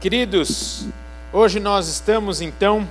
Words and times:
Queridos, 0.00 0.86
hoje 1.32 1.58
nós 1.58 1.88
estamos 1.88 2.40
então 2.40 2.86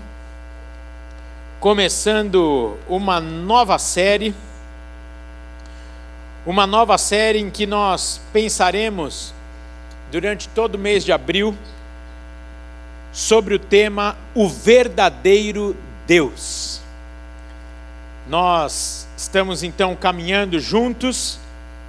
começando 1.58 2.78
uma 2.86 3.22
nova 3.22 3.80
série, 3.80 4.36
uma 6.46 6.67
nova 6.67 6.97
série 6.97 7.39
em 7.39 7.49
que 7.49 7.65
nós 7.65 8.20
pensaremos 8.33 9.33
durante 10.12 10.49
todo 10.49 10.75
o 10.75 10.78
mês 10.78 11.05
de 11.05 11.13
abril 11.13 11.57
sobre 13.13 13.53
o 13.55 13.60
tema 13.60 14.17
O 14.35 14.49
Verdadeiro 14.49 15.78
Deus. 16.05 16.81
Nós 18.27 19.08
estamos 19.16 19.63
então 19.63 19.95
caminhando 19.95 20.59
juntos 20.59 21.39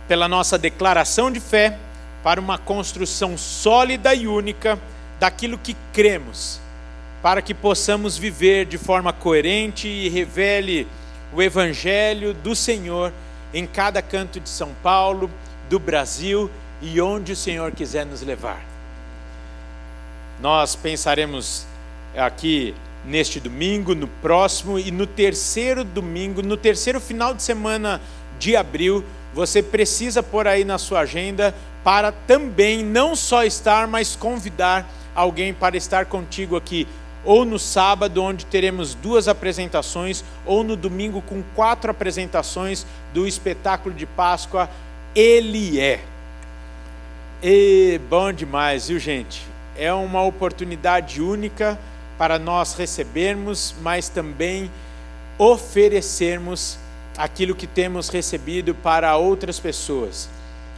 pela 0.07 0.29
nossa 0.29 0.57
declaração 0.57 1.29
de 1.29 1.41
fé 1.41 1.77
para 2.23 2.41
uma 2.41 2.57
construção 2.57 3.37
sólida 3.37 4.15
e 4.15 4.29
única 4.29 4.79
daquilo 5.19 5.59
que 5.59 5.77
cremos, 5.93 6.61
para 7.23 7.43
que 7.43 7.53
possamos 7.53 8.17
viver 8.17 8.67
de 8.67 8.79
forma 8.79 9.13
coerente 9.13 9.89
e 9.89 10.09
revele 10.09 10.87
o 11.33 11.43
Evangelho 11.43 12.33
do 12.33 12.55
Senhor 12.55 13.13
em 13.53 13.67
cada 13.67 14.01
canto 14.01 14.39
de 14.41 14.49
São 14.49 14.73
Paulo, 14.83 15.31
do 15.69 15.79
Brasil 15.79 16.51
e 16.81 17.01
onde 17.01 17.33
o 17.33 17.37
Senhor 17.37 17.73
quiser 17.73 18.07
nos 18.07 18.23
levar. 18.23 18.65
Nós 20.41 20.77
pensaremos 20.77 21.67
aqui 22.17 22.75
neste 23.05 23.41
domingo, 23.41 23.95
no 23.95 24.07
próximo 24.07 24.79
e 24.79 24.91
no 24.91 25.07
terceiro 25.07 25.83
domingo, 25.83 26.43
no 26.43 26.57
terceiro 26.57 27.01
final 27.01 27.35
de 27.35 27.43
semana 27.43 28.01
de 28.39 28.55
abril, 28.55 29.05
você 29.35 29.63
precisa 29.63 30.23
pôr 30.23 30.47
aí 30.47 30.65
na 30.65 30.79
sua 30.79 31.01
agenda 31.01 31.55
para 31.83 32.13
também 32.13 32.85
não 32.85 33.17
só 33.17 33.45
estar, 33.45 33.87
mas 33.87 34.17
convidar 34.17 34.89
alguém 35.19 35.53
para 35.53 35.77
estar 35.77 36.07
contigo 36.07 36.57
aqui, 36.57 36.87
ou 37.25 37.45
no 37.45 37.59
sábado, 37.59 38.23
onde 38.23 38.47
teremos 38.47 38.95
duas 38.95 39.27
apresentações, 39.27 40.25
ou 40.47 40.63
no 40.63 40.77
domingo, 40.77 41.21
com 41.21 41.43
quatro 41.57 41.91
apresentações 41.91 42.87
do 43.13 43.27
espetáculo 43.27 43.95
de 43.95 44.07
Páscoa. 44.07 44.71
Ele 45.15 45.81
é. 45.81 46.01
E 47.43 48.01
bom 48.09 48.33
demais, 48.33 48.89
viu, 48.89 48.99
gente? 49.01 49.45
É 49.77 49.93
uma 49.93 50.23
oportunidade 50.23 51.21
única 51.21 51.77
para 52.17 52.39
nós 52.39 52.75
recebermos, 52.75 53.75
mas 53.81 54.09
também 54.09 54.71
oferecermos 55.37 56.79
aquilo 57.17 57.57
que 57.57 57.67
temos 57.67 58.09
recebido 58.09 58.73
para 58.73 59.17
outras 59.17 59.59
pessoas. 59.59 60.29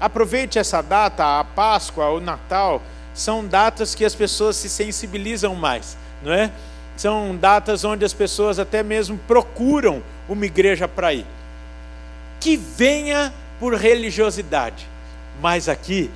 Aproveite 0.00 0.58
essa 0.58 0.80
data, 0.80 1.38
a 1.38 1.44
Páscoa, 1.44 2.08
o 2.08 2.20
Natal 2.20 2.80
são 3.14 3.46
datas 3.46 3.94
que 3.94 4.04
as 4.04 4.14
pessoas 4.14 4.56
se 4.56 4.68
sensibilizam 4.68 5.54
mais, 5.54 5.96
não 6.22 6.32
é? 6.32 6.50
São 6.96 7.36
datas 7.36 7.84
onde 7.84 8.04
as 8.04 8.12
pessoas 8.12 8.58
até 8.58 8.82
mesmo 8.82 9.18
procuram 9.26 10.02
uma 10.28 10.44
igreja 10.46 10.86
para 10.86 11.14
ir. 11.14 11.26
Que 12.38 12.56
venha 12.56 13.32
por 13.58 13.74
religiosidade, 13.74 14.86
mas 15.40 15.68
aqui 15.68 16.10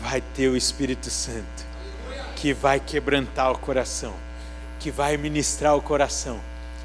vai 0.00 0.22
ter 0.34 0.48
o 0.48 0.56
Espírito 0.56 1.10
Santo, 1.10 1.66
que 2.36 2.52
vai 2.52 2.80
quebrantar 2.80 3.50
o 3.50 3.58
coração, 3.58 4.14
que 4.78 4.90
vai 4.90 5.16
ministrar 5.16 5.76
o 5.76 5.82
coração 5.82 6.40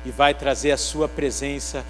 e 0.06 0.12
vai 0.12 0.34
trazer 0.34 0.72
a 0.72 0.78
sua 0.78 1.08
presença 1.08 1.84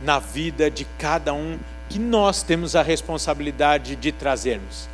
na 0.00 0.18
vida 0.18 0.70
de 0.70 0.84
cada 0.98 1.32
um 1.32 1.58
que 1.88 1.98
nós 1.98 2.42
temos 2.42 2.76
a 2.76 2.82
responsabilidade 2.82 3.96
de 3.96 4.12
trazermos. 4.12 4.88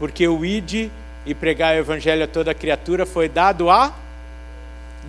Porque 0.00 0.26
o 0.26 0.44
ID 0.44 0.90
e 1.24 1.34
pregar 1.34 1.76
o 1.76 1.78
evangelho 1.78 2.24
a 2.24 2.26
toda 2.26 2.52
criatura 2.52 3.06
foi 3.06 3.28
dado 3.28 3.70
a 3.70 3.94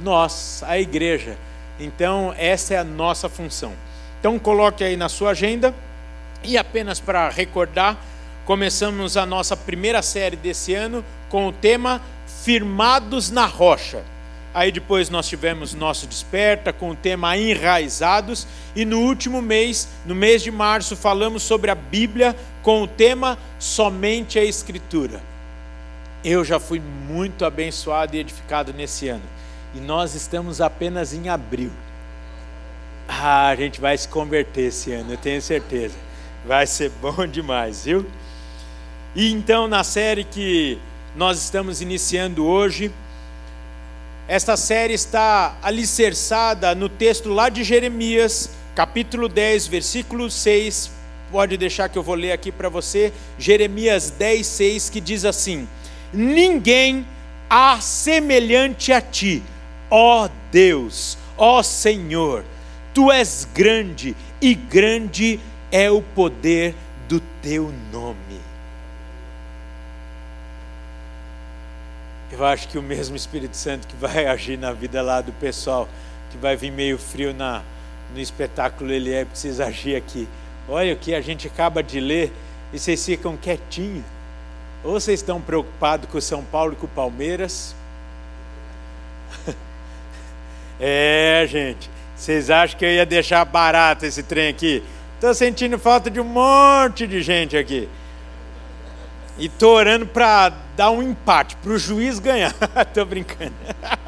nós, 0.03 0.63
a 0.67 0.77
igreja. 0.77 1.35
Então, 1.79 2.35
essa 2.37 2.75
é 2.75 2.77
a 2.77 2.83
nossa 2.83 3.27
função. 3.27 3.73
Então, 4.19 4.37
coloque 4.37 4.83
aí 4.83 4.95
na 4.95 5.09
sua 5.09 5.31
agenda. 5.31 5.73
E 6.43 6.57
apenas 6.57 6.99
para 6.99 7.29
recordar, 7.29 7.97
começamos 8.45 9.17
a 9.17 9.25
nossa 9.25 9.55
primeira 9.57 10.01
série 10.01 10.35
desse 10.35 10.75
ano 10.75 11.03
com 11.29 11.47
o 11.47 11.51
tema 11.51 12.01
Firmados 12.43 13.31
na 13.31 13.45
Rocha. 13.45 14.03
Aí 14.53 14.71
depois 14.71 15.09
nós 15.09 15.27
tivemos 15.29 15.73
nosso 15.73 16.05
desperta 16.05 16.73
com 16.73 16.89
o 16.89 16.95
tema 16.95 17.37
enraizados 17.37 18.45
e 18.75 18.83
no 18.83 18.99
último 18.99 19.41
mês, 19.41 19.87
no 20.05 20.13
mês 20.13 20.41
de 20.43 20.51
março, 20.51 20.95
falamos 20.95 21.41
sobre 21.41 21.71
a 21.71 21.75
Bíblia 21.75 22.35
com 22.61 22.81
o 22.81 22.87
tema 22.87 23.37
somente 23.57 24.37
a 24.37 24.43
escritura. 24.43 25.21
Eu 26.23 26.43
já 26.43 26.59
fui 26.59 26.79
muito 26.79 27.45
abençoado 27.45 28.15
e 28.15 28.19
edificado 28.19 28.73
nesse 28.73 29.07
ano. 29.07 29.23
E 29.73 29.79
nós 29.79 30.15
estamos 30.15 30.59
apenas 30.59 31.13
em 31.13 31.29
abril. 31.29 31.71
Ah, 33.07 33.47
a 33.47 33.55
gente 33.55 33.79
vai 33.79 33.97
se 33.97 34.07
converter 34.07 34.67
esse 34.67 34.91
ano, 34.91 35.13
eu 35.13 35.17
tenho 35.17 35.41
certeza. 35.41 35.95
Vai 36.45 36.67
ser 36.67 36.91
bom 37.01 37.25
demais, 37.25 37.85
viu? 37.85 38.05
E 39.15 39.31
então, 39.31 39.67
na 39.67 39.83
série 39.83 40.23
que 40.23 40.77
nós 41.15 41.41
estamos 41.41 41.81
iniciando 41.81 42.45
hoje, 42.45 42.91
esta 44.31 44.55
série 44.55 44.93
está 44.93 45.57
alicerçada 45.61 46.73
no 46.73 46.87
texto 46.87 47.27
lá 47.33 47.49
de 47.49 47.65
Jeremias, 47.65 48.51
capítulo 48.73 49.27
10, 49.27 49.67
versículo 49.67 50.31
6. 50.31 50.89
Pode 51.29 51.57
deixar 51.57 51.89
que 51.89 51.97
eu 51.97 52.01
vou 52.01 52.15
ler 52.15 52.31
aqui 52.31 52.49
para 52.49 52.69
você. 52.69 53.11
Jeremias 53.37 54.09
10, 54.09 54.47
6, 54.47 54.89
que 54.89 55.01
diz 55.01 55.25
assim: 55.25 55.67
ninguém 56.13 57.05
há 57.49 57.81
semelhante 57.81 58.93
a 58.93 59.01
ti, 59.01 59.43
ó 59.89 60.29
Deus, 60.49 61.17
ó 61.37 61.61
Senhor. 61.61 62.45
Tu 62.93 63.11
és 63.11 63.45
grande 63.53 64.15
e 64.41 64.55
grande 64.55 65.41
é 65.69 65.91
o 65.91 66.01
poder 66.01 66.73
do 67.09 67.19
teu 67.41 67.69
nome. 67.91 68.30
Eu 72.31 72.45
acho 72.45 72.69
que 72.69 72.77
o 72.77 72.81
mesmo 72.81 73.15
Espírito 73.15 73.57
Santo 73.57 73.85
que 73.87 73.95
vai 73.95 74.25
agir 74.25 74.57
na 74.57 74.71
vida 74.71 75.01
lá 75.01 75.19
do 75.19 75.33
pessoal, 75.33 75.89
que 76.31 76.37
vai 76.37 76.55
vir 76.55 76.71
meio 76.71 76.97
frio 76.97 77.33
na, 77.33 77.61
no 78.13 78.19
espetáculo, 78.21 78.91
ele 78.91 79.13
é, 79.13 79.25
precisa 79.25 79.65
agir 79.65 79.97
aqui. 79.97 80.27
Olha 80.69 80.93
o 80.93 80.97
que 80.97 81.13
a 81.13 81.19
gente 81.19 81.47
acaba 81.47 81.83
de 81.83 81.99
ler 81.99 82.31
e 82.71 82.79
vocês 82.79 83.05
ficam 83.05 83.35
quietinhos. 83.35 84.05
Ou 84.83 84.93
vocês 84.93 85.19
estão 85.19 85.41
preocupados 85.41 86.09
com 86.09 86.17
o 86.17 86.21
São 86.21 86.43
Paulo 86.43 86.73
e 86.73 86.75
com 86.77 86.85
o 86.85 86.89
Palmeiras? 86.89 87.75
é, 90.79 91.45
gente. 91.47 91.89
Vocês 92.15 92.49
acham 92.49 92.79
que 92.79 92.85
eu 92.85 92.91
ia 92.91 93.05
deixar 93.05 93.43
barato 93.43 94.05
esse 94.05 94.23
trem 94.23 94.47
aqui? 94.47 94.83
Estou 95.15 95.33
sentindo 95.33 95.77
falta 95.77 96.09
de 96.09 96.19
um 96.19 96.23
monte 96.23 97.05
de 97.05 97.21
gente 97.21 97.57
aqui. 97.57 97.89
E 99.41 99.47
estou 99.47 99.73
orando 99.75 100.05
para 100.05 100.53
dar 100.77 100.91
um 100.91 101.01
empate, 101.01 101.55
para 101.55 101.71
o 101.71 101.77
juiz 101.79 102.19
ganhar. 102.19 102.53
Estou 102.77 103.03
brincando. 103.07 103.55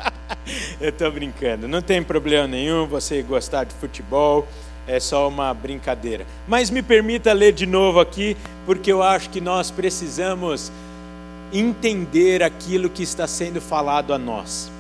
eu 0.80 0.90
estou 0.90 1.12
brincando. 1.12 1.68
Não 1.68 1.82
tem 1.82 2.04
problema 2.04 2.48
nenhum 2.48 2.86
você 2.86 3.24
gostar 3.24 3.64
de 3.64 3.74
futebol 3.74 4.48
é 4.88 5.00
só 5.00 5.28
uma 5.28 5.52
brincadeira. 5.52 6.24
Mas 6.48 6.70
me 6.70 6.84
permita 6.84 7.34
ler 7.34 7.52
de 7.52 7.66
novo 7.66 8.00
aqui, 8.00 8.38
porque 8.64 8.92
eu 8.92 9.02
acho 9.02 9.32
que 9.32 9.42
nós 9.42 9.72
precisamos 9.72 10.72
entender 11.52 12.44
aquilo 12.44 12.88
que 12.88 13.02
está 13.02 13.26
sendo 13.26 13.60
falado 13.60 14.14
a 14.14 14.20
nós. 14.20 14.72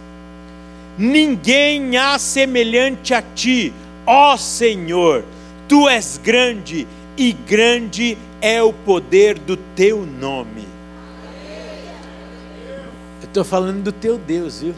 Ninguém 0.99 1.97
há 1.97 2.19
semelhante 2.19 3.11
a 3.11 3.23
ti, 3.23 3.73
ó 4.05 4.37
Senhor, 4.37 5.25
tu 5.67 5.89
és 5.89 6.17
grande 6.17 6.87
e 7.17 7.31
grande 7.31 8.17
é 8.41 8.61
o 8.61 8.73
poder 8.73 9.37
do 9.37 9.55
teu 9.55 10.05
nome. 10.05 10.67
Eu 13.21 13.27
estou 13.27 13.43
falando 13.43 13.83
do 13.83 13.91
teu 13.91 14.17
Deus, 14.17 14.61
viu? 14.61 14.75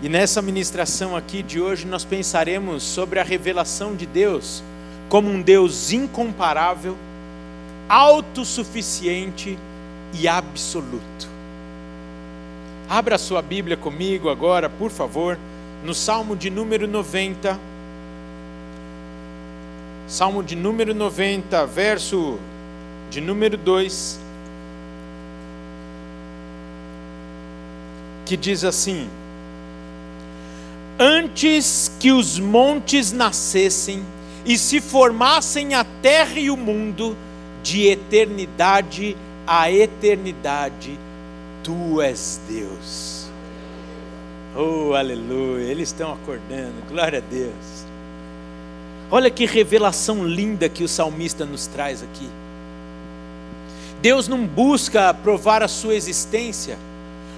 E 0.00 0.08
nessa 0.08 0.40
ministração 0.40 1.16
aqui 1.16 1.42
de 1.42 1.60
hoje 1.60 1.86
nós 1.86 2.04
pensaremos 2.04 2.84
sobre 2.84 3.18
a 3.18 3.24
revelação 3.24 3.96
de 3.96 4.06
Deus 4.06 4.62
como 5.08 5.28
um 5.28 5.40
Deus 5.40 5.90
incomparável, 5.90 6.96
autossuficiente 7.88 9.58
e 10.12 10.28
absoluto. 10.28 11.28
Abra 12.88 13.18
sua 13.18 13.42
Bíblia 13.42 13.76
comigo 13.76 14.28
agora, 14.28 14.68
por 14.68 14.90
favor, 14.90 15.38
no 15.84 15.94
Salmo 15.94 16.36
de 16.36 16.48
número 16.48 16.86
90. 16.86 17.58
Salmo 20.08 20.42
de 20.42 20.56
número 20.56 20.94
90, 20.94 21.66
verso 21.66 22.38
de 23.10 23.20
número 23.20 23.56
2. 23.56 24.18
Que 28.24 28.36
diz 28.36 28.64
assim: 28.64 29.08
antes 30.98 31.92
que 32.00 32.10
os 32.10 32.38
montes 32.38 33.12
nascessem 33.12 34.02
e 34.44 34.58
se 34.58 34.80
formassem 34.80 35.74
a 35.74 35.84
terra 36.02 36.38
e 36.38 36.50
o 36.50 36.56
mundo, 36.56 37.16
de 37.62 37.86
eternidade 37.86 39.16
a 39.46 39.70
eternidade, 39.72 40.98
tu 41.64 42.02
és 42.02 42.38
Deus. 42.46 43.30
Oh, 44.54 44.92
aleluia, 44.92 45.64
eles 45.64 45.88
estão 45.88 46.12
acordando, 46.12 46.74
glória 46.86 47.18
a 47.18 47.22
Deus. 47.22 47.87
Olha 49.10 49.30
que 49.30 49.46
revelação 49.46 50.26
linda 50.26 50.68
que 50.68 50.84
o 50.84 50.88
salmista 50.88 51.46
nos 51.46 51.66
traz 51.66 52.02
aqui. 52.02 52.28
Deus 54.02 54.28
não 54.28 54.46
busca 54.46 55.12
provar 55.14 55.62
a 55.62 55.68
sua 55.68 55.94
existência, 55.94 56.78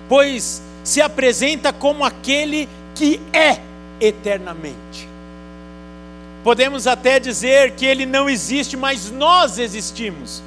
pois 0.09 0.61
se 0.83 1.01
apresenta 1.01 1.73
como 1.73 2.05
aquele 2.05 2.69
que 2.95 3.21
é 3.33 3.61
eternamente. 4.01 5.09
Podemos 6.43 6.87
até 6.87 7.21
dizer 7.21 7.73
que 7.73 7.87
ele 7.87 8.05
não 8.05 8.29
existe, 8.29 8.77
mas 8.77 9.11
nós 9.11 9.59
existimos, 9.59 10.43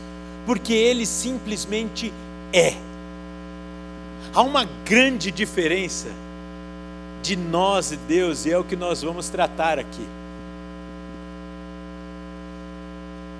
porque 0.45 0.73
ele 0.73 1.05
simplesmente 1.05 2.11
é. 2.51 2.73
Há 4.33 4.41
uma 4.41 4.67
grande 4.83 5.31
diferença 5.31 6.09
de 7.21 7.35
nós 7.35 7.91
e 7.91 7.95
Deus, 7.95 8.45
e 8.45 8.51
é 8.51 8.57
o 8.57 8.63
que 8.63 8.75
nós 8.75 9.01
vamos 9.01 9.29
tratar 9.29 9.79
aqui. 9.79 10.05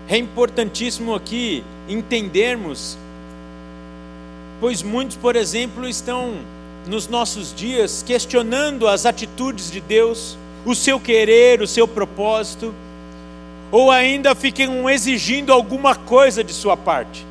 É 0.07 0.17
importantíssimo 0.17 1.15
aqui 1.15 1.63
entendermos, 1.87 2.97
pois 4.59 4.83
muitos, 4.83 5.15
por 5.15 5.35
exemplo, 5.35 5.87
estão 5.87 6.35
nos 6.85 7.07
nossos 7.07 7.53
dias 7.53 8.03
questionando 8.05 8.87
as 8.87 9.05
atitudes 9.05 9.71
de 9.71 9.79
Deus, 9.79 10.37
o 10.65 10.75
seu 10.75 10.99
querer, 10.99 11.61
o 11.61 11.67
seu 11.67 11.87
propósito, 11.87 12.73
ou 13.71 13.89
ainda 13.89 14.35
ficam 14.35 14.89
exigindo 14.89 15.51
alguma 15.51 15.95
coisa 15.95 16.43
de 16.43 16.53
sua 16.53 16.75
parte. 16.75 17.25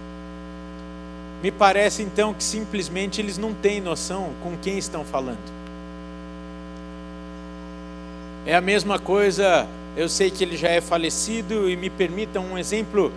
Me 1.42 1.50
parece 1.50 2.02
então 2.02 2.32
que 2.32 2.42
simplesmente 2.42 3.20
eles 3.20 3.36
não 3.36 3.52
têm 3.52 3.80
noção 3.80 4.30
com 4.42 4.56
quem 4.56 4.78
estão 4.78 5.04
falando. 5.04 5.62
É 8.46 8.54
a 8.54 8.60
mesma 8.60 8.98
coisa, 8.98 9.66
eu 9.96 10.08
sei 10.08 10.30
que 10.30 10.42
ele 10.42 10.56
já 10.56 10.68
é 10.68 10.80
falecido 10.80 11.68
e 11.68 11.76
me 11.76 11.90
permitam 11.90 12.44
um 12.46 12.58
exemplo 12.58 13.12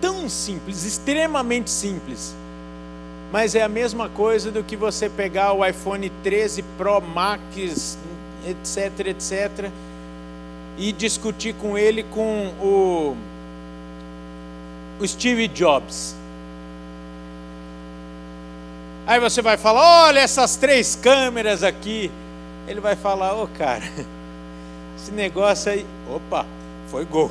tão 0.00 0.28
simples, 0.28 0.84
extremamente 0.84 1.70
simples. 1.70 2.34
Mas 3.32 3.54
é 3.54 3.62
a 3.62 3.68
mesma 3.68 4.08
coisa 4.08 4.50
do 4.50 4.62
que 4.62 4.76
você 4.76 5.08
pegar 5.08 5.52
o 5.52 5.64
iPhone 5.64 6.10
13 6.22 6.62
Pro 6.76 7.00
Max, 7.00 7.98
etc, 8.46 9.08
etc, 9.08 9.70
e 10.78 10.92
discutir 10.92 11.54
com 11.54 11.76
ele 11.76 12.02
com 12.04 12.48
o, 12.60 13.16
o 15.00 15.06
Steve 15.06 15.48
Jobs. 15.48 16.14
Aí 19.06 19.20
você 19.20 19.40
vai 19.40 19.56
falar: 19.56 20.06
olha 20.06 20.20
essas 20.20 20.56
três 20.56 20.96
câmeras 20.96 21.62
aqui. 21.62 22.10
Ele 22.66 22.80
vai 22.80 22.96
falar: 22.96 23.34
ô 23.34 23.44
oh, 23.44 23.48
cara, 23.48 23.84
esse 24.96 25.12
negócio 25.12 25.70
aí. 25.70 25.86
Opa, 26.08 26.46
foi 26.88 27.04
gol. 27.04 27.30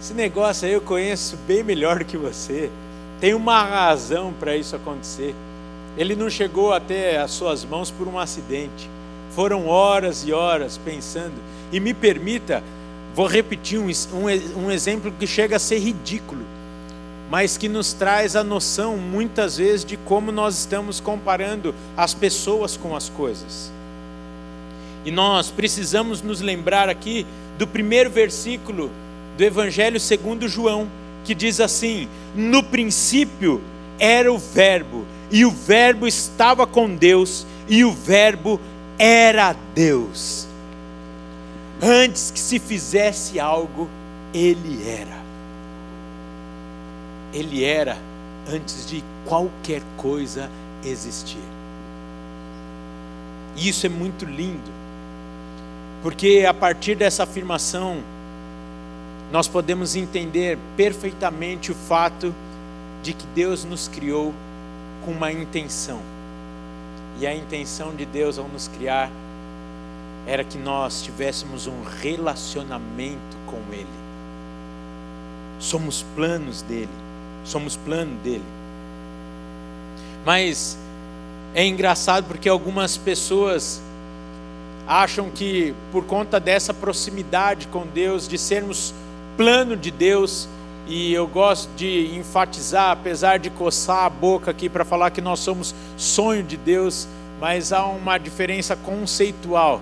Esse 0.00 0.14
negócio 0.14 0.66
aí 0.66 0.72
eu 0.72 0.80
conheço 0.80 1.36
bem 1.46 1.62
melhor 1.62 1.98
do 1.98 2.04
que 2.04 2.16
você. 2.16 2.70
Tem 3.20 3.34
uma 3.34 3.62
razão 3.62 4.32
para 4.32 4.56
isso 4.56 4.74
acontecer. 4.74 5.34
Ele 5.96 6.14
não 6.14 6.30
chegou 6.30 6.72
até 6.72 7.18
as 7.18 7.30
suas 7.32 7.64
mãos 7.64 7.90
por 7.90 8.08
um 8.08 8.18
acidente. 8.18 8.88
Foram 9.34 9.66
horas 9.66 10.26
e 10.26 10.32
horas 10.32 10.78
pensando. 10.78 11.34
E 11.70 11.78
me 11.78 11.92
permita, 11.92 12.62
vou 13.14 13.26
repetir 13.26 13.78
um, 13.78 13.88
um, 14.14 14.64
um 14.64 14.70
exemplo 14.70 15.12
que 15.12 15.26
chega 15.26 15.56
a 15.56 15.58
ser 15.58 15.78
ridículo, 15.78 16.44
mas 17.30 17.56
que 17.56 17.68
nos 17.68 17.92
traz 17.92 18.34
a 18.34 18.42
noção, 18.42 18.96
muitas 18.96 19.56
vezes, 19.56 19.84
de 19.84 19.96
como 19.96 20.32
nós 20.32 20.58
estamos 20.58 20.98
comparando 20.98 21.72
as 21.96 22.12
pessoas 22.12 22.76
com 22.76 22.96
as 22.96 23.08
coisas. 23.08 23.70
E 25.04 25.12
nós 25.12 25.48
precisamos 25.48 26.20
nos 26.20 26.40
lembrar 26.40 26.88
aqui 26.88 27.24
do 27.56 27.68
primeiro 27.68 28.10
versículo 28.10 28.90
do 29.36 29.44
Evangelho 29.44 30.00
segundo 30.00 30.48
João, 30.48 30.90
que 31.24 31.32
diz 31.32 31.60
assim: 31.60 32.08
No 32.34 32.64
princípio 32.64 33.62
era 33.96 34.30
o 34.32 34.36
Verbo, 34.36 35.06
e 35.30 35.44
o 35.44 35.52
Verbo 35.52 36.08
estava 36.08 36.66
com 36.66 36.94
Deus, 36.94 37.46
e 37.68 37.84
o 37.84 37.92
Verbo 37.92 38.60
era 38.98 39.54
Deus. 39.72 40.48
Antes 41.80 42.30
que 42.30 42.40
se 42.40 42.58
fizesse 42.58 43.38
algo, 43.38 43.88
Ele 44.34 44.86
era. 44.86 45.19
Ele 47.32 47.64
era 47.64 47.96
antes 48.48 48.88
de 48.88 49.04
qualquer 49.26 49.82
coisa 49.96 50.50
existir. 50.84 51.42
E 53.56 53.68
isso 53.68 53.86
é 53.86 53.88
muito 53.88 54.24
lindo, 54.24 54.70
porque 56.02 56.44
a 56.48 56.54
partir 56.54 56.94
dessa 56.94 57.24
afirmação, 57.24 58.02
nós 59.30 59.46
podemos 59.46 59.94
entender 59.94 60.58
perfeitamente 60.76 61.70
o 61.70 61.74
fato 61.74 62.34
de 63.02 63.12
que 63.12 63.26
Deus 63.34 63.64
nos 63.64 63.86
criou 63.86 64.32
com 65.04 65.12
uma 65.12 65.30
intenção. 65.30 66.00
E 67.18 67.26
a 67.26 67.34
intenção 67.34 67.94
de 67.94 68.04
Deus 68.06 68.38
ao 68.38 68.48
nos 68.48 68.68
criar 68.68 69.10
era 70.26 70.44
que 70.44 70.58
nós 70.58 71.02
tivéssemos 71.02 71.66
um 71.66 71.82
relacionamento 72.00 73.36
com 73.46 73.58
Ele. 73.72 73.86
Somos 75.58 76.02
planos 76.14 76.62
dele, 76.62 76.88
somos 77.44 77.76
plano 77.76 78.14
dele. 78.22 78.44
Mas 80.24 80.78
é 81.54 81.66
engraçado 81.66 82.26
porque 82.26 82.48
algumas 82.48 82.96
pessoas 82.96 83.80
acham 84.86 85.30
que 85.30 85.74
por 85.92 86.04
conta 86.04 86.40
dessa 86.40 86.74
proximidade 86.74 87.66
com 87.68 87.86
Deus, 87.86 88.26
de 88.26 88.36
sermos 88.36 88.94
plano 89.36 89.76
de 89.76 89.90
Deus, 89.90 90.48
e 90.86 91.12
eu 91.12 91.26
gosto 91.26 91.70
de 91.76 92.16
enfatizar, 92.16 92.90
apesar 92.90 93.38
de 93.38 93.48
coçar 93.50 94.04
a 94.04 94.10
boca 94.10 94.50
aqui 94.50 94.68
para 94.68 94.84
falar 94.84 95.10
que 95.10 95.20
nós 95.20 95.38
somos 95.38 95.74
sonho 95.96 96.42
de 96.42 96.56
Deus, 96.56 97.06
mas 97.40 97.72
há 97.72 97.86
uma 97.86 98.18
diferença 98.18 98.74
conceitual 98.74 99.80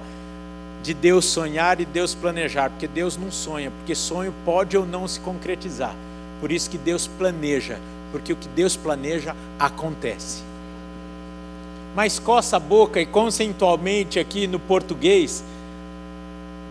de 0.82 0.92
Deus 0.94 1.24
sonhar 1.24 1.80
e 1.80 1.84
Deus 1.84 2.14
planejar, 2.14 2.70
porque 2.70 2.86
Deus 2.86 3.16
não 3.16 3.32
sonha, 3.32 3.70
porque 3.70 3.94
sonho 3.94 4.32
pode 4.44 4.76
ou 4.76 4.86
não 4.86 5.08
se 5.08 5.18
concretizar. 5.20 5.94
Por 6.40 6.52
isso 6.52 6.70
que 6.70 6.78
Deus 6.78 7.06
planeja, 7.06 7.78
porque 8.12 8.32
o 8.32 8.36
que 8.36 8.48
Deus 8.48 8.76
planeja 8.76 9.34
acontece. 9.58 10.42
Mas 11.94 12.18
coça 12.18 12.56
a 12.56 12.60
boca 12.60 13.00
e 13.00 13.06
conceitualmente 13.06 14.18
aqui 14.18 14.46
no 14.46 14.58
português, 14.58 15.42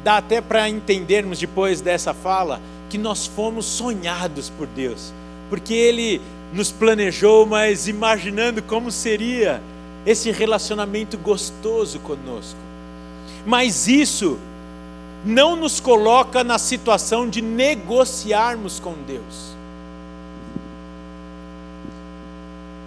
dá 0.04 0.18
até 0.18 0.40
para 0.40 0.70
entendermos 0.70 1.40
depois 1.40 1.82
dessa 1.82 2.14
fala 2.14 2.62
que 2.90 2.98
nós 2.98 3.28
fomos 3.28 3.66
sonhados 3.66 4.50
por 4.50 4.68
Deus, 4.68 5.12
porque 5.50 5.74
Ele 5.74 6.22
nos 6.54 6.72
planejou, 6.72 7.46
mas 7.46 7.88
imaginando 7.88 8.62
como 8.62 8.92
seria 8.92 9.62
esse 10.06 10.32
relacionamento 10.32 11.18
gostoso 11.18 12.00
conosco. 12.00 12.60
Mas 13.46 13.88
isso 13.88 14.40
não 15.26 15.56
nos 15.58 15.82
coloca 15.82 16.44
na 16.44 16.58
situação 16.58 17.30
de 17.30 17.42
negociarmos 17.42 18.80
com 18.80 18.94
Deus. 19.06 19.57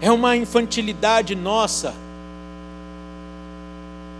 É 0.01 0.11
uma 0.11 0.37
infantilidade 0.37 1.35
nossa. 1.35 1.95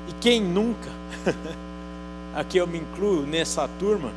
E 0.09 0.13
quem 0.21 0.41
nunca, 0.41 0.91
aqui 2.35 2.59
eu 2.59 2.67
me 2.67 2.79
incluo 2.79 3.23
nessa 3.23 3.69
turma, 3.79 4.13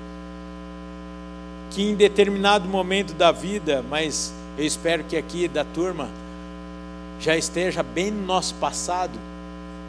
que 1.72 1.84
em 1.84 1.96
determinado 1.96 2.68
momento 2.68 3.14
da 3.14 3.32
vida, 3.32 3.84
mas 3.90 4.34
eu 4.58 4.66
espero 4.66 5.04
que 5.04 5.16
aqui 5.16 5.48
da 5.48 5.64
turma 5.64 6.10
já 7.20 7.38
esteja 7.38 7.82
bem 7.82 8.12
no 8.12 8.26
nosso 8.26 8.56
passado, 8.56 9.18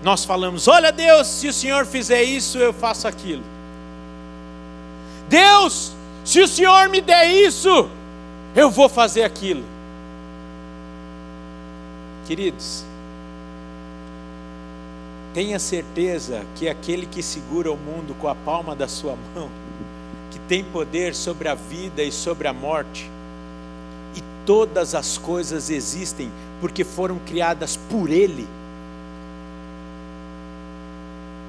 nós 0.03 0.25
falamos: 0.25 0.69
Olha, 0.69 0.93
Deus, 0.93 1.27
se 1.27 1.49
o 1.49 1.53
Senhor 1.53 1.85
fizer 1.87 2.23
isso, 2.23 2.59
eu 2.59 2.73
faço 2.73 3.09
aquilo. 3.09 3.43
Deus, 5.29 5.93
se 6.25 6.41
o 6.41 6.47
Senhor 6.47 6.89
me 6.89 7.01
der 7.01 7.27
isso, 7.27 7.89
eu 8.55 8.71
vou 8.71 8.89
fazer 8.89 9.25
aquilo. 9.25 9.74
Queridos, 12.27 12.85
tenha 15.35 15.59
certeza 15.59 16.47
que 16.55 16.69
aquele 16.69 17.05
que 17.05 17.23
segura 17.23 17.71
o 17.71 17.77
mundo 17.77 18.15
com 18.15 18.29
a 18.29 18.35
palma 18.35 18.75
da 18.75 18.89
sua 18.89 19.17
mão, 19.35 19.51
que 20.31 20.39
tem 20.39 20.65
poder 20.65 21.15
sobre 21.15 21.49
a 21.49 21.55
vida 21.55 22.03
e 22.03 22.11
sobre 22.11 22.49
a 22.49 22.53
morte. 22.53 23.11
E 24.17 24.23
todas 24.47 24.95
as 24.95 25.19
coisas 25.19 25.69
existem 25.69 26.31
porque 26.61 26.83
foram 26.83 27.19
criadas 27.19 27.77
por 27.77 28.09
Ele. 28.09 28.47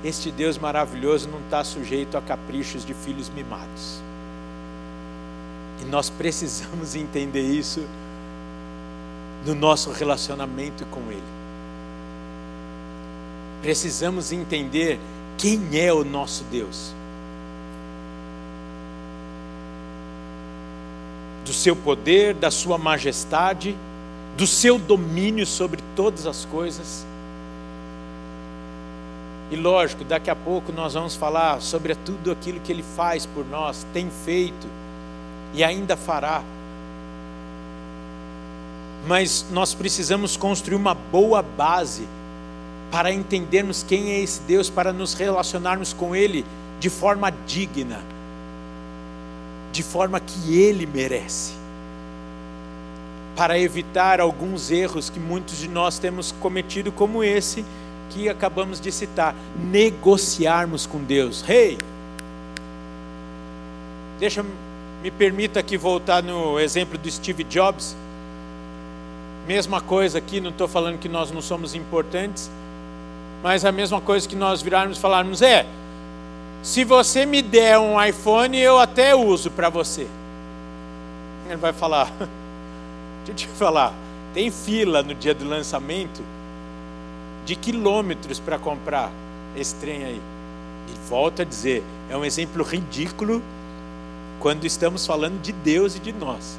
Este 0.03 0.31
Deus 0.31 0.57
maravilhoso 0.57 1.29
não 1.29 1.39
está 1.39 1.63
sujeito 1.63 2.17
a 2.17 2.21
caprichos 2.21 2.85
de 2.85 2.93
filhos 2.93 3.29
mimados. 3.29 4.01
E 5.81 5.85
nós 5.85 6.09
precisamos 6.09 6.95
entender 6.97 7.43
isso 7.43 7.85
no 9.45 9.53
nosso 9.53 9.91
relacionamento 9.91 10.85
com 10.87 11.01
Ele. 11.11 11.21
Precisamos 13.61 14.31
entender 14.31 14.99
quem 15.37 15.79
é 15.79 15.93
o 15.93 16.03
nosso 16.03 16.43
Deus. 16.45 16.93
Do 21.45 21.53
seu 21.53 21.75
poder, 21.75 22.33
da 22.33 22.49
sua 22.49 22.77
majestade, 22.77 23.75
do 24.35 24.47
seu 24.47 24.79
domínio 24.79 25.45
sobre 25.45 25.81
todas 25.95 26.25
as 26.25 26.43
coisas. 26.45 27.05
E 29.51 29.55
lógico, 29.55 30.03
daqui 30.03 30.29
a 30.29 30.35
pouco 30.35 30.71
nós 30.71 30.95
vamos 30.95 31.15
falar 31.15 31.61
sobre 31.61 31.93
tudo 31.93 32.31
aquilo 32.31 32.59
que 32.59 32.71
Ele 32.71 32.83
faz 32.83 33.27
por 33.27 33.45
nós, 33.45 33.85
tem 33.93 34.09
feito 34.09 34.67
e 35.53 35.63
ainda 35.63 35.95
fará. 35.95 36.43
Mas 39.07 39.45
nós 39.51 39.73
precisamos 39.73 40.35
construir 40.35 40.75
uma 40.75 40.93
boa 40.93 41.41
base 41.41 42.07
para 42.91 43.11
entendermos 43.11 43.83
quem 43.83 44.11
é 44.11 44.19
esse 44.19 44.41
Deus, 44.41 44.69
para 44.69 44.93
nos 44.93 45.13
relacionarmos 45.13 45.93
com 45.93 46.15
Ele 46.15 46.45
de 46.79 46.89
forma 46.89 47.31
digna, 47.45 48.01
de 49.71 49.83
forma 49.83 50.19
que 50.19 50.57
Ele 50.57 50.85
merece, 50.85 51.53
para 53.35 53.59
evitar 53.59 54.19
alguns 54.19 54.71
erros 54.71 55.09
que 55.09 55.19
muitos 55.19 55.57
de 55.57 55.67
nós 55.67 55.99
temos 55.99 56.31
cometido, 56.31 56.91
como 56.91 57.23
esse 57.23 57.65
que 58.11 58.29
acabamos 58.29 58.79
de 58.79 58.91
citar, 58.91 59.35
negociarmos 59.71 60.85
com 60.85 61.03
Deus. 61.03 61.41
Rei, 61.41 61.71
hey, 61.71 61.77
deixa 64.19 64.43
me 65.03 65.11
permita 65.11 65.59
aqui 65.59 65.77
voltar 65.77 66.23
no 66.23 66.59
exemplo 66.59 66.97
do 66.97 67.11
Steve 67.11 67.43
Jobs. 67.43 67.95
Mesma 69.47 69.79
coisa 69.79 70.17
aqui, 70.17 70.41
não 70.41 70.49
estou 70.49 70.67
falando 70.67 70.97
que 70.97 71.07
nós 71.07 71.31
não 71.31 71.41
somos 71.41 71.75
importantes, 71.75 72.49
mas 73.43 73.63
a 73.63 73.71
mesma 73.71 74.01
coisa 74.01 74.27
que 74.27 74.35
nós 74.35 74.61
virarmos 74.61 74.97
e 74.97 75.01
falarmos 75.01 75.41
é: 75.41 75.65
se 76.63 76.83
você 76.83 77.27
me 77.27 77.43
der 77.43 77.77
um 77.77 78.03
iPhone, 78.03 78.57
eu 78.57 78.79
até 78.79 79.15
uso 79.15 79.51
para 79.51 79.69
você. 79.69 80.07
Ele 81.47 81.57
vai 81.57 81.71
falar: 81.71 82.11
deixa 83.23 83.31
eu 83.31 83.35
te 83.35 83.47
falar, 83.47 83.93
tem 84.33 84.49
fila 84.49 85.03
no 85.03 85.13
dia 85.13 85.35
do 85.35 85.47
lançamento 85.47 86.23
de 87.45 87.55
quilômetros 87.55 88.39
para 88.39 88.57
comprar 88.57 89.11
esse 89.55 89.75
trem 89.75 90.03
aí. 90.03 90.21
E 90.87 91.07
volto 91.07 91.43
a 91.43 91.45
dizer, 91.45 91.83
é 92.09 92.17
um 92.17 92.25
exemplo 92.25 92.63
ridículo 92.63 93.41
quando 94.39 94.65
estamos 94.65 95.05
falando 95.05 95.39
de 95.41 95.51
Deus 95.51 95.95
e 95.95 95.99
de 95.99 96.11
nós. 96.11 96.57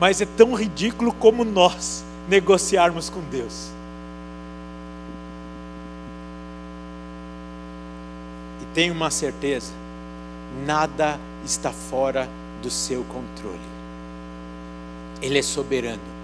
Mas 0.00 0.20
é 0.20 0.26
tão 0.26 0.54
ridículo 0.54 1.12
como 1.12 1.44
nós 1.44 2.04
negociarmos 2.28 3.10
com 3.10 3.20
Deus. 3.22 3.70
E 8.62 8.66
tenho 8.74 8.94
uma 8.94 9.10
certeza: 9.10 9.72
nada 10.64 11.18
está 11.44 11.72
fora 11.72 12.28
do 12.62 12.70
seu 12.70 13.02
controle. 13.04 13.58
Ele 15.20 15.38
é 15.38 15.42
soberano. 15.42 16.18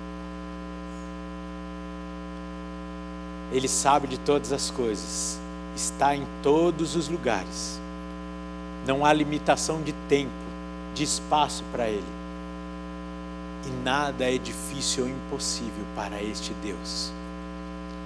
Ele 3.52 3.68
sabe 3.68 4.08
de 4.08 4.18
todas 4.18 4.52
as 4.52 4.70
coisas, 4.70 5.38
está 5.76 6.14
em 6.14 6.26
todos 6.42 6.96
os 6.96 7.08
lugares. 7.08 7.80
Não 8.86 9.04
há 9.04 9.12
limitação 9.12 9.80
de 9.80 9.92
tempo, 10.08 10.32
de 10.92 11.04
espaço 11.04 11.62
para 11.72 11.88
Ele. 11.88 12.23
E 13.66 13.70
nada 13.84 14.30
é 14.30 14.36
difícil 14.36 15.04
ou 15.04 15.10
impossível 15.10 15.84
para 15.94 16.22
este 16.22 16.52
Deus, 16.62 17.10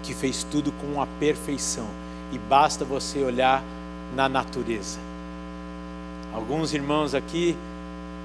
que 0.03 0.15
fez 0.15 0.45
tudo 0.45 0.73
com 0.73 1.01
a 1.03 1.07
perfeição, 1.19 1.89
e 2.33 2.39
basta 2.39 2.85
você 2.85 3.23
olhar 3.23 3.63
na 4.15 4.29
natureza. 4.29 4.99
Alguns 6.33 6.73
irmãos 6.73 7.15
aqui 7.15 7.57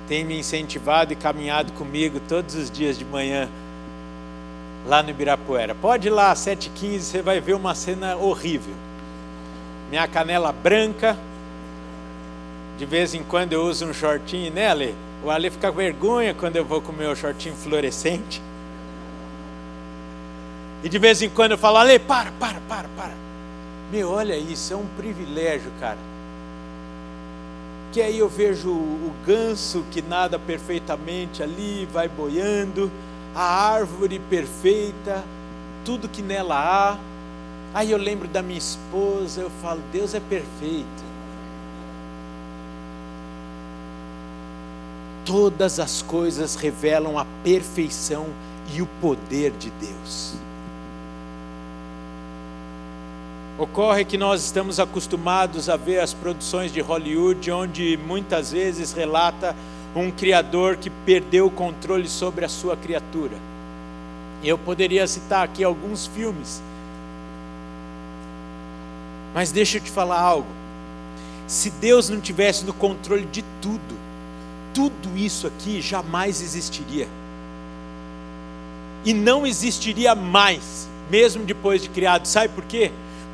têm 0.07 0.23
me 0.23 0.37
incentivado 0.37 1.13
e 1.13 1.15
caminhado 1.15 1.71
comigo 1.73 2.19
todos 2.27 2.55
os 2.55 2.69
dias 2.69 2.97
de 2.97 3.05
manhã 3.05 3.49
lá 4.85 5.01
no 5.01 5.09
Ibirapuera. 5.09 5.73
Pode 5.73 6.07
ir 6.07 6.11
lá 6.11 6.31
às 6.31 6.39
7h15, 6.39 6.99
você 6.99 7.21
vai 7.21 7.39
ver 7.39 7.53
uma 7.53 7.73
cena 7.73 8.15
horrível. 8.15 8.73
Minha 9.89 10.07
canela 10.07 10.51
branca. 10.51 11.17
De 12.77 12.85
vez 12.85 13.13
em 13.13 13.23
quando 13.23 13.53
eu 13.53 13.63
uso 13.63 13.85
um 13.85 13.93
shortinho, 13.93 14.51
né, 14.51 14.67
Ale? 14.67 14.95
O 15.23 15.29
Ale 15.29 15.49
fica 15.49 15.71
com 15.71 15.77
vergonha 15.77 16.33
quando 16.33 16.55
eu 16.55 16.65
vou 16.65 16.81
com 16.81 16.91
o 16.91 16.95
meu 16.95 17.15
shortinho 17.15 17.55
fluorescente. 17.55 18.41
E 20.83 20.89
de 20.89 20.99
vez 20.99 21.21
em 21.21 21.29
quando 21.29 21.51
eu 21.51 21.57
falo, 21.57 21.77
Ale, 21.77 21.97
para, 21.97 22.31
para, 22.33 22.59
para, 22.67 22.89
para. 22.97 23.13
Meu, 23.91 24.09
olha 24.09 24.35
isso, 24.35 24.73
é 24.73 24.75
um 24.75 24.85
privilégio, 24.97 25.71
cara. 25.79 25.97
Que 27.93 28.01
aí 28.01 28.19
eu 28.19 28.27
vejo 28.27 28.69
o 28.69 29.13
ganso 29.25 29.85
que 29.91 30.01
nada 30.01 30.37
perfeitamente 30.37 31.41
ali, 31.41 31.87
vai 31.91 32.09
boiando 32.09 32.91
a 33.35 33.43
árvore 33.43 34.19
perfeita, 34.29 35.23
tudo 35.83 36.07
que 36.07 36.21
nela 36.21 36.55
há. 36.55 36.97
Aí 37.73 37.91
eu 37.91 37.97
lembro 37.97 38.27
da 38.27 38.41
minha 38.41 38.59
esposa, 38.59 39.41
eu 39.41 39.49
falo, 39.61 39.81
Deus 39.91 40.13
é 40.13 40.19
perfeito. 40.19 41.02
Todas 45.25 45.79
as 45.79 46.01
coisas 46.01 46.55
revelam 46.55 47.17
a 47.17 47.25
perfeição 47.43 48.27
e 48.73 48.81
o 48.81 48.87
poder 49.01 49.51
de 49.51 49.69
Deus. 49.71 50.35
Ocorre 53.57 54.03
que 54.03 54.17
nós 54.17 54.43
estamos 54.43 54.79
acostumados 54.79 55.69
a 55.69 55.77
ver 55.77 55.99
as 55.99 56.13
produções 56.13 56.73
de 56.73 56.81
Hollywood, 56.81 57.51
onde 57.51 57.97
muitas 57.97 58.51
vezes 58.51 58.91
relata 58.91 59.55
um 59.95 60.09
Criador 60.09 60.75
que 60.75 60.89
perdeu 60.89 61.45
o 61.45 61.51
controle 61.51 62.09
sobre 62.09 62.43
a 62.43 62.49
sua 62.49 62.75
criatura. 62.75 63.37
Eu 64.43 64.57
poderia 64.57 65.07
citar 65.07 65.45
aqui 65.45 65.63
alguns 65.63 66.07
filmes, 66.07 66.61
mas 69.33 69.51
deixa 69.51 69.77
eu 69.77 69.81
te 69.81 69.91
falar 69.91 70.19
algo. 70.19 70.49
Se 71.47 71.69
Deus 71.69 72.09
não 72.09 72.19
tivesse 72.19 72.65
no 72.65 72.73
controle 72.73 73.25
de 73.25 73.43
tudo, 73.61 73.95
tudo 74.73 75.17
isso 75.17 75.47
aqui 75.47 75.81
jamais 75.81 76.41
existiria. 76.41 77.07
E 79.05 79.13
não 79.13 79.45
existiria 79.45 80.15
mais, 80.15 80.87
mesmo 81.09 81.43
depois 81.43 81.81
de 81.81 81.89
criado. 81.89 82.25
Sabe 82.25 82.49
por 82.49 82.63
quê? 82.63 82.91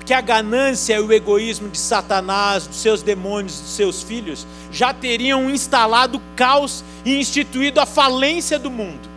que 0.10 0.14
a 0.16 0.22
ganância 0.22 0.96
e 0.96 1.00
o 1.00 1.14
egoísmo 1.14 1.70
de 1.70 1.78
Satanás, 1.78 2.66
dos 2.66 2.78
seus 2.78 3.04
demônios, 3.04 3.60
dos 3.60 3.70
seus 3.70 4.02
filhos, 4.02 4.48
já 4.72 4.92
teriam 4.92 5.48
instalado 5.52 6.20
caos 6.36 6.84
e 7.06 7.20
instituído 7.20 7.80
a 7.80 7.86
falência 7.86 8.58
do 8.58 8.72
mundo. 8.72 9.08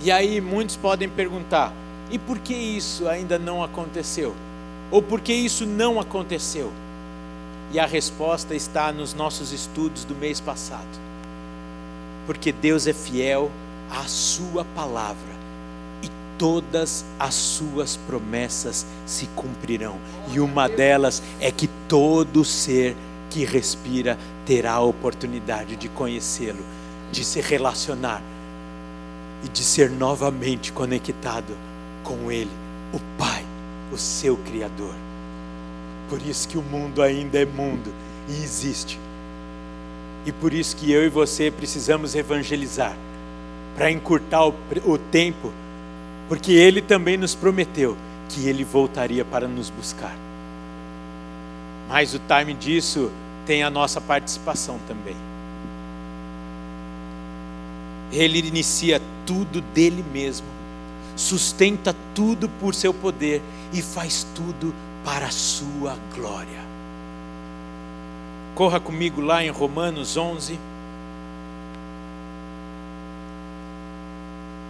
E 0.00 0.12
aí 0.12 0.40
muitos 0.40 0.76
podem 0.76 1.08
perguntar: 1.08 1.72
e 2.12 2.16
por 2.16 2.38
que 2.38 2.54
isso 2.54 3.08
ainda 3.08 3.40
não 3.40 3.60
aconteceu? 3.60 4.36
Ou 4.88 5.02
por 5.02 5.20
que 5.20 5.32
isso 5.32 5.66
não 5.66 5.98
aconteceu? 5.98 6.72
E 7.72 7.78
a 7.80 7.86
resposta 7.86 8.54
está 8.54 8.92
nos 8.92 9.14
nossos 9.14 9.52
estudos 9.52 10.04
do 10.04 10.14
mês 10.14 10.40
passado. 10.40 10.86
Porque 12.26 12.52
Deus 12.52 12.86
é 12.86 12.92
fiel 12.92 13.50
à 13.90 14.04
Sua 14.04 14.64
palavra 14.64 15.36
todas 16.38 17.04
as 17.18 17.34
suas 17.34 17.96
promessas 17.96 18.86
se 19.04 19.26
cumprirão. 19.28 19.96
E 20.32 20.40
uma 20.40 20.68
delas 20.68 21.22
é 21.40 21.50
que 21.50 21.68
todo 21.88 22.44
ser 22.44 22.96
que 23.30 23.44
respira 23.44 24.18
terá 24.44 24.74
a 24.74 24.80
oportunidade 24.80 25.76
de 25.76 25.88
conhecê-lo, 25.88 26.64
de 27.10 27.24
se 27.24 27.40
relacionar 27.40 28.22
e 29.44 29.48
de 29.48 29.62
ser 29.62 29.90
novamente 29.90 30.72
conectado 30.72 31.56
com 32.02 32.30
Ele, 32.30 32.50
o 32.92 33.00
Pai, 33.18 33.44
o 33.92 33.98
seu 33.98 34.36
Criador. 34.36 35.05
Por 36.08 36.20
isso 36.22 36.48
que 36.48 36.58
o 36.58 36.62
mundo 36.62 37.02
ainda 37.02 37.38
é 37.38 37.44
mundo 37.44 37.92
e 38.28 38.42
existe. 38.42 38.98
E 40.24 40.32
por 40.32 40.52
isso 40.52 40.76
que 40.76 40.90
eu 40.90 41.04
e 41.04 41.08
você 41.08 41.50
precisamos 41.50 42.14
evangelizar 42.14 42.96
para 43.76 43.90
encurtar 43.90 44.46
o, 44.46 44.54
o 44.84 44.98
tempo 44.98 45.52
porque 46.28 46.52
ele 46.52 46.82
também 46.82 47.16
nos 47.16 47.34
prometeu 47.34 47.96
que 48.28 48.48
ele 48.48 48.64
voltaria 48.64 49.24
para 49.24 49.46
nos 49.46 49.70
buscar. 49.70 50.16
Mas 51.88 52.14
o 52.14 52.18
time 52.18 52.52
disso 52.52 53.10
tem 53.46 53.62
a 53.62 53.70
nossa 53.70 54.00
participação 54.00 54.80
também. 54.88 55.16
Ele 58.10 58.38
inicia 58.38 59.00
tudo 59.24 59.60
dele 59.60 60.04
mesmo, 60.12 60.46
sustenta 61.14 61.94
tudo 62.14 62.48
por 62.48 62.74
seu 62.74 62.92
poder 62.92 63.40
e 63.72 63.80
faz 63.80 64.26
tudo 64.34 64.74
para 65.06 65.26
a 65.26 65.30
sua 65.30 65.96
glória. 66.12 66.66
Corra 68.56 68.80
comigo 68.80 69.20
lá 69.20 69.44
em 69.44 69.50
Romanos 69.50 70.16
11. 70.16 70.58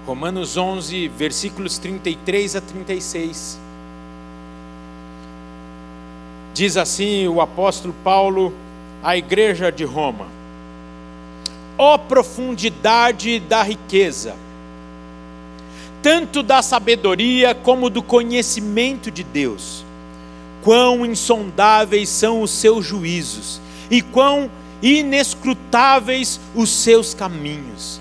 Romanos 0.07 0.59
11, 0.59 1.09
versículos 1.09 1.78
33 1.78 2.55
a 2.55 2.61
36. 2.61 3.59
Diz 6.52 6.76
assim 6.76 7.26
o 7.28 7.40
apóstolo 7.40 7.95
Paulo 8.05 8.52
à 9.02 9.16
igreja 9.16 9.73
de 9.73 9.85
Roma: 9.85 10.26
Ó 11.78 11.95
oh, 11.95 11.99
profundidade 11.99 13.40
da 13.40 13.62
riqueza, 13.62 14.37
tanto 16.02 16.43
da 16.43 16.61
sabedoria 16.61 17.55
como 17.55 17.88
do 17.88 18.02
conhecimento 18.02 19.11
de 19.11 19.25
Deus, 19.25 19.86
quão 20.66 21.06
insondáveis 21.06 22.08
são 22.08 22.42
os 22.42 22.50
seus 22.50 22.85
juízos 22.85 23.61
e 23.88 24.02
quão 24.02 24.50
inescrutáveis 24.82 26.40
os 26.56 26.68
seus 26.70 27.14
caminhos. 27.14 28.00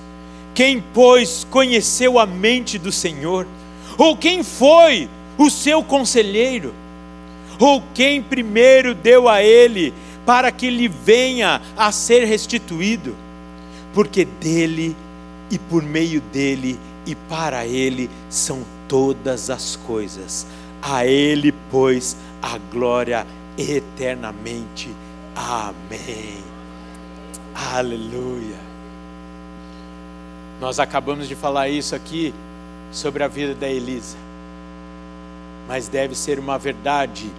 Quem, 0.56 0.84
pois, 0.92 1.46
conheceu 1.52 2.18
a 2.18 2.26
mente 2.26 2.80
do 2.80 2.92
Senhor? 2.92 3.46
Ou 4.00 4.18
quem 4.18 4.42
foi 4.42 5.08
o 5.38 5.48
seu 5.48 5.84
conselheiro? 5.84 6.74
Ou 7.60 7.84
quem 7.94 8.20
primeiro 8.20 8.96
deu 8.96 9.30
a 9.30 9.44
ele 9.44 9.94
para 10.26 10.52
que 10.52 10.68
lhe 10.68 10.88
venha 10.88 11.62
a 11.78 11.92
ser 11.92 12.26
restituído? 12.26 13.16
Porque 13.94 14.26
dele 14.26 14.96
e 15.52 15.60
por 15.60 15.84
meio 15.84 16.20
dele 16.20 16.80
e 17.06 17.14
para 17.14 17.64
ele 17.64 18.10
são 18.28 18.66
todas 18.88 19.52
as 19.52 19.76
coisas. 19.76 20.48
A 20.82 21.06
ele, 21.06 21.54
pois, 21.72 22.16
a 22.42 22.58
glória 22.58 23.26
eternamente. 23.58 24.90
Amém. 25.36 26.44
Aleluia. 27.54 28.58
Nós 30.60 30.80
acabamos 30.80 31.28
de 31.28 31.36
falar 31.36 31.68
isso 31.70 31.96
aqui 31.96 32.34
sobre 32.92 33.24
a 33.24 33.28
vida 33.28 33.54
da 33.54 33.68
Elisa. 33.70 34.18
Mas 35.68 35.88
deve 35.88 36.16
ser 36.16 36.40
uma 36.40 36.58
verdade 36.58 37.30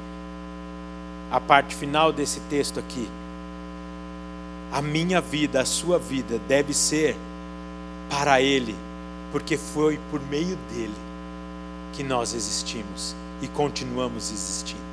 a 1.30 1.40
parte 1.40 1.74
final 1.74 2.12
desse 2.12 2.40
texto 2.40 2.78
aqui. 2.78 3.08
A 4.72 4.82
minha 4.82 5.20
vida, 5.20 5.60
a 5.60 5.64
sua 5.64 5.98
vida 5.98 6.40
deve 6.46 6.74
ser 6.74 7.16
para 8.10 8.40
ele, 8.40 8.74
porque 9.32 9.56
foi 9.56 9.98
por 10.10 10.20
meio 10.20 10.56
dele 10.70 10.94
que 11.92 12.02
nós 12.02 12.34
existimos 12.34 13.14
e 13.40 13.48
continuamos 13.48 14.30
existindo. 14.30 14.85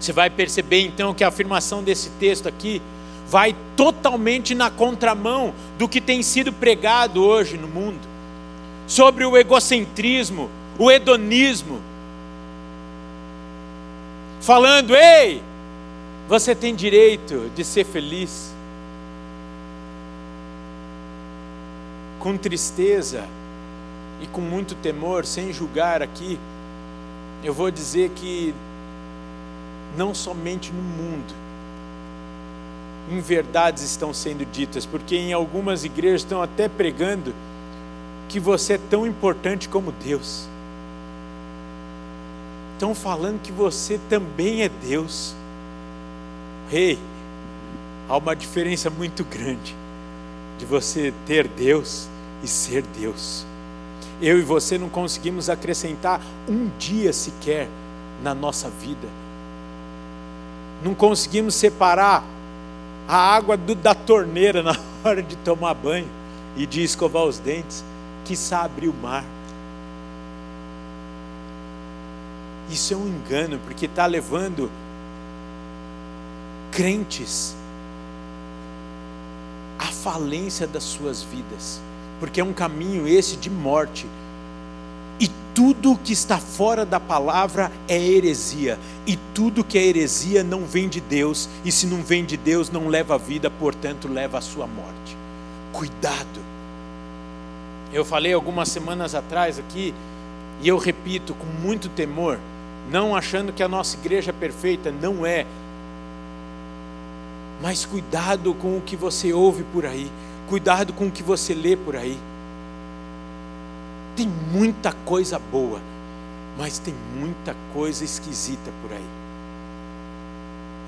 Você 0.00 0.12
vai 0.12 0.30
perceber 0.30 0.80
então 0.80 1.12
que 1.12 1.22
a 1.22 1.28
afirmação 1.28 1.82
desse 1.82 2.08
texto 2.18 2.48
aqui 2.48 2.80
vai 3.28 3.54
totalmente 3.76 4.54
na 4.54 4.70
contramão 4.70 5.54
do 5.78 5.86
que 5.86 6.00
tem 6.00 6.22
sido 6.22 6.52
pregado 6.52 7.22
hoje 7.22 7.56
no 7.56 7.68
mundo 7.68 8.10
sobre 8.86 9.24
o 9.24 9.36
egocentrismo, 9.36 10.50
o 10.76 10.90
hedonismo. 10.90 11.80
Falando, 14.40 14.96
ei, 14.96 15.40
você 16.28 16.56
tem 16.56 16.74
direito 16.74 17.50
de 17.54 17.62
ser 17.62 17.84
feliz. 17.84 18.52
Com 22.18 22.36
tristeza 22.36 23.28
e 24.20 24.26
com 24.26 24.40
muito 24.40 24.74
temor, 24.74 25.24
sem 25.24 25.52
julgar 25.52 26.02
aqui, 26.02 26.38
eu 27.44 27.54
vou 27.54 27.70
dizer 27.70 28.10
que 28.10 28.52
não 29.96 30.14
somente 30.14 30.72
no 30.72 30.82
mundo, 30.82 31.34
em 33.10 33.20
verdades 33.20 33.82
estão 33.82 34.14
sendo 34.14 34.44
ditas, 34.44 34.86
porque 34.86 35.16
em 35.16 35.32
algumas 35.32 35.84
igrejas 35.84 36.22
estão 36.22 36.42
até 36.42 36.68
pregando 36.68 37.34
que 38.28 38.38
você 38.38 38.74
é 38.74 38.80
tão 38.88 39.06
importante 39.06 39.68
como 39.68 39.90
Deus. 39.90 40.46
Estão 42.74 42.94
falando 42.94 43.42
que 43.42 43.50
você 43.50 43.98
também 44.08 44.62
é 44.62 44.68
Deus. 44.68 45.34
Rei, 46.70 46.92
hey, 46.92 46.98
há 48.08 48.16
uma 48.16 48.34
diferença 48.36 48.88
muito 48.88 49.24
grande 49.24 49.74
de 50.58 50.64
você 50.64 51.12
ter 51.26 51.48
Deus 51.48 52.08
e 52.44 52.46
ser 52.48 52.82
Deus. 52.98 53.44
Eu 54.22 54.38
e 54.38 54.42
você 54.42 54.78
não 54.78 54.88
conseguimos 54.88 55.50
acrescentar 55.50 56.20
um 56.48 56.70
dia 56.78 57.12
sequer 57.12 57.68
na 58.22 58.34
nossa 58.34 58.70
vida 58.70 59.08
não 60.82 60.94
conseguimos 60.94 61.54
separar 61.54 62.24
a 63.06 63.16
água 63.16 63.56
do, 63.56 63.74
da 63.74 63.94
torneira 63.94 64.62
na 64.64 64.76
hora 65.04 65.22
de 65.22 65.36
tomar 65.36 65.74
banho 65.74 66.08
e 66.56 66.66
de 66.66 66.82
escovar 66.82 67.24
os 67.24 67.38
dentes, 67.38 67.84
que 68.24 68.34
abrir 68.54 68.88
o 68.88 68.94
mar. 68.94 69.24
Isso 72.70 72.94
é 72.94 72.96
um 72.96 73.08
engano, 73.08 73.58
porque 73.64 73.86
está 73.86 74.06
levando 74.06 74.70
crentes 76.70 77.56
à 79.78 79.86
falência 79.86 80.66
das 80.66 80.84
suas 80.84 81.22
vidas, 81.22 81.80
porque 82.20 82.40
é 82.40 82.44
um 82.44 82.52
caminho 82.52 83.08
esse 83.08 83.36
de 83.36 83.50
morte 83.50 84.06
tudo 85.54 85.98
que 86.02 86.12
está 86.12 86.38
fora 86.38 86.86
da 86.86 87.00
palavra 87.00 87.70
é 87.88 87.98
heresia, 87.98 88.78
e 89.06 89.16
tudo 89.34 89.64
que 89.64 89.76
é 89.76 89.84
heresia 89.84 90.42
não 90.42 90.64
vem 90.64 90.88
de 90.88 91.00
Deus, 91.00 91.48
e 91.64 91.72
se 91.72 91.86
não 91.86 92.02
vem 92.02 92.24
de 92.24 92.36
Deus, 92.36 92.70
não 92.70 92.88
leva 92.88 93.14
a 93.16 93.18
vida, 93.18 93.50
portanto, 93.50 94.08
leva 94.08 94.38
a 94.38 94.40
sua 94.40 94.66
morte. 94.66 95.16
Cuidado. 95.72 96.40
Eu 97.92 98.04
falei 98.04 98.32
algumas 98.32 98.68
semanas 98.68 99.14
atrás 99.14 99.58
aqui, 99.58 99.92
e 100.62 100.68
eu 100.68 100.78
repito 100.78 101.34
com 101.34 101.46
muito 101.46 101.88
temor, 101.88 102.38
não 102.90 103.14
achando 103.14 103.52
que 103.52 103.62
a 103.62 103.68
nossa 103.68 103.96
igreja 103.96 104.30
é 104.30 104.32
perfeita, 104.32 104.90
não 104.90 105.26
é. 105.26 105.46
Mas 107.60 107.84
cuidado 107.84 108.54
com 108.54 108.78
o 108.78 108.80
que 108.80 108.96
você 108.96 109.32
ouve 109.32 109.64
por 109.64 109.84
aí, 109.84 110.10
cuidado 110.48 110.92
com 110.92 111.06
o 111.06 111.10
que 111.10 111.22
você 111.22 111.52
lê 111.52 111.76
por 111.76 111.96
aí. 111.96 112.18
Tem 114.20 114.28
muita 114.28 114.92
coisa 114.92 115.38
boa, 115.38 115.80
mas 116.58 116.78
tem 116.78 116.92
muita 117.16 117.56
coisa 117.72 118.04
esquisita 118.04 118.70
por 118.82 118.92
aí. 118.92 119.08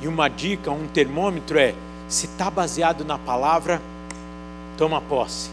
E 0.03 0.07
uma 0.07 0.29
dica, 0.29 0.71
um 0.71 0.87
termômetro 0.87 1.59
é: 1.59 1.75
se 2.11 2.27
está 2.27 2.51
baseado 2.51 3.07
na 3.07 3.17
palavra, 3.17 3.81
toma 4.77 5.01
posse. 5.01 5.49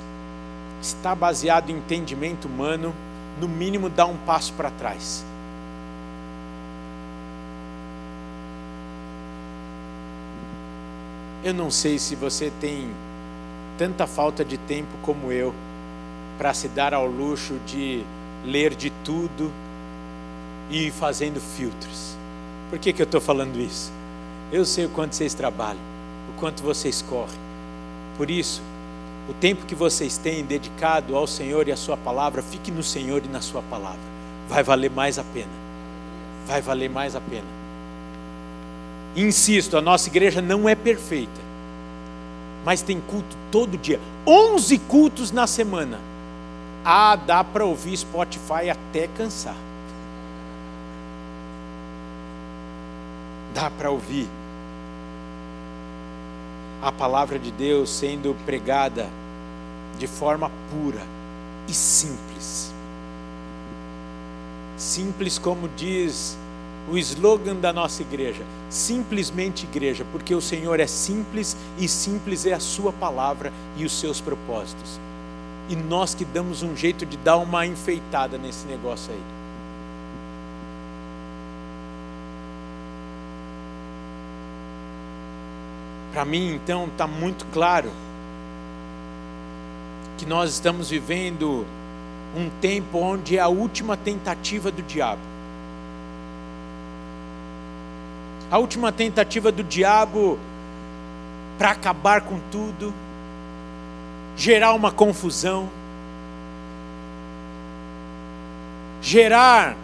Se 0.81 0.93
está 0.97 1.15
baseado 1.15 1.69
em 1.69 1.77
entendimento 1.77 2.49
humano, 2.49 2.93
no 3.39 3.47
mínimo 3.47 3.87
dá 3.87 4.05
um 4.05 4.17
passo 4.17 4.51
para 4.55 4.69
trás. 4.71 5.23
Eu 11.45 11.53
não 11.53 11.71
sei 11.71 11.97
se 11.97 12.13
você 12.13 12.51
tem 12.59 12.91
tanta 13.77 14.05
falta 14.05 14.43
de 14.43 14.57
tempo 14.57 14.91
como 15.01 15.31
eu 15.31 15.55
para 16.39 16.53
se 16.53 16.69
dar 16.69 16.93
ao 16.93 17.05
luxo 17.05 17.59
de 17.67 18.01
ler 18.45 18.73
de 18.73 18.89
tudo 19.03 19.51
e 20.69 20.87
ir 20.87 20.91
fazendo 20.91 21.41
filtros. 21.41 22.15
Por 22.69 22.79
que, 22.79 22.93
que 22.93 23.01
eu 23.01 23.05
estou 23.05 23.19
falando 23.19 23.59
isso? 23.59 23.91
Eu 24.49 24.63
sei 24.63 24.85
o 24.85 24.89
quanto 24.89 25.15
vocês 25.15 25.33
trabalham, 25.33 25.81
o 26.29 26.39
quanto 26.39 26.63
vocês 26.63 27.01
correm. 27.01 27.37
Por 28.15 28.31
isso, 28.31 28.61
o 29.27 29.33
tempo 29.33 29.65
que 29.65 29.75
vocês 29.75 30.17
têm 30.17 30.45
dedicado 30.45 31.13
ao 31.13 31.27
Senhor 31.27 31.67
e 31.67 31.73
à 31.73 31.75
Sua 31.75 31.97
palavra, 31.97 32.41
fique 32.41 32.71
no 32.71 32.83
Senhor 32.83 33.21
e 33.25 33.27
na 33.27 33.41
Sua 33.41 33.61
palavra. 33.63 33.99
Vai 34.47 34.63
valer 34.63 34.89
mais 34.89 35.19
a 35.19 35.23
pena. 35.25 35.51
Vai 36.47 36.61
valer 36.61 36.89
mais 36.89 37.17
a 37.17 37.21
pena. 37.21 37.47
Insisto, 39.13 39.75
a 39.75 39.81
nossa 39.81 40.07
igreja 40.07 40.41
não 40.41 40.69
é 40.69 40.75
perfeita, 40.75 41.41
mas 42.63 42.81
tem 42.81 43.01
culto 43.01 43.35
todo 43.51 43.77
dia 43.77 43.99
11 44.25 44.77
cultos 44.79 45.31
na 45.31 45.45
semana. 45.45 46.08
Ah, 46.91 47.15
dá 47.15 47.43
para 47.43 47.63
ouvir 47.63 47.95
Spotify 47.95 48.67
até 48.71 49.07
cansar. 49.09 49.55
Dá 53.53 53.69
para 53.69 53.91
ouvir 53.91 54.27
a 56.81 56.91
palavra 56.91 57.37
de 57.37 57.51
Deus 57.51 57.91
sendo 57.91 58.35
pregada 58.43 59.07
de 59.99 60.07
forma 60.07 60.49
pura 60.71 61.03
e 61.67 61.73
simples. 61.75 62.73
Simples, 64.75 65.37
como 65.37 65.69
diz 65.69 66.35
o 66.91 66.97
slogan 66.97 67.57
da 67.57 67.71
nossa 67.71 68.01
igreja: 68.01 68.43
simplesmente 68.67 69.67
igreja, 69.67 70.03
porque 70.11 70.33
o 70.33 70.41
Senhor 70.41 70.79
é 70.79 70.87
simples 70.87 71.55
e 71.77 71.87
simples 71.87 72.47
é 72.47 72.53
a 72.53 72.59
Sua 72.59 72.91
palavra 72.91 73.53
e 73.77 73.85
os 73.85 73.91
seus 73.91 74.19
propósitos 74.19 74.99
e 75.69 75.75
nós 75.75 76.15
que 76.15 76.25
damos 76.25 76.63
um 76.63 76.75
jeito 76.75 77.05
de 77.05 77.15
dar 77.15 77.37
uma 77.37 77.65
enfeitada 77.65 78.37
nesse 78.37 78.65
negócio 78.65 79.13
aí. 79.13 79.21
Para 86.11 86.25
mim, 86.25 86.55
então, 86.55 86.87
está 86.87 87.05
muito 87.05 87.45
claro 87.53 87.91
que 90.17 90.25
nós 90.25 90.49
estamos 90.49 90.89
vivendo 90.89 91.65
um 92.35 92.49
tempo 92.59 92.97
onde 92.97 93.37
é 93.37 93.39
a 93.39 93.47
última 93.47 93.95
tentativa 93.95 94.71
do 94.71 94.81
diabo. 94.81 95.21
A 98.49 98.57
última 98.57 98.91
tentativa 98.91 99.51
do 99.51 99.63
diabo 99.63 100.39
para 101.59 101.71
acabar 101.71 102.21
com 102.21 102.39
tudo, 102.51 102.91
gerar 104.39 104.73
uma 104.73 104.89
confusão, 104.89 105.67
gerar 109.01 109.75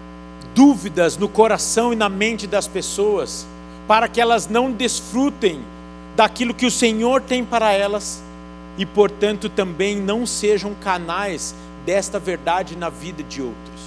dúvidas 0.56 1.18
no 1.18 1.28
coração 1.28 1.92
e 1.92 1.96
na 1.96 2.08
mente 2.08 2.48
das 2.48 2.66
pessoas, 2.66 3.46
para 3.86 4.08
que 4.08 4.22
elas 4.22 4.48
não 4.48 4.72
desfrutem 4.72 5.62
daquilo 6.16 6.54
que 6.54 6.66
o 6.66 6.72
Senhor 6.72 7.22
tem 7.22 7.44
para 7.44 7.74
elas 7.74 8.24
e, 8.78 8.86
portanto, 8.86 9.50
também 9.50 9.98
não 9.98 10.26
sejam 10.26 10.74
canais 10.76 11.54
desta 11.86 12.18
verdade 12.18 12.78
na 12.78 12.90
vida 12.90 13.24
de 13.24 13.42
outros. 13.42 13.82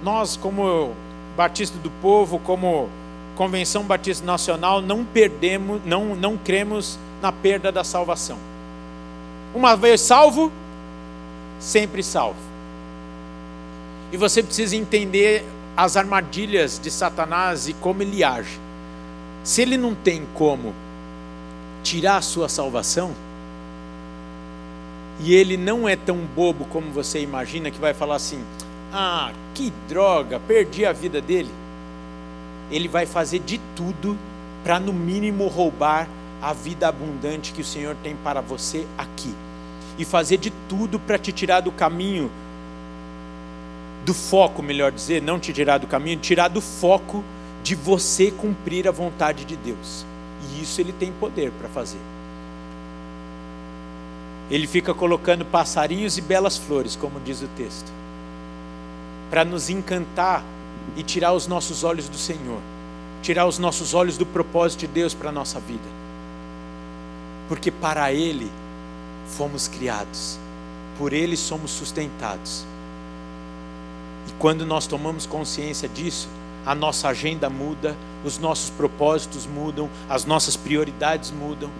Nós, 0.00 0.36
como 0.36 0.92
Batista 1.36 1.76
do 1.78 1.90
Povo, 2.00 2.38
como 2.38 2.88
Convenção 3.34 3.82
Batista 3.82 4.24
Nacional, 4.24 4.80
não 4.80 5.04
perdemos, 5.04 5.80
não, 5.84 6.14
não 6.14 6.36
cremos 6.36 7.00
na 7.24 7.32
perda 7.32 7.72
da 7.72 7.82
salvação. 7.82 8.36
Uma 9.54 9.74
vez 9.74 10.02
salvo, 10.02 10.52
sempre 11.58 12.02
salvo. 12.02 12.38
E 14.12 14.16
você 14.18 14.42
precisa 14.42 14.76
entender 14.76 15.42
as 15.74 15.96
armadilhas 15.96 16.78
de 16.78 16.90
Satanás 16.90 17.66
e 17.66 17.72
como 17.72 18.02
ele 18.02 18.22
age. 18.22 18.60
Se 19.42 19.62
ele 19.62 19.78
não 19.78 19.94
tem 19.94 20.26
como 20.34 20.74
tirar 21.82 22.18
a 22.18 22.20
sua 22.20 22.46
salvação, 22.46 23.14
e 25.18 25.32
ele 25.32 25.56
não 25.56 25.88
é 25.88 25.96
tão 25.96 26.18
bobo 26.18 26.66
como 26.66 26.90
você 26.90 27.20
imagina, 27.20 27.70
que 27.70 27.80
vai 27.80 27.94
falar 27.94 28.16
assim: 28.16 28.44
ah, 28.92 29.32
que 29.54 29.72
droga, 29.88 30.38
perdi 30.46 30.84
a 30.84 30.92
vida 30.92 31.22
dele. 31.22 31.50
Ele 32.70 32.86
vai 32.86 33.06
fazer 33.06 33.38
de 33.38 33.58
tudo 33.74 34.14
para, 34.62 34.78
no 34.78 34.92
mínimo, 34.92 35.48
roubar 35.48 36.06
a 36.40 36.52
vida 36.52 36.88
abundante 36.88 37.52
que 37.52 37.60
o 37.60 37.64
Senhor 37.64 37.96
tem 38.02 38.16
para 38.16 38.40
você 38.40 38.86
aqui. 38.96 39.34
E 39.98 40.04
fazer 40.04 40.38
de 40.38 40.50
tudo 40.68 40.98
para 40.98 41.18
te 41.18 41.32
tirar 41.32 41.60
do 41.60 41.70
caminho, 41.70 42.30
do 44.04 44.12
foco, 44.12 44.62
melhor 44.62 44.92
dizer, 44.92 45.22
não 45.22 45.38
te 45.38 45.52
tirar 45.52 45.78
do 45.78 45.86
caminho, 45.86 46.18
tirar 46.18 46.48
do 46.48 46.60
foco 46.60 47.24
de 47.62 47.74
você 47.74 48.30
cumprir 48.30 48.86
a 48.88 48.90
vontade 48.90 49.44
de 49.44 49.56
Deus. 49.56 50.04
E 50.42 50.62
isso 50.62 50.80
ele 50.80 50.92
tem 50.92 51.12
poder 51.12 51.50
para 51.52 51.68
fazer. 51.68 52.00
Ele 54.50 54.66
fica 54.66 54.92
colocando 54.92 55.44
passarinhos 55.44 56.18
e 56.18 56.20
belas 56.20 56.56
flores, 56.56 56.96
como 56.96 57.18
diz 57.20 57.40
o 57.40 57.48
texto 57.56 58.04
para 59.34 59.44
nos 59.44 59.68
encantar 59.68 60.44
e 60.96 61.02
tirar 61.02 61.32
os 61.32 61.48
nossos 61.48 61.82
olhos 61.82 62.08
do 62.08 62.16
Senhor, 62.16 62.60
tirar 63.20 63.46
os 63.46 63.58
nossos 63.58 63.92
olhos 63.92 64.16
do 64.16 64.24
propósito 64.24 64.80
de 64.80 64.86
Deus 64.86 65.12
para 65.12 65.30
a 65.30 65.32
nossa 65.32 65.58
vida. 65.58 66.03
Porque 67.48 67.70
para 67.70 68.12
Ele 68.12 68.50
fomos 69.28 69.68
criados, 69.68 70.38
por 70.98 71.12
Ele 71.12 71.36
somos 71.36 71.70
sustentados. 71.70 72.64
E 74.28 74.32
quando 74.38 74.64
nós 74.64 74.86
tomamos 74.86 75.26
consciência 75.26 75.88
disso, 75.88 76.28
a 76.64 76.74
nossa 76.74 77.08
agenda 77.08 77.50
muda, 77.50 77.96
os 78.24 78.38
nossos 78.38 78.70
propósitos 78.70 79.46
mudam, 79.46 79.88
as 80.08 80.24
nossas 80.24 80.56
prioridades 80.56 81.30
mudam. 81.30 81.70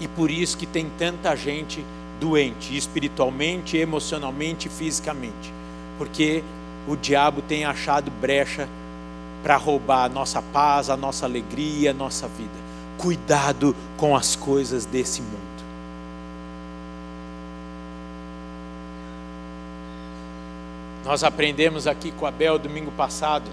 E 0.00 0.08
por 0.08 0.30
isso 0.30 0.56
que 0.56 0.66
tem 0.66 0.90
tanta 0.98 1.36
gente 1.36 1.84
doente, 2.20 2.76
espiritualmente, 2.76 3.76
emocionalmente 3.76 4.66
e 4.66 4.70
fisicamente 4.70 5.62
porque 6.02 6.42
o 6.88 6.96
diabo 6.96 7.42
tem 7.42 7.64
achado 7.64 8.10
brecha 8.10 8.68
para 9.40 9.56
roubar 9.56 10.06
a 10.06 10.08
nossa 10.08 10.42
paz, 10.42 10.90
a 10.90 10.96
nossa 10.96 11.26
alegria, 11.26 11.92
a 11.92 11.94
nossa 11.94 12.26
vida. 12.26 12.71
Cuidado 12.98 13.74
com 13.96 14.16
as 14.16 14.36
coisas 14.36 14.84
desse 14.84 15.20
mundo. 15.20 15.52
Nós 21.04 21.24
aprendemos 21.24 21.86
aqui 21.86 22.12
com 22.12 22.26
Abel 22.26 22.58
domingo 22.58 22.92
passado 22.92 23.50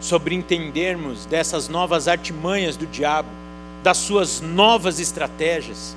sobre 0.00 0.34
entendermos 0.34 1.26
dessas 1.26 1.68
novas 1.68 2.08
artimanhas 2.08 2.76
do 2.76 2.86
diabo, 2.86 3.28
das 3.82 3.98
suas 3.98 4.40
novas 4.40 4.98
estratégias, 4.98 5.94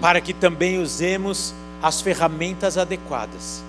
para 0.00 0.20
que 0.20 0.32
também 0.32 0.78
usemos 0.78 1.54
as 1.82 2.00
ferramentas 2.00 2.78
adequadas. 2.78 3.62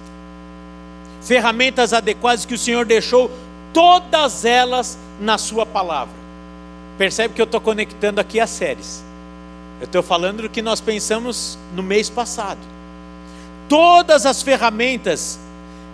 Ferramentas 1.21 1.93
adequadas 1.93 2.45
que 2.45 2.53
o 2.53 2.59
Senhor 2.59 2.85
deixou, 2.85 3.31
todas 3.73 4.45
elas 4.45 4.97
na 5.19 5.37
Sua 5.37 5.65
palavra. 5.65 6.20
Percebe 6.97 7.33
que 7.33 7.41
eu 7.41 7.45
estou 7.45 7.61
conectando 7.61 8.19
aqui 8.19 8.39
as 8.39 8.49
séries. 8.49 9.03
Eu 9.79 9.85
estou 9.85 10.03
falando 10.03 10.43
do 10.43 10.49
que 10.49 10.61
nós 10.61 10.79
pensamos 10.79 11.57
no 11.73 11.81
mês 11.81 12.09
passado. 12.09 12.59
Todas 13.67 14.25
as 14.25 14.41
ferramentas 14.41 15.39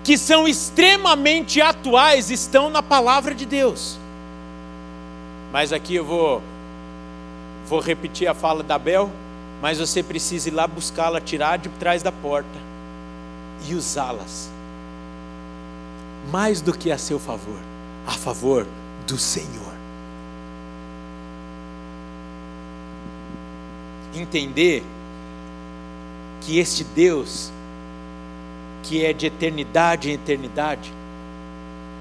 que 0.03 0.17
são 0.17 0.47
extremamente 0.47 1.61
atuais 1.61 2.31
estão 2.31 2.69
na 2.69 2.81
palavra 2.81 3.33
de 3.33 3.45
Deus. 3.45 3.97
Mas 5.51 5.71
aqui 5.71 5.95
eu 5.95 6.05
vou 6.05 6.41
vou 7.67 7.79
repetir 7.79 8.27
a 8.27 8.33
fala 8.33 8.63
da 8.63 8.79
Bel 8.79 9.11
mas 9.61 9.79
você 9.79 10.03
precisa 10.03 10.49
ir 10.49 10.51
lá 10.51 10.67
buscá-la, 10.67 11.19
tirar 11.19 11.57
de 11.57 11.69
trás 11.69 12.03
da 12.03 12.11
porta 12.11 12.59
e 13.67 13.73
usá-las. 13.73 14.49
Mais 16.31 16.61
do 16.61 16.77
que 16.77 16.91
a 16.91 16.97
seu 16.97 17.19
favor, 17.19 17.59
a 18.05 18.11
favor 18.11 18.67
do 19.07 19.17
Senhor. 19.17 19.66
Entender 24.17 24.83
que 26.41 26.59
este 26.59 26.83
Deus, 26.83 27.51
que 28.83 29.05
é 29.05 29.13
de 29.13 29.27
eternidade 29.27 30.09
em 30.09 30.13
eternidade, 30.13 30.93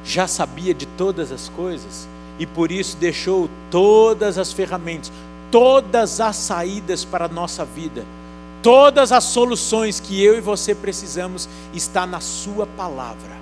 já 0.04 0.26
sabia 0.28 0.72
de 0.72 0.86
todas 0.86 1.32
as 1.32 1.48
coisas 1.48 2.08
e 2.38 2.46
por 2.46 2.70
isso 2.70 2.96
deixou 2.96 3.50
todas 3.70 4.38
as 4.38 4.52
ferramentas, 4.52 5.10
todas 5.50 6.20
as 6.20 6.36
saídas 6.36 7.04
para 7.04 7.24
a 7.24 7.28
nossa 7.28 7.64
vida, 7.64 8.04
todas 8.62 9.10
as 9.10 9.24
soluções 9.24 9.98
que 9.98 10.22
eu 10.22 10.36
e 10.36 10.40
você 10.40 10.74
precisamos 10.74 11.48
está 11.74 12.06
na 12.06 12.20
sua 12.20 12.66
palavra. 12.66 13.36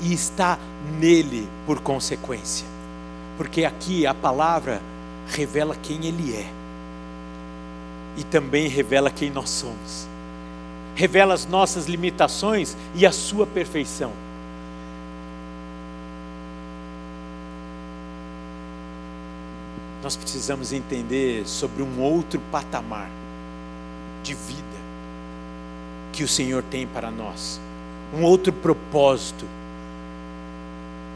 E 0.00 0.12
está 0.12 0.58
nele 0.98 1.48
por 1.64 1.80
consequência. 1.80 2.66
Porque 3.36 3.64
aqui 3.64 4.04
a 4.04 4.12
palavra 4.12 4.82
revela 5.28 5.76
quem 5.80 6.06
ele 6.06 6.34
é. 6.34 6.61
E 8.16 8.24
também 8.24 8.68
revela 8.68 9.10
quem 9.10 9.30
nós 9.30 9.50
somos. 9.50 10.06
Revela 10.94 11.34
as 11.34 11.46
nossas 11.46 11.86
limitações 11.86 12.76
e 12.94 13.06
a 13.06 13.12
sua 13.12 13.46
perfeição. 13.46 14.12
nós 20.02 20.16
precisamos 20.16 20.72
entender 20.72 21.46
sobre 21.46 21.82
um 21.82 22.00
outro 22.00 22.40
patamar 22.50 23.08
de 24.22 24.34
vida 24.34 24.60
que 26.12 26.24
o 26.24 26.28
Senhor 26.28 26.62
tem 26.64 26.86
para 26.86 27.10
nós, 27.10 27.60
um 28.12 28.22
outro 28.22 28.52
propósito. 28.52 29.46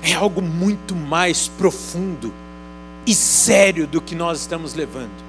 É 0.03 0.15
algo 0.15 0.41
muito 0.41 0.95
mais 0.95 1.49
profundo 1.49 2.33
e 3.05 3.15
sério 3.15 3.87
do 3.87 4.01
que 4.01 4.15
nós 4.15 4.41
estamos 4.41 4.73
levando. 4.73 5.26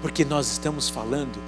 Porque 0.00 0.24
nós 0.24 0.50
estamos 0.50 0.88
falando 0.88 1.38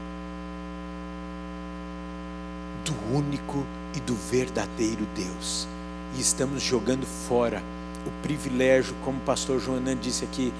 do 2.84 3.16
único 3.16 3.64
e 3.94 4.00
do 4.00 4.14
verdadeiro 4.14 5.06
Deus. 5.14 5.66
E 6.16 6.20
estamos 6.20 6.62
jogando 6.62 7.06
fora 7.28 7.62
o 8.06 8.22
privilégio, 8.22 8.94
como 9.04 9.18
o 9.18 9.22
pastor 9.22 9.60
Joanan 9.60 9.96
disse 9.96 10.24
aqui, 10.24 10.52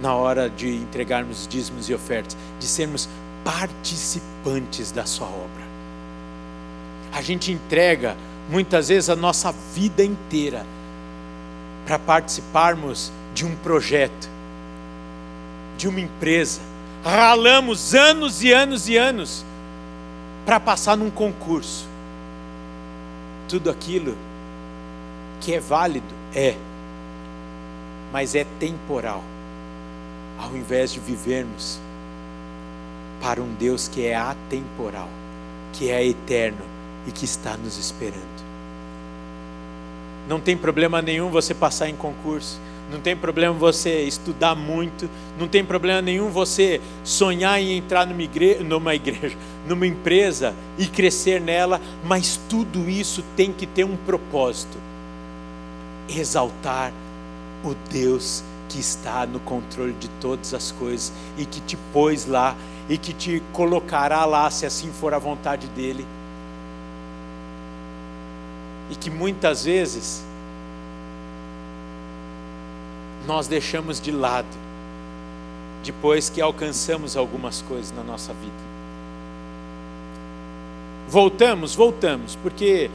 na 0.00 0.14
hora 0.14 0.50
de 0.50 0.68
entregarmos 0.68 1.46
dízimos 1.46 1.88
e 1.88 1.94
ofertas, 1.94 2.36
de 2.58 2.66
sermos 2.66 3.08
participantes 3.44 4.90
da 4.90 5.04
sua 5.04 5.26
obra. 5.26 5.62
A 7.12 7.22
gente 7.22 7.52
entrega 7.52 8.16
muitas 8.50 8.88
vezes 8.88 9.08
a 9.08 9.16
nossa 9.16 9.52
vida 9.74 10.04
inteira 10.04 10.66
para 11.86 11.98
participarmos 11.98 13.12
de 13.34 13.44
um 13.44 13.54
projeto, 13.56 14.28
de 15.76 15.88
uma 15.88 16.00
empresa. 16.00 16.60
Ralamos 17.04 17.94
anos 17.94 18.42
e 18.42 18.52
anos 18.52 18.88
e 18.88 18.96
anos 18.96 19.44
para 20.46 20.60
passar 20.60 20.96
num 20.96 21.10
concurso. 21.10 21.86
Tudo 23.48 23.70
aquilo 23.70 24.16
que 25.40 25.52
é 25.52 25.60
válido? 25.60 26.14
É. 26.34 26.54
Mas 28.12 28.34
é 28.34 28.44
temporal. 28.60 29.22
Ao 30.38 30.56
invés 30.56 30.92
de 30.92 31.00
vivermos 31.00 31.80
para 33.20 33.40
um 33.40 33.52
Deus 33.54 33.88
que 33.88 34.06
é 34.06 34.14
atemporal, 34.14 35.08
que 35.72 35.90
é 35.90 36.04
eterno 36.04 36.64
e 37.06 37.12
que 37.12 37.24
está 37.24 37.56
nos 37.56 37.78
esperando. 37.78 38.42
Não 40.28 40.40
tem 40.40 40.56
problema 40.56 41.02
nenhum 41.02 41.30
você 41.30 41.54
passar 41.54 41.88
em 41.88 41.96
concurso, 41.96 42.60
não 42.92 43.00
tem 43.00 43.16
problema 43.16 43.54
você 43.54 44.02
estudar 44.02 44.54
muito, 44.54 45.08
não 45.38 45.48
tem 45.48 45.64
problema 45.64 46.02
nenhum 46.02 46.28
você 46.28 46.80
sonhar 47.02 47.58
em 47.60 47.78
entrar 47.78 48.06
numa 48.06 48.22
igreja, 48.22 48.62
numa, 48.62 48.94
igreja, 48.94 49.36
numa 49.66 49.86
empresa 49.86 50.54
e 50.78 50.86
crescer 50.86 51.40
nela, 51.40 51.80
mas 52.04 52.38
tudo 52.48 52.88
isso 52.88 53.24
tem 53.34 53.50
que 53.50 53.66
ter 53.66 53.84
um 53.84 53.96
propósito: 53.96 54.76
exaltar 56.08 56.92
o 57.64 57.74
Deus 57.90 58.44
que 58.68 58.78
está 58.78 59.26
no 59.26 59.40
controle 59.40 59.92
de 59.92 60.08
todas 60.20 60.52
as 60.52 60.70
coisas 60.70 61.12
e 61.38 61.46
que 61.46 61.60
te 61.62 61.76
pôs 61.92 62.26
lá 62.26 62.54
e 62.88 62.98
que 62.98 63.12
te 63.12 63.42
colocará 63.52 64.24
lá, 64.24 64.50
se 64.50 64.66
assim 64.66 64.90
for 64.92 65.14
a 65.14 65.18
vontade 65.18 65.66
dEle. 65.68 66.06
E 68.90 68.94
que 68.96 69.10
muitas 69.10 69.64
vezes 69.64 70.24
nós 73.26 73.46
deixamos 73.46 74.00
de 74.00 74.10
lado, 74.10 74.48
depois 75.84 76.30
que 76.30 76.40
alcançamos 76.40 77.16
algumas 77.16 77.62
coisas 77.62 77.92
na 77.92 78.02
nossa 78.02 78.32
vida. 78.32 78.72
Voltamos, 81.08 81.74
voltamos, 81.74 82.36
porque 82.36 82.90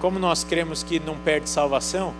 como 0.00 0.18
nós 0.18 0.44
cremos 0.44 0.82
que 0.82 0.98
não 0.98 1.16
perde 1.16 1.48
salvação, 1.48 2.12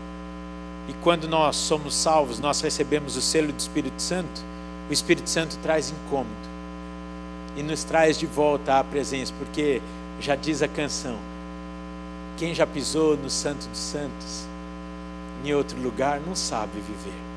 e 0.89 0.93
quando 0.95 1.29
nós 1.29 1.57
somos 1.57 1.95
salvos, 1.95 2.39
nós 2.39 2.61
recebemos 2.61 3.17
o 3.17 3.21
selo 3.21 3.53
do 3.53 3.59
Espírito 3.59 4.01
Santo, 4.01 4.43
o 4.89 4.93
Espírito 4.93 5.29
Santo 5.29 5.57
traz 5.63 5.91
incômodo 5.91 6.31
e 7.57 7.63
nos 7.63 7.85
traz 7.85 8.19
de 8.19 8.27
volta 8.27 8.79
à 8.79 8.85
presença, 8.85 9.33
porque 9.39 9.81
já 10.21 10.35
diz 10.35 10.63
a 10.63 10.69
canção: 10.69 11.17
quem 12.37 12.55
já 12.55 12.67
pisou 12.67 13.17
no 13.17 13.31
Santo 13.31 13.69
dos 13.69 13.79
Santos, 13.79 14.47
em 15.45 15.53
outro 15.55 15.81
lugar, 15.81 16.21
não 16.21 16.35
sabe 16.35 16.73
viver. 16.81 17.32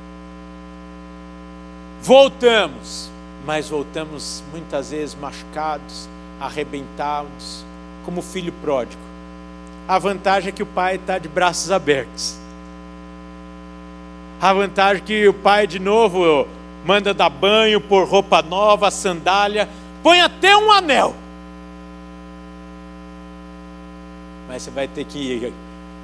Voltamos, 2.01 3.09
mas 3.45 3.69
voltamos 3.69 4.43
muitas 4.51 4.91
vezes 4.91 5.15
machucados, 5.15 6.07
arrebentados, 6.39 7.65
como 8.03 8.21
filho 8.21 8.53
pródigo. 8.61 9.01
A 9.87 9.99
vantagem 9.99 10.49
é 10.49 10.51
que 10.51 10.63
o 10.63 10.67
pai 10.67 10.95
está 10.95 11.17
de 11.17 11.27
braços 11.27 11.71
abertos. 11.71 12.37
A 14.41 14.53
vantagem 14.53 15.01
é 15.01 15.05
que 15.05 15.27
o 15.27 15.33
pai, 15.33 15.65
de 15.65 15.79
novo, 15.79 16.47
manda 16.85 17.13
dar 17.13 17.29
banho, 17.29 17.81
pôr 17.81 18.07
roupa 18.07 18.41
nova, 18.41 18.91
sandália, 18.91 19.67
põe 20.03 20.21
até 20.21 20.55
um 20.55 20.71
anel. 20.71 21.15
Mas 24.47 24.63
você 24.63 24.71
vai 24.71 24.87
ter 24.87 25.05
que 25.05 25.51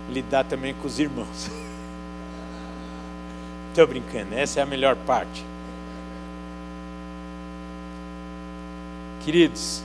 lidar 0.09 0.43
também 0.43 0.73
com 0.73 0.87
os 0.87 0.99
irmãos. 0.99 1.49
Estou 3.69 3.87
brincando, 3.87 4.35
essa 4.35 4.59
é 4.59 4.63
a 4.63 4.65
melhor 4.65 4.95
parte. 4.95 5.50
Queridos, 9.23 9.83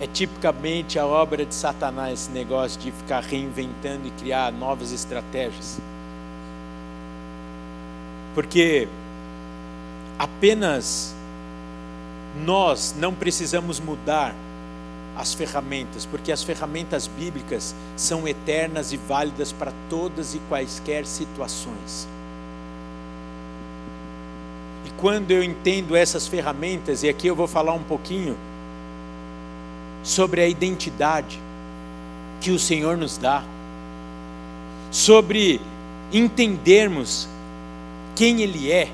é 0.00 0.06
tipicamente 0.06 0.96
a 0.96 1.04
obra 1.04 1.44
de 1.44 1.54
Satanás 1.54 2.20
esse 2.20 2.30
negócio 2.30 2.80
de 2.80 2.92
ficar 2.92 3.20
reinventando 3.20 4.06
e 4.06 4.10
criar 4.12 4.52
novas 4.52 4.92
estratégias. 4.92 5.80
Porque 8.34 8.86
apenas 10.18 11.14
nós 12.44 12.94
não 12.96 13.12
precisamos 13.12 13.80
mudar 13.80 14.34
as 15.16 15.34
ferramentas, 15.34 16.06
porque 16.06 16.32
as 16.32 16.42
ferramentas 16.42 17.06
bíblicas 17.06 17.74
são 17.96 18.26
eternas 18.26 18.92
e 18.92 18.96
válidas 18.96 19.52
para 19.52 19.72
todas 19.90 20.34
e 20.34 20.38
quaisquer 20.48 21.04
situações. 21.06 22.08
Quando 25.02 25.32
eu 25.32 25.42
entendo 25.42 25.96
essas 25.96 26.28
ferramentas, 26.28 27.02
e 27.02 27.08
aqui 27.08 27.26
eu 27.26 27.34
vou 27.34 27.48
falar 27.48 27.72
um 27.72 27.82
pouquinho 27.82 28.36
sobre 30.04 30.40
a 30.40 30.46
identidade 30.46 31.40
que 32.40 32.52
o 32.52 32.58
Senhor 32.58 32.96
nos 32.96 33.18
dá, 33.18 33.42
sobre 34.92 35.60
entendermos 36.12 37.28
quem 38.14 38.42
Ele 38.42 38.70
é, 38.70 38.88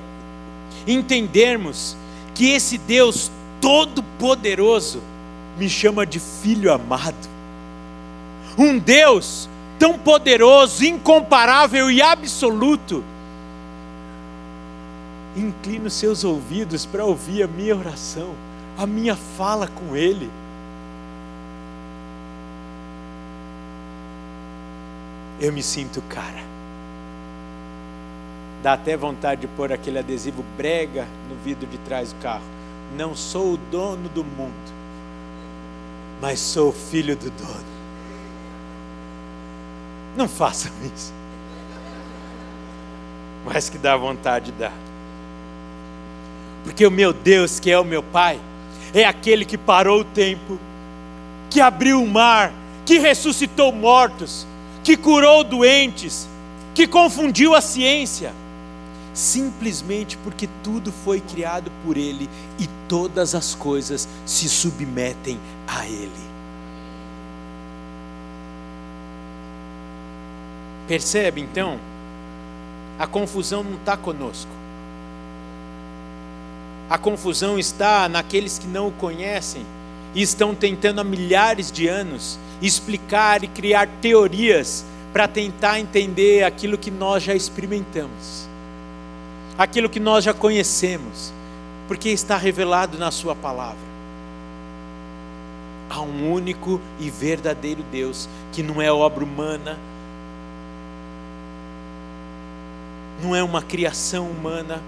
entendermos 0.86 1.94
que 2.34 2.52
esse 2.52 2.78
Deus 2.78 3.30
todo-poderoso 3.60 5.02
me 5.58 5.68
chama 5.68 6.06
de 6.06 6.18
filho 6.18 6.72
amado. 6.72 7.28
Um 8.56 8.78
Deus 8.78 9.46
tão 9.78 9.98
poderoso, 9.98 10.86
incomparável 10.86 11.90
e 11.90 12.00
absoluto. 12.00 13.04
Inclina 15.38 15.86
os 15.86 15.94
seus 15.94 16.24
ouvidos 16.24 16.84
para 16.84 17.04
ouvir 17.04 17.44
a 17.44 17.46
minha 17.46 17.76
oração, 17.76 18.34
a 18.76 18.84
minha 18.84 19.14
fala 19.14 19.68
com 19.68 19.94
Ele. 19.94 20.28
Eu 25.40 25.52
me 25.52 25.62
sinto 25.62 26.02
cara. 26.02 26.42
Dá 28.64 28.72
até 28.72 28.96
vontade 28.96 29.42
de 29.42 29.46
pôr 29.46 29.72
aquele 29.72 30.00
adesivo 30.00 30.44
brega 30.56 31.06
no 31.28 31.36
vidro 31.36 31.68
de 31.68 31.78
trás 31.78 32.12
do 32.12 32.20
carro. 32.20 32.42
Não 32.96 33.14
sou 33.14 33.52
o 33.52 33.56
dono 33.56 34.08
do 34.08 34.24
mundo, 34.24 34.72
mas 36.20 36.40
sou 36.40 36.72
filho 36.72 37.14
do 37.14 37.30
dono. 37.30 37.78
Não 40.16 40.28
façam 40.28 40.72
isso. 40.92 41.12
Mas 43.44 43.70
que 43.70 43.78
dá 43.78 43.96
vontade 43.96 44.46
de 44.46 44.58
dar. 44.58 44.87
Porque 46.64 46.86
o 46.86 46.90
meu 46.90 47.12
Deus, 47.12 47.58
que 47.58 47.70
é 47.70 47.78
o 47.78 47.84
meu 47.84 48.02
Pai, 48.02 48.40
é 48.92 49.04
aquele 49.04 49.44
que 49.44 49.56
parou 49.56 50.00
o 50.00 50.04
tempo, 50.04 50.58
que 51.50 51.60
abriu 51.60 52.02
o 52.02 52.08
mar, 52.08 52.52
que 52.84 52.98
ressuscitou 52.98 53.72
mortos, 53.72 54.46
que 54.82 54.96
curou 54.96 55.44
doentes, 55.44 56.28
que 56.74 56.86
confundiu 56.86 57.54
a 57.54 57.60
ciência 57.60 58.32
simplesmente 59.18 60.16
porque 60.18 60.48
tudo 60.62 60.92
foi 60.92 61.20
criado 61.20 61.72
por 61.84 61.96
Ele 61.96 62.30
e 62.58 62.68
todas 62.88 63.34
as 63.34 63.54
coisas 63.54 64.08
se 64.24 64.48
submetem 64.48 65.38
a 65.66 65.84
Ele. 65.86 66.28
Percebe 70.86 71.40
então? 71.40 71.78
A 72.98 73.06
confusão 73.06 73.62
não 73.62 73.74
está 73.74 73.96
conosco. 73.96 74.50
A 76.88 76.96
confusão 76.96 77.58
está 77.58 78.08
naqueles 78.08 78.58
que 78.58 78.66
não 78.66 78.88
o 78.88 78.92
conhecem 78.92 79.64
e 80.14 80.22
estão 80.22 80.54
tentando 80.54 81.00
há 81.00 81.04
milhares 81.04 81.70
de 81.70 81.86
anos 81.86 82.38
explicar 82.62 83.44
e 83.44 83.48
criar 83.48 83.88
teorias 84.00 84.84
para 85.12 85.28
tentar 85.28 85.78
entender 85.78 86.44
aquilo 86.44 86.78
que 86.78 86.90
nós 86.90 87.22
já 87.22 87.34
experimentamos 87.34 88.48
aquilo 89.58 89.88
que 89.88 89.98
nós 89.98 90.22
já 90.22 90.32
conhecemos, 90.32 91.32
porque 91.88 92.10
está 92.10 92.36
revelado 92.36 92.96
na 92.96 93.10
Sua 93.10 93.34
palavra. 93.34 93.88
Há 95.90 96.00
um 96.00 96.32
único 96.32 96.80
e 97.00 97.10
verdadeiro 97.10 97.82
Deus, 97.90 98.28
que 98.52 98.62
não 98.62 98.80
é 98.80 98.92
obra 98.92 99.24
humana, 99.24 99.76
não 103.20 103.34
é 103.34 103.42
uma 103.42 103.60
criação 103.60 104.26
humana, 104.26 104.80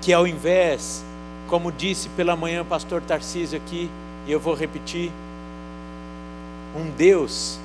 que 0.00 0.12
ao 0.12 0.26
invés, 0.26 1.04
como 1.48 1.70
disse 1.70 2.08
pela 2.10 2.34
manhã 2.34 2.62
o 2.62 2.64
pastor 2.64 3.02
Tarcísio 3.02 3.58
aqui, 3.58 3.90
e 4.26 4.32
eu 4.32 4.40
vou 4.40 4.54
repetir, 4.54 5.10
um 6.74 6.90
Deus 6.90 7.58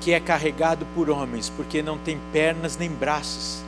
que 0.00 0.12
é 0.12 0.20
carregado 0.20 0.86
por 0.94 1.10
homens, 1.10 1.50
porque 1.50 1.82
não 1.82 1.98
tem 1.98 2.18
pernas 2.32 2.76
nem 2.76 2.90
braços, 2.90 3.62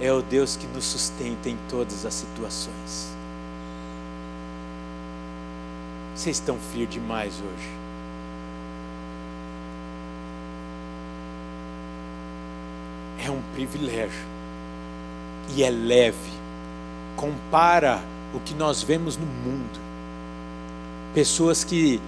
é 0.00 0.12
o 0.12 0.20
Deus 0.20 0.56
que 0.56 0.66
nos 0.66 0.84
sustenta 0.84 1.48
em 1.48 1.56
todas 1.68 2.04
as 2.04 2.14
situações. 2.14 3.16
Vocês 6.14 6.36
estão 6.36 6.58
frios 6.58 6.90
demais 6.90 7.32
hoje. 7.34 7.68
É 13.24 13.30
um 13.30 13.40
privilégio 13.54 14.26
e 15.54 15.62
é 15.62 15.70
leve. 15.70 16.37
Compara 17.18 18.00
o 18.32 18.38
que 18.38 18.54
nós 18.54 18.82
vemos 18.82 19.16
no 19.16 19.26
mundo. 19.26 19.80
Pessoas 21.12 21.64
que 21.64 22.00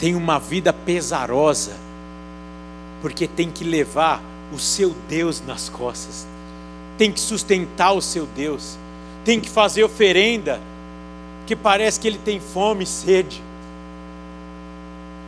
têm 0.00 0.16
uma 0.16 0.40
vida 0.40 0.72
pesarosa 0.72 1.76
porque 3.00 3.28
tem 3.28 3.50
que 3.50 3.62
levar 3.62 4.20
o 4.52 4.58
seu 4.58 4.94
Deus 5.08 5.40
nas 5.46 5.68
costas, 5.68 6.26
tem 6.98 7.12
que 7.12 7.20
sustentar 7.20 7.92
o 7.92 8.02
seu 8.02 8.26
Deus, 8.26 8.76
tem 9.24 9.40
que 9.40 9.48
fazer 9.48 9.84
oferenda, 9.84 10.60
que 11.46 11.54
parece 11.54 12.00
que 12.00 12.08
ele 12.08 12.18
tem 12.18 12.40
fome 12.40 12.82
e 12.82 12.86
sede. 12.86 13.40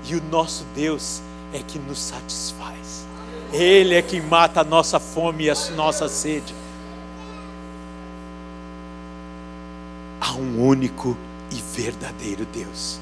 E 0.09 0.17
o 0.17 0.23
nosso 0.31 0.65
Deus 0.75 1.23
é 1.53 1.61
que 1.61 1.79
nos 1.79 1.99
satisfaz. 2.01 3.07
Ele 3.53 3.95
é 3.95 4.03
quem 4.03 4.21
mata 4.21 4.61
a 4.61 4.65
nossa 4.65 4.99
fome 4.99 5.45
e 5.45 5.51
a 5.51 5.55
nossa 5.77 6.09
sede. 6.09 6.53
Há 10.25 10.33
um 10.33 10.67
único 10.67 11.15
e 11.51 11.57
verdadeiro 11.77 12.47
Deus. 12.47 12.99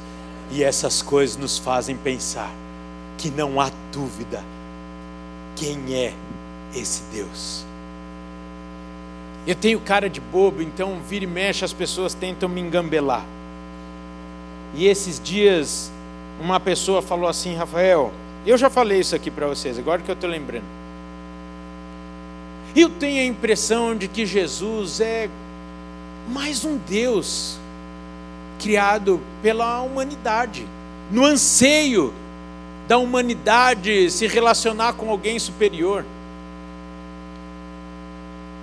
E 0.50 0.64
essas 0.64 1.00
coisas 1.00 1.36
nos 1.36 1.56
fazem 1.56 1.96
pensar 1.96 2.50
que 3.16 3.30
não 3.30 3.60
há 3.60 3.70
dúvida 3.92 4.42
quem 5.54 5.94
é 5.94 6.12
esse 6.74 7.02
Deus. 7.12 7.64
Eu 9.46 9.54
tenho 9.54 9.78
cara 9.78 10.10
de 10.10 10.20
bobo, 10.20 10.60
então 10.62 11.00
vira 11.08 11.24
e 11.24 11.28
mexe 11.28 11.64
as 11.64 11.72
pessoas 11.72 12.12
tentam 12.12 12.48
me 12.48 12.60
engambelar. 12.60 13.24
E 14.74 14.86
esses 14.88 15.20
dias 15.20 15.92
uma 16.40 16.58
pessoa 16.58 17.00
falou 17.00 17.28
assim, 17.28 17.54
Rafael, 17.54 18.12
eu 18.44 18.58
já 18.58 18.68
falei 18.68 18.98
isso 18.98 19.14
aqui 19.14 19.30
para 19.30 19.46
vocês, 19.46 19.78
agora 19.78 20.02
que 20.02 20.10
eu 20.10 20.14
estou 20.14 20.28
lembrando. 20.28 20.64
Eu 22.74 22.88
tenho 22.88 23.20
a 23.20 23.24
impressão 23.24 23.94
de 23.94 24.08
que 24.08 24.26
Jesus 24.26 25.00
é 25.00 25.28
mais 26.28 26.64
um 26.64 26.76
Deus 26.76 27.56
criado 28.60 29.20
pela 29.42 29.80
humanidade, 29.80 30.66
no 31.10 31.24
anseio 31.24 32.12
da 32.86 32.96
humanidade 32.98 34.10
se 34.10 34.26
relacionar 34.26 34.92
com 34.94 35.10
alguém 35.10 35.38
superior. 35.38 36.04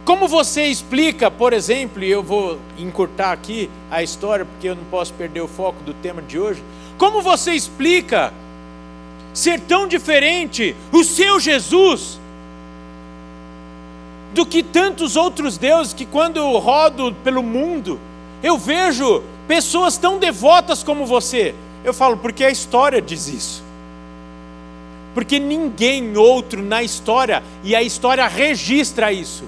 Como 0.06 0.28
você 0.28 0.65
explica, 0.65 1.30
por 1.30 1.54
exemplo, 1.54 2.04
e 2.04 2.10
eu 2.10 2.24
vou 2.24 2.60
encurtar 2.78 3.32
aqui 3.32 3.69
a 3.91 4.02
história, 4.02 4.45
porque 4.45 4.67
eu 4.67 4.76
não 4.76 4.84
posso 4.86 5.13
perder 5.13 5.41
o 5.41 5.48
foco 5.48 5.84
do 5.84 5.93
tema 5.93 6.22
de 6.22 6.39
hoje. 6.39 6.63
Como 6.98 7.22
você 7.22 7.54
explica 7.54 8.34
ser 9.34 9.60
tão 9.60 9.88
diferente 9.88 10.76
o 10.91 11.04
seu 11.04 11.39
Jesus 11.39 12.18
do 14.34 14.46
que 14.46 14.62
tantos 14.63 15.15
outros 15.15 15.58
deuses 15.58 15.94
que, 15.94 16.06
quando 16.06 16.38
eu 16.38 16.58
rodo 16.58 17.13
pelo 17.24 17.44
mundo, 17.44 18.00
eu 18.44 18.58
vejo 18.58 19.24
pessoas 19.48 19.98
tão 19.98 20.20
devotas 20.20 20.84
como 20.84 21.06
você? 21.06 21.56
Eu 21.84 21.94
falo, 21.94 22.18
porque 22.18 22.44
a 22.44 22.50
história 22.50 23.02
diz 23.02 23.28
isso 23.28 23.70
porque 25.13 25.39
ninguém 25.39 26.15
outro 26.18 26.62
na 26.62 26.84
história, 26.84 27.44
e 27.63 27.76
a 27.76 27.82
história 27.82 28.28
registra 28.28 29.12
isso. 29.12 29.44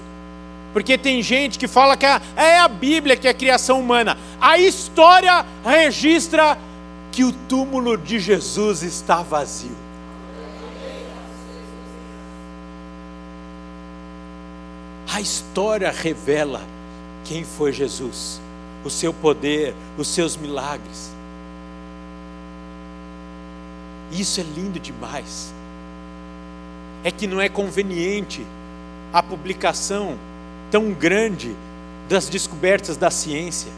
Porque 0.72 0.96
tem 0.96 1.22
gente 1.22 1.58
que 1.58 1.68
fala 1.68 1.96
que 1.96 2.06
é 2.06 2.58
a 2.58 2.68
Bíblia 2.68 3.16
que 3.16 3.26
é 3.26 3.30
a 3.30 3.34
criação 3.34 3.80
humana. 3.80 4.16
A 4.40 4.58
história 4.58 5.44
registra 5.64 6.58
que 7.10 7.24
o 7.24 7.32
túmulo 7.32 7.96
de 7.96 8.18
Jesus 8.18 8.82
está 8.82 9.22
vazio. 9.22 9.81
A 15.12 15.20
história 15.20 15.90
revela 15.90 16.62
quem 17.22 17.44
foi 17.44 17.70
Jesus, 17.70 18.40
o 18.82 18.88
seu 18.88 19.12
poder, 19.12 19.74
os 19.98 20.08
seus 20.08 20.38
milagres. 20.38 21.12
Isso 24.10 24.40
é 24.40 24.42
lindo 24.42 24.80
demais. 24.80 25.52
É 27.04 27.10
que 27.10 27.26
não 27.26 27.42
é 27.42 27.50
conveniente 27.50 28.42
a 29.12 29.22
publicação 29.22 30.16
tão 30.70 30.92
grande 30.92 31.54
das 32.08 32.30
descobertas 32.30 32.96
da 32.96 33.10
ciência. 33.10 33.70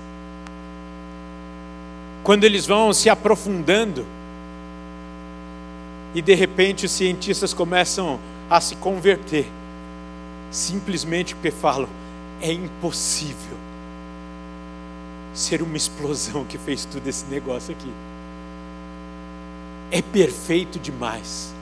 Quando 2.23 2.45
eles 2.45 2.65
vão 2.65 2.93
se 2.93 3.11
aprofundando, 3.11 4.07
e 6.15 6.23
de 6.23 6.35
repente 6.35 6.87
os 6.87 6.93
cientistas 6.93 7.53
começam 7.53 8.21
a 8.49 8.61
se 8.61 8.77
converter, 8.77 9.49
simplesmente 10.51 11.35
porque 11.35 11.51
falam: 11.51 11.89
é 12.41 12.53
impossível 12.53 13.57
ser 15.33 15.63
uma 15.63 15.77
explosão 15.77 16.45
que 16.45 16.59
fez 16.59 16.85
tudo 16.85 17.09
esse 17.09 17.25
negócio 17.27 17.75
aqui 17.75 17.91
é 19.95 20.03
perfeito 20.03 20.77
demais. 20.79 21.55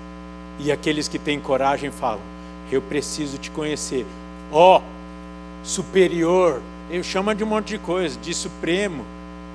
E 0.58 0.72
aqueles 0.72 1.06
que 1.06 1.18
têm 1.18 1.38
coragem 1.38 1.90
falam: 1.90 2.22
Eu 2.70 2.80
preciso 2.80 3.36
te 3.36 3.50
conhecer. 3.50 4.06
Ó, 4.50 4.78
oh, 4.78 4.82
superior, 5.62 6.62
ele 6.90 7.02
chama 7.02 7.34
de 7.34 7.44
um 7.44 7.46
monte 7.46 7.68
de 7.68 7.78
coisa, 7.78 8.18
de 8.18 8.32
supremo, 8.32 9.04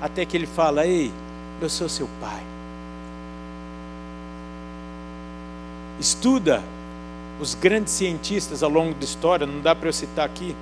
até 0.00 0.24
que 0.24 0.36
ele 0.36 0.46
fala: 0.46 0.86
Ei, 0.86 1.12
eu 1.60 1.68
sou 1.68 1.88
seu 1.88 2.08
pai. 2.20 2.42
Estuda 5.98 6.62
os 7.40 7.54
grandes 7.54 7.92
cientistas 7.92 8.62
ao 8.62 8.70
longo 8.70 8.94
da 8.94 9.04
história, 9.04 9.46
não 9.46 9.60
dá 9.60 9.74
para 9.74 9.88
eu 9.88 9.92
citar 9.92 10.26
aqui, 10.26 10.54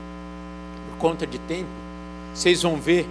por 0.91 0.99
conta 0.99 1.27
de 1.27 1.39
tempo. 1.39 1.71
Vocês 2.35 2.63
vão 2.63 2.77
ver 2.77 3.07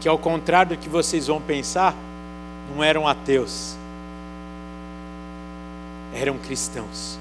que, 0.00 0.08
ao 0.08 0.18
contrário 0.18 0.76
do 0.76 0.80
que 0.80 0.88
vocês 0.88 1.26
vão 1.26 1.40
pensar, 1.40 1.94
não 2.74 2.82
eram 2.82 3.06
ateus, 3.06 3.76
eram 6.14 6.38
cristãos, 6.38 7.18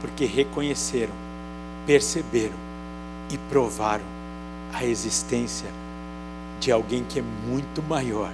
porque 0.00 0.24
reconheceram, 0.24 1.14
perceberam 1.86 2.56
e 3.30 3.38
provaram 3.38 4.04
a 4.72 4.84
existência 4.84 5.70
de 6.58 6.72
alguém 6.72 7.04
que 7.04 7.20
é 7.20 7.22
muito 7.22 7.82
maior 7.82 8.30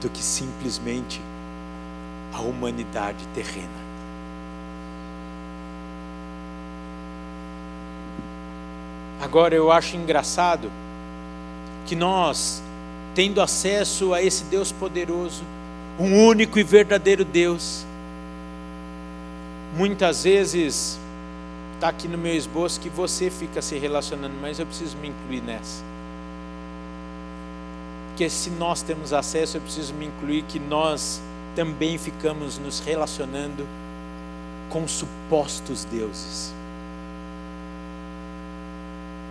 do 0.00 0.08
que 0.08 0.22
simplesmente 0.22 1.20
a 2.32 2.40
humanidade 2.40 3.26
terrena. 3.34 3.87
Agora 9.20 9.54
eu 9.54 9.72
acho 9.72 9.96
engraçado 9.96 10.70
que 11.86 11.96
nós 11.96 12.62
tendo 13.14 13.40
acesso 13.40 14.14
a 14.14 14.22
esse 14.22 14.44
Deus 14.44 14.70
poderoso, 14.70 15.42
um 15.98 16.24
único 16.24 16.58
e 16.58 16.62
verdadeiro 16.62 17.24
Deus. 17.24 17.84
Muitas 19.76 20.22
vezes 20.22 20.98
está 21.74 21.88
aqui 21.88 22.06
no 22.06 22.16
meu 22.16 22.34
esboço 22.34 22.80
que 22.80 22.88
você 22.88 23.28
fica 23.30 23.60
se 23.60 23.76
relacionando, 23.76 24.34
mas 24.40 24.60
eu 24.60 24.66
preciso 24.66 24.96
me 24.98 25.08
incluir 25.08 25.40
nessa. 25.40 25.82
Porque 28.10 28.30
se 28.30 28.50
nós 28.50 28.82
temos 28.82 29.12
acesso, 29.12 29.56
eu 29.56 29.60
preciso 29.60 29.94
me 29.94 30.06
incluir 30.06 30.42
que 30.42 30.60
nós 30.60 31.20
também 31.56 31.98
ficamos 31.98 32.58
nos 32.58 32.78
relacionando 32.80 33.66
com 34.68 34.86
supostos 34.86 35.84
deuses. 35.84 36.52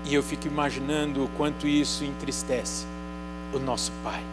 E 0.08 0.14
eu 0.14 0.24
fico 0.24 0.48
imaginando 0.48 1.26
o 1.26 1.28
quanto 1.36 1.68
isso 1.68 2.06
entristece 2.06 2.86
o 3.54 3.60
nosso 3.60 3.92
Pai. 4.02 4.24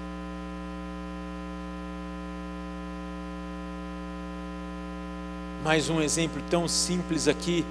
Mais 5.64 5.90
um 5.90 6.00
exemplo 6.00 6.40
tão 6.48 6.68
simples 6.68 7.26
aqui. 7.26 7.64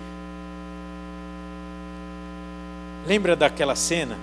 Lembra 3.08 3.38
daquela 3.38 3.76
cena 3.76 4.18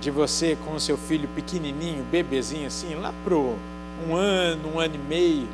de 0.00 0.12
você 0.12 0.56
com 0.64 0.74
o 0.74 0.80
seu 0.80 0.96
filho 0.96 1.28
pequenininho, 1.34 2.04
bebezinho 2.04 2.68
assim, 2.68 2.94
lá 2.94 3.12
pro 3.24 3.56
um 4.06 4.14
ano, 4.14 4.76
um 4.76 4.78
ano 4.78 4.94
e 4.94 4.98
meio, 4.98 5.48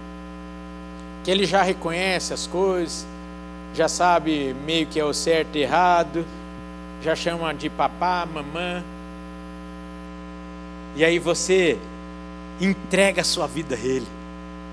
que 1.24 1.30
ele 1.30 1.46
já 1.46 1.62
reconhece 1.62 2.34
as 2.34 2.46
coisas, 2.46 3.06
já 3.72 3.88
sabe 3.88 4.54
meio 4.66 4.86
que 4.86 5.00
é 5.00 5.04
o 5.04 5.14
certo 5.14 5.56
e 5.56 5.62
errado, 5.62 6.26
já 7.04 7.14
chama 7.14 7.52
de 7.52 7.68
papá, 7.68 8.26
mamã. 8.26 8.82
E 10.96 11.04
aí 11.04 11.18
você 11.18 11.78
entrega 12.58 13.20
a 13.20 13.24
sua 13.24 13.46
vida 13.46 13.74
a 13.74 13.78
Ele. 13.78 14.06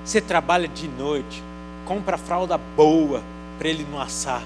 Você 0.05 0.21
trabalha 0.21 0.67
de 0.67 0.87
noite, 0.87 1.43
compra 1.85 2.17
fralda 2.17 2.57
boa 2.57 3.21
para 3.59 3.69
ele 3.69 3.85
não 3.91 4.01
assar, 4.01 4.41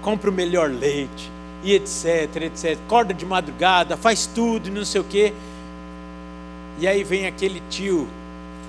compra 0.00 0.30
o 0.30 0.32
melhor 0.32 0.70
leite, 0.70 1.30
e 1.62 1.74
etc, 1.74 2.36
etc. 2.36 2.78
Acorda 2.86 3.12
de 3.12 3.26
madrugada, 3.26 3.96
faz 3.96 4.26
tudo 4.26 4.70
não 4.70 4.84
sei 4.84 5.00
o 5.00 5.04
quê. 5.04 5.34
E 6.78 6.86
aí 6.86 7.04
vem 7.04 7.26
aquele 7.26 7.60
tio 7.68 8.08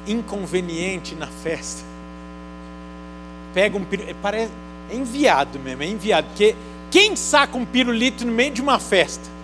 inconveniente 0.06 1.16
na 1.16 1.28
festa. 1.28 1.84
Pega 3.54 3.78
um 3.78 3.86
parece 4.22 4.52
é 4.90 4.96
enviado 4.96 5.60
mesmo, 5.60 5.84
é 5.84 5.88
enviado, 5.88 6.28
porque 6.28 6.56
quem 6.92 7.16
saca 7.16 7.58
um 7.58 7.66
pirulito 7.66 8.26
no 8.26 8.32
meio 8.32 8.52
de 8.52 8.62
uma 8.62 8.80
festa? 8.80 9.38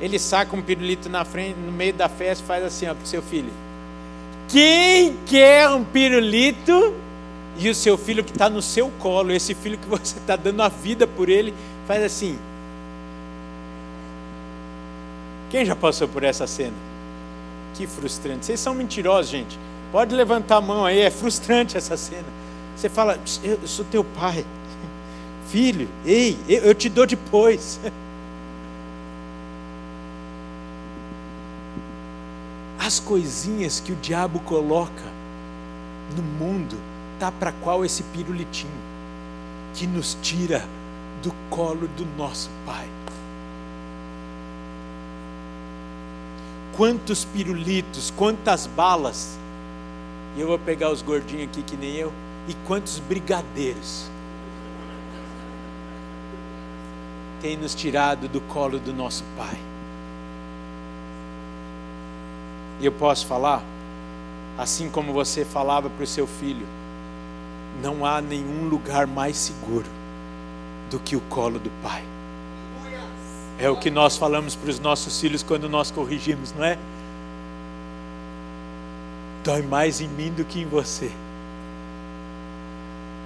ele 0.00 0.18
saca 0.18 0.54
um 0.54 0.60
pirulito 0.60 1.08
na 1.08 1.24
frente, 1.24 1.58
no 1.58 1.72
meio 1.72 1.94
da 1.94 2.08
festa, 2.08 2.44
faz 2.44 2.62
assim, 2.62 2.86
ó, 2.86 2.94
pro 2.94 3.06
seu 3.06 3.22
filho. 3.22 3.50
Quem 4.48 5.16
quer 5.26 5.68
um 5.70 5.82
pirulito 5.82 6.94
E 7.56 7.70
o 7.70 7.74
seu 7.74 7.96
filho 7.96 8.22
que 8.24 8.32
está 8.32 8.50
no 8.50 8.60
seu 8.60 8.90
colo, 8.98 9.30
esse 9.30 9.54
filho 9.54 9.78
que 9.78 9.86
você 9.86 10.18
está 10.18 10.34
dando 10.34 10.60
a 10.60 10.68
vida 10.68 11.06
por 11.06 11.28
ele, 11.28 11.54
faz 11.86 12.02
assim. 12.02 12.36
Quem 15.50 15.64
já 15.64 15.76
passou 15.76 16.08
por 16.08 16.24
essa 16.24 16.48
cena? 16.48 16.74
Que 17.74 17.86
frustrante. 17.86 18.44
Vocês 18.44 18.58
são 18.58 18.74
mentirosos, 18.74 19.30
gente. 19.30 19.56
Pode 19.92 20.14
levantar 20.14 20.56
a 20.56 20.60
mão 20.60 20.84
aí, 20.84 21.00
é 21.00 21.10
frustrante 21.10 21.76
essa 21.76 21.96
cena. 21.96 22.26
Você 22.76 22.88
fala, 22.88 23.20
eu 23.44 23.58
sou 23.68 23.84
teu 23.84 24.02
pai. 24.02 24.44
Filho, 25.48 25.88
ei, 26.04 26.38
eu 26.48 26.74
te 26.74 26.88
dou 26.88 27.06
depois. 27.06 27.80
As 32.78 32.98
coisinhas 33.00 33.80
que 33.80 33.92
o 33.92 33.96
diabo 33.96 34.40
coloca 34.40 35.04
no 36.16 36.22
mundo 36.22 36.76
tá 37.18 37.32
para 37.32 37.52
qual 37.52 37.84
esse 37.84 38.02
pirulitinho 38.04 38.72
que 39.74 39.86
nos 39.86 40.16
tira 40.20 40.64
do 41.22 41.32
colo 41.48 41.88
do 41.96 42.04
nosso 42.16 42.50
Pai. 42.66 42.88
Quantos 46.76 47.24
pirulitos, 47.24 48.12
quantas 48.16 48.66
balas. 48.66 49.38
E 50.36 50.40
eu 50.40 50.48
vou 50.48 50.58
pegar 50.58 50.90
os 50.90 51.00
gordinhos 51.02 51.44
aqui 51.44 51.62
que 51.62 51.76
nem 51.76 51.94
eu. 51.94 52.12
E 52.48 52.54
quantos 52.66 52.98
brigadeiros 52.98 54.10
tem 57.44 57.58
nos 57.58 57.74
tirado 57.74 58.26
do 58.26 58.40
colo 58.40 58.78
do 58.78 58.90
nosso 58.90 59.22
Pai. 59.36 59.58
E 62.80 62.86
eu 62.86 62.92
posso 62.92 63.26
falar, 63.26 63.62
assim 64.56 64.88
como 64.88 65.12
você 65.12 65.44
falava 65.44 65.90
para 65.90 66.04
o 66.04 66.06
seu 66.06 66.26
filho, 66.26 66.66
não 67.82 68.06
há 68.06 68.22
nenhum 68.22 68.66
lugar 68.66 69.06
mais 69.06 69.36
seguro 69.36 69.84
do 70.90 70.98
que 70.98 71.16
o 71.16 71.20
colo 71.28 71.58
do 71.58 71.70
Pai. 71.82 72.02
É 73.58 73.68
o 73.68 73.76
que 73.76 73.90
nós 73.90 74.16
falamos 74.16 74.56
para 74.56 74.70
os 74.70 74.80
nossos 74.80 75.20
filhos 75.20 75.42
quando 75.42 75.68
nós 75.68 75.90
corrigimos, 75.90 76.50
não 76.54 76.64
é? 76.64 76.78
Dói 79.44 79.60
mais 79.60 80.00
em 80.00 80.08
mim 80.08 80.32
do 80.32 80.46
que 80.46 80.62
em 80.62 80.66
você. 80.66 81.12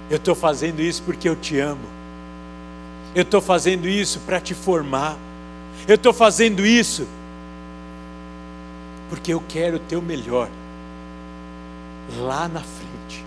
Eu 0.09 0.17
estou 0.17 0.35
fazendo 0.35 0.81
isso 0.81 1.01
porque 1.03 1.29
eu 1.29 1.37
te 1.37 1.57
amo. 1.57 1.98
Eu 3.15 3.23
estou 3.23 3.41
fazendo 3.41 3.87
isso 3.87 4.19
para 4.21 4.39
te 4.39 4.53
formar. 4.53 5.17
Eu 5.87 5.95
estou 5.95 6.13
fazendo 6.13 6.65
isso 6.65 7.07
porque 9.09 9.33
eu 9.33 9.43
quero 9.49 9.77
o 9.77 9.79
teu 9.79 10.01
melhor 10.01 10.47
lá 12.19 12.47
na 12.47 12.61
frente. 12.61 13.25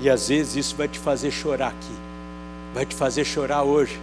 E 0.00 0.08
às 0.08 0.28
vezes 0.28 0.56
isso 0.56 0.76
vai 0.76 0.88
te 0.88 0.98
fazer 0.98 1.30
chorar 1.30 1.68
aqui, 1.68 1.94
vai 2.74 2.86
te 2.86 2.94
fazer 2.94 3.24
chorar 3.24 3.62
hoje, 3.62 4.00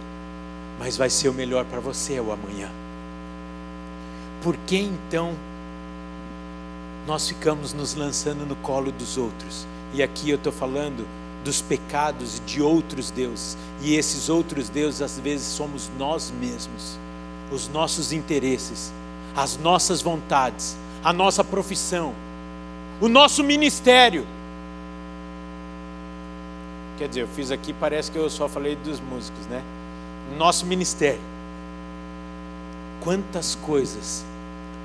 mas 0.78 0.96
vai 0.96 1.10
ser 1.10 1.28
o 1.28 1.34
melhor 1.34 1.64
para 1.64 1.80
você 1.80 2.20
o 2.20 2.32
amanhã. 2.32 2.70
Por 4.42 4.56
que 4.58 4.76
então 4.76 5.34
nós 7.04 7.26
ficamos 7.26 7.72
nos 7.72 7.94
lançando 7.94 8.46
no 8.46 8.54
colo 8.56 8.92
dos 8.92 9.18
outros? 9.18 9.66
E 9.92 10.02
aqui 10.02 10.30
eu 10.30 10.36
estou 10.36 10.52
falando 10.52 11.04
dos 11.44 11.62
pecados 11.62 12.42
de 12.46 12.60
outros 12.60 13.10
deuses, 13.10 13.56
e 13.80 13.94
esses 13.94 14.28
outros 14.28 14.68
deuses 14.68 15.02
às 15.02 15.18
vezes 15.18 15.46
somos 15.46 15.90
nós 15.98 16.32
mesmos, 16.40 16.98
os 17.50 17.68
nossos 17.68 18.12
interesses, 18.12 18.92
as 19.36 19.56
nossas 19.56 20.02
vontades, 20.02 20.76
a 21.02 21.12
nossa 21.12 21.44
profissão, 21.44 22.14
o 23.00 23.08
nosso 23.08 23.44
ministério 23.44 24.26
Quer 26.98 27.06
dizer, 27.06 27.20
eu 27.20 27.28
fiz 27.28 27.52
aqui, 27.52 27.72
parece 27.72 28.10
que 28.10 28.18
eu 28.18 28.28
só 28.28 28.48
falei 28.48 28.74
dos 28.74 28.98
músicos, 28.98 29.46
né? 29.46 29.62
Nosso 30.36 30.66
ministério. 30.66 31.20
Quantas 33.00 33.54
coisas 33.54 34.24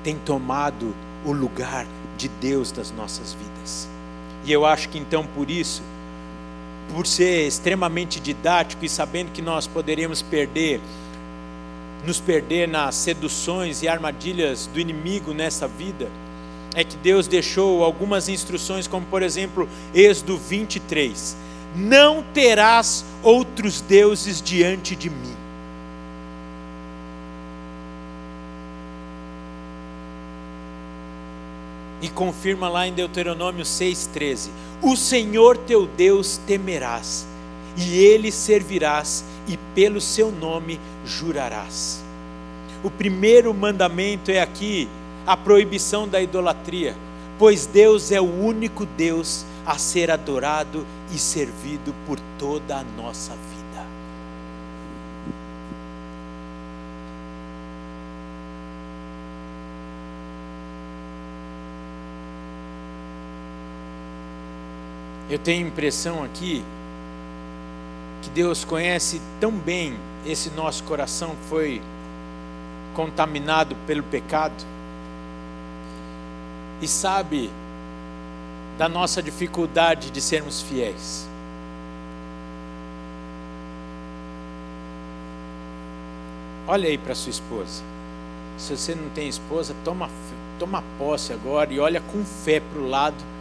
tem 0.03 0.15
tomado 0.19 0.93
o 1.25 1.31
lugar 1.31 1.87
de 2.15 2.27
Deus 2.27 2.71
das 2.71 2.91
nossas 2.91 3.33
vidas. 3.33 3.89
E 4.45 4.51
eu 4.51 4.63
acho 4.63 4.89
que 4.89 4.99
então 4.99 5.25
por 5.25 5.49
isso, 5.49 5.81
por 6.91 7.07
ser 7.07 7.47
extremamente 7.47 8.19
didático 8.19 8.83
e 8.83 8.89
sabendo 8.89 9.31
que 9.31 9.41
nós 9.41 9.67
poderíamos 9.67 10.21
perder, 10.21 10.81
nos 12.05 12.19
perder 12.19 12.67
nas 12.67 12.95
seduções 12.95 13.81
e 13.81 13.87
armadilhas 13.87 14.67
do 14.67 14.79
inimigo 14.79 15.33
nessa 15.33 15.67
vida, 15.67 16.09
é 16.75 16.83
que 16.83 16.97
Deus 16.97 17.27
deixou 17.27 17.83
algumas 17.83 18.27
instruções, 18.27 18.87
como 18.87 19.05
por 19.05 19.21
exemplo, 19.21 19.69
Êxodo 19.93 20.37
23 20.37 21.43
não 21.75 22.23
terás 22.33 23.03
outros 23.21 23.81
deuses 23.81 24.41
diante 24.41 24.95
de 24.95 25.09
mim. 25.09 25.35
E 32.03 32.09
confirma 32.09 32.67
lá 32.67 32.85
em 32.85 32.91
Deuteronômio 32.91 33.63
6,13: 33.63 34.49
O 34.81 34.97
Senhor 34.97 35.57
teu 35.57 35.87
Deus 35.87 36.37
temerás, 36.45 37.25
e 37.77 37.97
ele 37.97 38.29
servirás, 38.29 39.23
e 39.47 39.55
pelo 39.73 40.01
seu 40.01 40.29
nome 40.29 40.81
jurarás. 41.05 42.03
O 42.83 42.91
primeiro 42.91 43.53
mandamento 43.53 44.29
é 44.29 44.41
aqui 44.41 44.89
a 45.25 45.37
proibição 45.37 46.05
da 46.05 46.21
idolatria, 46.21 46.93
pois 47.39 47.65
Deus 47.65 48.11
é 48.11 48.19
o 48.19 48.25
único 48.25 48.85
Deus 48.85 49.45
a 49.65 49.77
ser 49.77 50.11
adorado 50.11 50.85
e 51.09 51.17
servido 51.17 51.95
por 52.05 52.19
toda 52.37 52.75
a 52.75 52.83
nossa 52.83 53.31
vida. 53.31 53.62
Eu 65.33 65.39
tenho 65.39 65.65
a 65.65 65.67
impressão 65.67 66.23
aqui 66.23 66.63
que 68.21 68.29
Deus 68.29 68.63
conhece 68.63 69.19
tão 69.39 69.49
bem 69.49 69.97
esse 70.27 70.51
nosso 70.51 70.83
coração 70.83 71.31
que 71.31 71.49
foi 71.49 71.81
contaminado 72.93 73.75
pelo 73.87 74.03
pecado 74.03 74.53
e 76.79 76.87
sabe 76.87 77.49
da 78.77 78.87
nossa 78.87 79.23
dificuldade 79.23 80.11
de 80.11 80.21
sermos 80.21 80.61
fiéis. 80.61 81.27
Olha 86.67 86.87
aí 86.87 86.97
para 86.99 87.15
sua 87.15 87.31
esposa. 87.31 87.81
Se 88.59 88.77
você 88.77 88.93
não 88.93 89.09
tem 89.09 89.27
esposa, 89.27 89.75
toma, 89.83 90.11
toma 90.59 90.83
posse 90.99 91.33
agora 91.33 91.73
e 91.73 91.79
olha 91.79 92.01
com 92.01 92.23
fé 92.23 92.59
para 92.59 92.79
o 92.79 92.87
lado. 92.87 93.32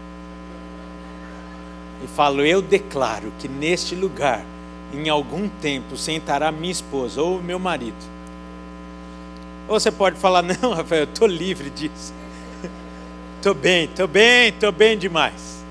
E 2.03 2.07
falo: 2.07 2.44
Eu 2.44 2.61
declaro 2.61 3.32
que 3.38 3.48
neste 3.48 3.94
lugar, 3.94 4.44
em 4.92 5.09
algum 5.09 5.48
tempo, 5.48 5.96
sentará 5.96 6.50
minha 6.50 6.72
esposa 6.72 7.22
ou 7.22 7.42
meu 7.42 7.59
marido. 7.59 7.96
Ou 9.68 9.78
você 9.78 9.90
pode 9.90 10.18
falar: 10.18 10.42
Não, 10.61 10.74
Rafael, 10.74 11.03
eu 11.03 11.05
estou 11.05 11.28
livre 11.28 11.70
disso. 11.70 12.12
Estou 13.38 13.55
bem, 13.55 13.86
estou 13.86 14.07
bem, 14.07 14.50
estou 14.50 14.70
bem 14.70 14.96
demais. 14.96 15.64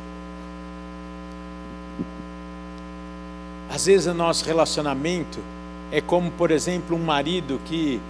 Às 3.70 3.86
vezes 3.86 4.08
o 4.08 4.14
nosso 4.14 4.44
relacionamento 4.44 5.40
é 5.90 6.02
como, 6.02 6.30
por 6.32 6.52
exemplo, 6.52 6.98
um 6.98 7.04
marido 7.04 7.62
que 7.64 8.02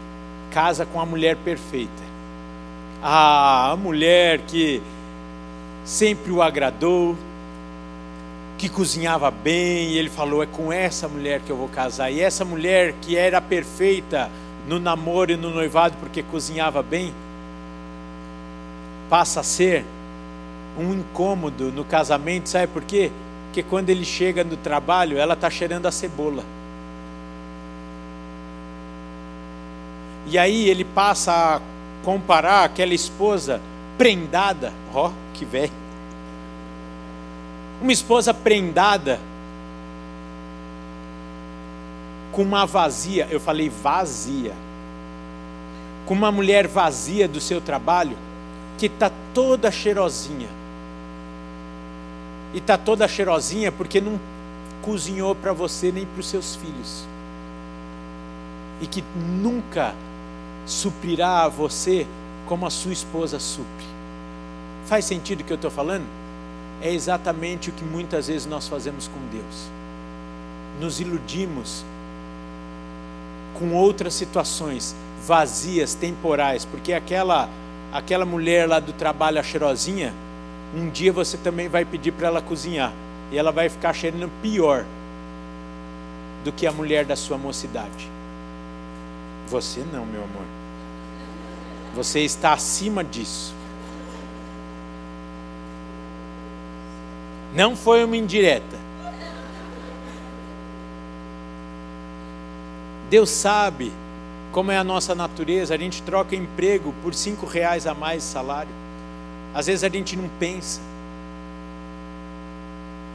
casa 0.49 0.83
com 0.83 0.99
a 0.99 1.05
mulher 1.05 1.35
perfeita. 1.37 2.03
Ah, 3.03 3.69
a 3.71 3.75
mulher 3.75 4.39
que 4.47 4.81
sempre 5.85 6.31
o 6.31 6.41
agradou, 6.41 7.15
que 8.61 8.69
cozinhava 8.69 9.31
bem, 9.31 9.89
e 9.89 9.97
ele 9.97 10.09
falou: 10.09 10.43
é 10.43 10.45
com 10.45 10.71
essa 10.71 11.07
mulher 11.07 11.41
que 11.41 11.51
eu 11.51 11.57
vou 11.57 11.67
casar. 11.67 12.11
E 12.11 12.21
essa 12.21 12.45
mulher 12.45 12.93
que 13.01 13.17
era 13.17 13.41
perfeita 13.41 14.29
no 14.67 14.79
namoro 14.79 15.31
e 15.31 15.35
no 15.35 15.49
noivado 15.49 15.95
porque 15.99 16.21
cozinhava 16.21 16.83
bem, 16.83 17.11
passa 19.09 19.39
a 19.39 19.43
ser 19.43 19.83
um 20.77 20.93
incômodo 20.93 21.71
no 21.71 21.83
casamento, 21.83 22.49
sabe 22.49 22.67
por 22.67 22.83
quê? 22.83 23.11
Porque 23.47 23.63
quando 23.63 23.89
ele 23.89 24.05
chega 24.05 24.43
no 24.43 24.55
trabalho, 24.55 25.17
ela 25.17 25.33
está 25.33 25.49
cheirando 25.49 25.87
a 25.87 25.91
cebola. 25.91 26.43
E 30.27 30.37
aí 30.37 30.69
ele 30.69 30.85
passa 30.85 31.31
a 31.33 31.61
comparar 32.05 32.65
aquela 32.65 32.93
esposa 32.93 33.59
prendada, 33.97 34.71
ó, 34.93 35.07
oh, 35.07 35.11
que 35.33 35.45
velho. 35.45 35.80
Uma 37.81 37.91
esposa 37.91 38.31
prendada 38.31 39.19
com 42.31 42.43
uma 42.43 42.65
vazia, 42.65 43.27
eu 43.31 43.39
falei 43.39 43.69
vazia, 43.69 44.53
com 46.05 46.13
uma 46.13 46.31
mulher 46.31 46.67
vazia 46.67 47.27
do 47.27 47.41
seu 47.41 47.59
trabalho 47.59 48.15
que 48.77 48.85
está 48.85 49.11
toda 49.33 49.71
cheirosinha. 49.71 50.47
e 52.53 52.57
está 52.57 52.77
toda 52.77 53.07
cheirosinha 53.07 53.71
porque 53.71 54.01
não 54.01 54.19
cozinhou 54.81 55.33
para 55.33 55.53
você 55.53 55.89
nem 55.91 56.05
para 56.05 56.19
os 56.19 56.27
seus 56.27 56.55
filhos. 56.55 57.05
E 58.81 58.87
que 58.87 59.03
nunca 59.15 59.95
suprirá 60.65 61.43
a 61.43 61.47
você 61.47 62.05
como 62.47 62.65
a 62.65 62.69
sua 62.69 62.91
esposa 62.91 63.39
supre. 63.39 63.85
Faz 64.85 65.05
sentido 65.05 65.41
o 65.41 65.43
que 65.43 65.53
eu 65.53 65.55
estou 65.55 65.71
falando? 65.71 66.20
É 66.81 66.91
exatamente 66.91 67.69
o 67.69 67.73
que 67.73 67.83
muitas 67.83 68.27
vezes 68.27 68.45
nós 68.45 68.67
fazemos 68.67 69.07
com 69.07 69.19
Deus. 69.31 69.69
Nos 70.79 70.99
iludimos 70.99 71.83
com 73.53 73.73
outras 73.73 74.13
situações 74.13 74.95
vazias, 75.25 75.93
temporais, 75.93 76.65
porque 76.65 76.93
aquela 76.93 77.47
aquela 77.91 78.25
mulher 78.25 78.67
lá 78.67 78.79
do 78.79 78.93
trabalho 78.93 79.39
a 79.39 79.43
cheirosinha, 79.43 80.13
um 80.73 80.89
dia 80.89 81.11
você 81.11 81.37
também 81.37 81.67
vai 81.67 81.83
pedir 81.83 82.11
para 82.13 82.27
ela 82.27 82.41
cozinhar 82.41 82.93
e 83.31 83.37
ela 83.37 83.51
vai 83.51 83.69
ficar 83.69 83.93
cheirando 83.93 84.31
pior 84.41 84.85
do 86.43 86.51
que 86.51 86.65
a 86.65 86.71
mulher 86.71 87.05
da 87.05 87.15
sua 87.15 87.37
mocidade. 87.37 88.09
Você 89.47 89.83
não, 89.91 90.05
meu 90.05 90.23
amor. 90.23 90.45
Você 91.93 92.21
está 92.21 92.53
acima 92.53 93.03
disso. 93.03 93.53
Não 97.53 97.75
foi 97.75 98.03
uma 98.03 98.15
indireta. 98.15 98.79
Deus 103.09 103.29
sabe 103.29 103.91
como 104.51 104.71
é 104.71 104.77
a 104.77 104.83
nossa 104.83 105.13
natureza. 105.13 105.73
A 105.73 105.77
gente 105.77 106.01
troca 106.03 106.35
emprego 106.35 106.93
por 107.03 107.13
cinco 107.13 107.45
reais 107.45 107.85
a 107.85 107.93
mais 107.93 108.23
de 108.23 108.29
salário. 108.29 108.71
Às 109.53 109.67
vezes 109.67 109.83
a 109.83 109.89
gente 109.89 110.15
não 110.15 110.29
pensa. 110.39 110.79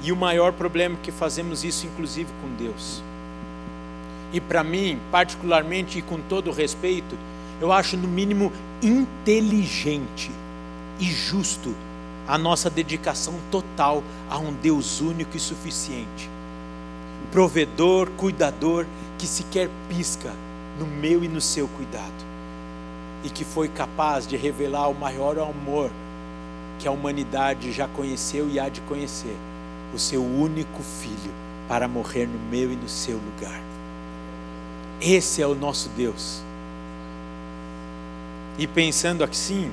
E 0.02 0.12
o 0.12 0.16
maior 0.16 0.52
problema 0.52 0.96
é 0.96 0.98
que 1.02 1.10
fazemos 1.10 1.64
isso, 1.64 1.86
inclusive 1.86 2.30
com 2.42 2.62
Deus. 2.62 3.02
E 4.32 4.40
para 4.40 4.62
mim, 4.62 5.00
particularmente 5.10 5.98
e 5.98 6.02
com 6.02 6.20
todo 6.20 6.52
respeito, 6.52 7.16
eu 7.60 7.72
acho 7.72 7.96
no 7.96 8.06
mínimo 8.06 8.52
inteligente 8.82 10.30
e 11.00 11.04
justo 11.04 11.74
a 12.26 12.36
nossa 12.36 12.68
dedicação 12.68 13.34
total 13.50 14.02
a 14.28 14.38
um 14.38 14.52
Deus 14.52 15.00
único 15.00 15.36
e 15.36 15.40
suficiente. 15.40 16.28
Provedor, 17.30 18.10
cuidador, 18.16 18.86
que 19.18 19.26
sequer 19.26 19.68
pisca 19.88 20.32
no 20.78 20.86
meu 20.86 21.22
e 21.22 21.28
no 21.28 21.40
seu 21.40 21.68
cuidado. 21.68 22.26
E 23.24 23.30
que 23.30 23.44
foi 23.44 23.68
capaz 23.68 24.26
de 24.26 24.36
revelar 24.36 24.88
o 24.88 24.94
maior 24.94 25.38
amor 25.38 25.90
que 26.78 26.86
a 26.86 26.90
humanidade 26.90 27.72
já 27.72 27.88
conheceu 27.88 28.48
e 28.48 28.60
há 28.60 28.68
de 28.68 28.80
conhecer 28.82 29.36
o 29.94 29.98
seu 29.98 30.22
único 30.22 30.82
filho 30.82 31.32
para 31.68 31.88
morrer 31.88 32.26
no 32.26 32.38
meu 32.50 32.70
e 32.72 32.76
no 32.76 32.88
seu 32.88 33.16
lugar. 33.16 33.60
Esse 35.00 35.42
é 35.42 35.46
o 35.46 35.54
nosso 35.54 35.88
Deus. 35.90 36.42
E 38.58 38.66
pensando 38.66 39.22
assim, 39.24 39.70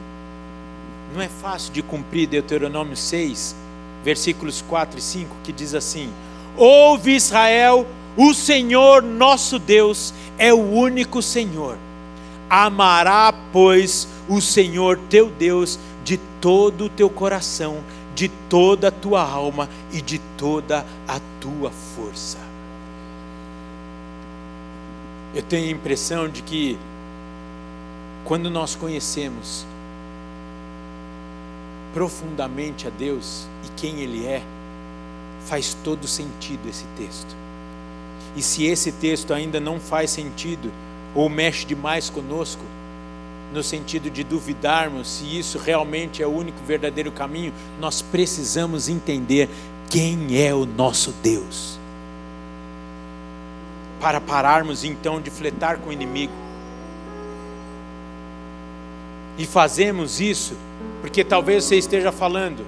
não 1.14 1.22
é 1.22 1.30
fácil 1.30 1.72
de 1.72 1.84
cumprir 1.84 2.28
Deuteronômio 2.28 2.98
6, 2.98 3.56
versículos 4.04 4.64
4 4.68 4.98
e 4.98 5.02
5, 5.02 5.36
que 5.44 5.52
diz 5.52 5.76
assim: 5.76 6.12
Ouve 6.58 7.16
Israel, 7.16 7.86
o 8.18 8.34
Senhor 8.34 9.04
nosso 9.04 9.60
Deus 9.60 10.14
é 10.38 10.52
o 10.52 10.58
único 10.58 11.22
Senhor. 11.22 11.78
Amará, 12.50 13.34
pois, 13.52 14.08
o 14.28 14.42
Senhor 14.42 15.00
teu 15.10 15.30
Deus 15.30 15.80
de 16.04 16.18
todo 16.42 16.86
o 16.86 16.90
teu 16.90 17.10
coração, 17.10 17.78
de 18.16 18.28
toda 18.50 18.88
a 18.88 18.92
tua 18.92 19.22
alma 19.22 19.70
e 19.92 20.02
de 20.02 20.20
toda 20.38 20.86
a 21.08 21.20
tua 21.40 21.72
força. 21.96 22.38
Eu 25.34 25.42
tenho 25.42 25.68
a 25.68 25.72
impressão 25.72 26.30
de 26.30 26.44
que, 26.44 26.78
quando 28.24 28.52
nós 28.52 28.76
conhecemos 28.76 29.66
profundamente 31.94 32.88
a 32.88 32.90
Deus 32.90 33.48
e 33.66 33.80
quem 33.80 34.00
Ele 34.00 34.26
é, 34.26 34.42
faz 35.46 35.78
todo 35.84 36.08
sentido 36.08 36.68
esse 36.68 36.86
texto. 36.98 37.36
E 38.36 38.42
se 38.42 38.66
esse 38.66 38.92
texto 38.92 39.34
ainda 39.34 39.60
não 39.60 39.80
faz 39.80 40.10
sentido, 40.10 40.72
ou 41.14 41.30
mexe 41.30 41.66
demais 41.66 42.10
conosco, 42.10 42.64
no 43.54 43.62
sentido 43.62 44.10
de 44.10 44.24
duvidarmos 44.24 45.08
se 45.08 45.38
isso 45.38 45.60
realmente 45.60 46.24
é 46.24 46.28
o 46.28 46.36
único 46.36 46.58
verdadeiro 46.66 47.12
caminho, 47.12 47.54
nós 47.80 48.02
precisamos 48.02 48.90
entender 48.90 49.48
quem 49.90 50.42
é 50.42 50.54
o 50.54 50.66
nosso 50.66 51.14
Deus. 51.22 51.78
Para 54.02 54.20
pararmos 54.20 54.84
então 54.84 55.22
de 55.22 55.30
fletar 55.30 55.78
com 55.78 55.90
o 55.90 55.94
inimigo. 55.94 56.34
E 59.38 59.46
fazemos 59.46 60.20
isso 60.20 60.56
porque 61.02 61.24
talvez 61.24 61.66
você 61.66 61.78
esteja 61.78 62.12
falando, 62.12 62.66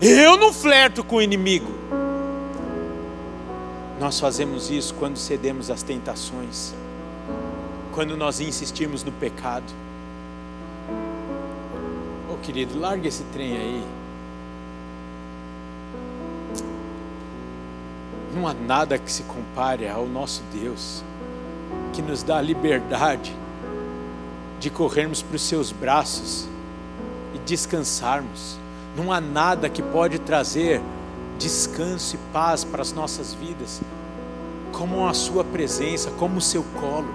eu 0.00 0.36
não 0.36 0.52
flerto 0.52 1.02
com 1.02 1.16
o 1.16 1.22
inimigo. 1.22 1.72
Nós 4.00 4.18
fazemos 4.18 4.70
isso 4.70 4.94
quando 4.94 5.16
cedemos 5.16 5.70
às 5.70 5.82
tentações 5.82 6.74
quando 7.94 8.16
nós 8.16 8.40
insistimos 8.40 9.04
no 9.04 9.12
pecado. 9.12 9.72
Oh, 12.28 12.36
querido, 12.38 12.78
larga 12.78 13.06
esse 13.06 13.22
trem 13.32 13.56
aí. 13.56 13.84
Não 18.34 18.48
há 18.48 18.52
nada 18.52 18.98
que 18.98 19.10
se 19.10 19.22
compare 19.22 19.88
ao 19.88 20.06
nosso 20.06 20.42
Deus, 20.52 21.04
que 21.92 22.02
nos 22.02 22.24
dá 22.24 22.38
a 22.38 22.42
liberdade 22.42 23.34
de 24.58 24.70
corrermos 24.70 25.22
para 25.22 25.36
os 25.36 25.42
seus 25.42 25.70
braços 25.70 26.48
descansarmos. 27.44 28.58
Não 28.96 29.12
há 29.12 29.20
nada 29.20 29.68
que 29.68 29.82
pode 29.82 30.18
trazer 30.18 30.80
descanso 31.38 32.14
e 32.14 32.18
paz 32.32 32.64
para 32.64 32.82
as 32.82 32.92
nossas 32.92 33.34
vidas, 33.34 33.80
como 34.72 35.06
a 35.06 35.14
Sua 35.14 35.44
presença, 35.44 36.10
como 36.12 36.38
o 36.38 36.40
seu 36.40 36.64
colo. 36.80 37.12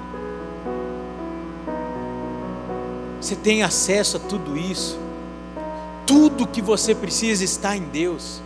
Você 3.22 3.36
tem 3.36 3.64
acesso 3.64 4.18
a 4.18 4.20
tudo 4.20 4.58
isso. 4.58 4.98
Tudo 6.06 6.48
que 6.48 6.62
você 6.62 6.96
precisa 6.96 7.44
está 7.44 7.76
em 7.76 7.84
Deus. 7.84 8.42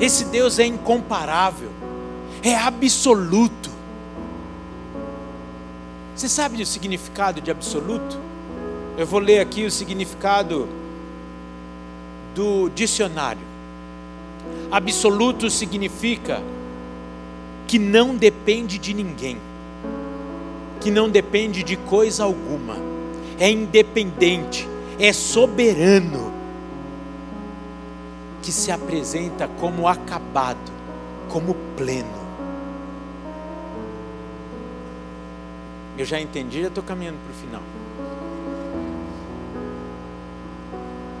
Esse 0.00 0.24
Deus 0.26 0.58
é 0.58 0.66
incomparável, 0.66 1.70
é 2.42 2.56
absoluto. 2.56 3.70
Você 6.14 6.28
sabe 6.28 6.62
o 6.62 6.66
significado 6.66 7.40
de 7.40 7.50
absoluto? 7.50 8.18
Eu 8.96 9.06
vou 9.06 9.20
ler 9.20 9.40
aqui 9.40 9.64
o 9.64 9.70
significado 9.70 10.68
do 12.34 12.68
dicionário. 12.70 13.52
Absoluto 14.70 15.50
significa 15.50 16.42
que 17.66 17.78
não 17.78 18.16
depende 18.16 18.78
de 18.78 18.92
ninguém 18.92 19.38
que 20.82 20.90
não 20.90 21.08
depende 21.08 21.62
de 21.62 21.76
coisa 21.76 22.24
alguma, 22.24 22.76
é 23.38 23.48
independente, 23.48 24.68
é 24.98 25.12
soberano, 25.12 26.32
que 28.42 28.50
se 28.50 28.72
apresenta 28.72 29.46
como 29.46 29.86
acabado, 29.86 30.58
como 31.28 31.54
pleno. 31.76 32.20
Eu 35.96 36.04
já 36.04 36.20
entendi, 36.20 36.62
já 36.62 36.68
estou 36.68 36.82
caminhando 36.82 37.18
para 37.24 37.30
o 37.30 37.46
final. 37.46 37.62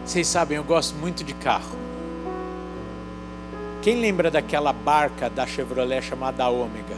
Vocês 0.04 0.26
sabem, 0.26 0.56
eu 0.56 0.64
gosto 0.64 0.94
muito 0.96 1.22
de 1.22 1.32
carro. 1.32 1.76
Quem 3.80 4.00
lembra 4.00 4.30
daquela 4.30 4.72
barca 4.72 5.30
da 5.30 5.46
Chevrolet 5.46 6.02
chamada 6.02 6.48
Ômega? 6.48 6.96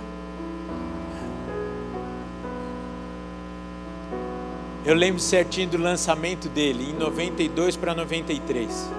Eu 4.84 4.94
lembro 4.94 5.20
certinho 5.20 5.68
do 5.68 5.78
lançamento 5.78 6.48
dele, 6.48 6.90
em 6.90 6.92
92 6.92 7.76
para 7.76 7.94
93. 7.94 8.90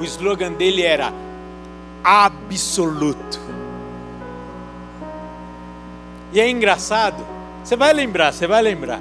O 0.00 0.04
slogan 0.04 0.52
dele 0.52 0.82
era 0.82 1.12
absoluto. 2.02 3.38
E 6.32 6.40
é 6.40 6.48
engraçado, 6.48 7.24
você 7.62 7.76
vai 7.76 7.92
lembrar, 7.92 8.32
você 8.32 8.46
vai 8.46 8.62
lembrar. 8.62 9.00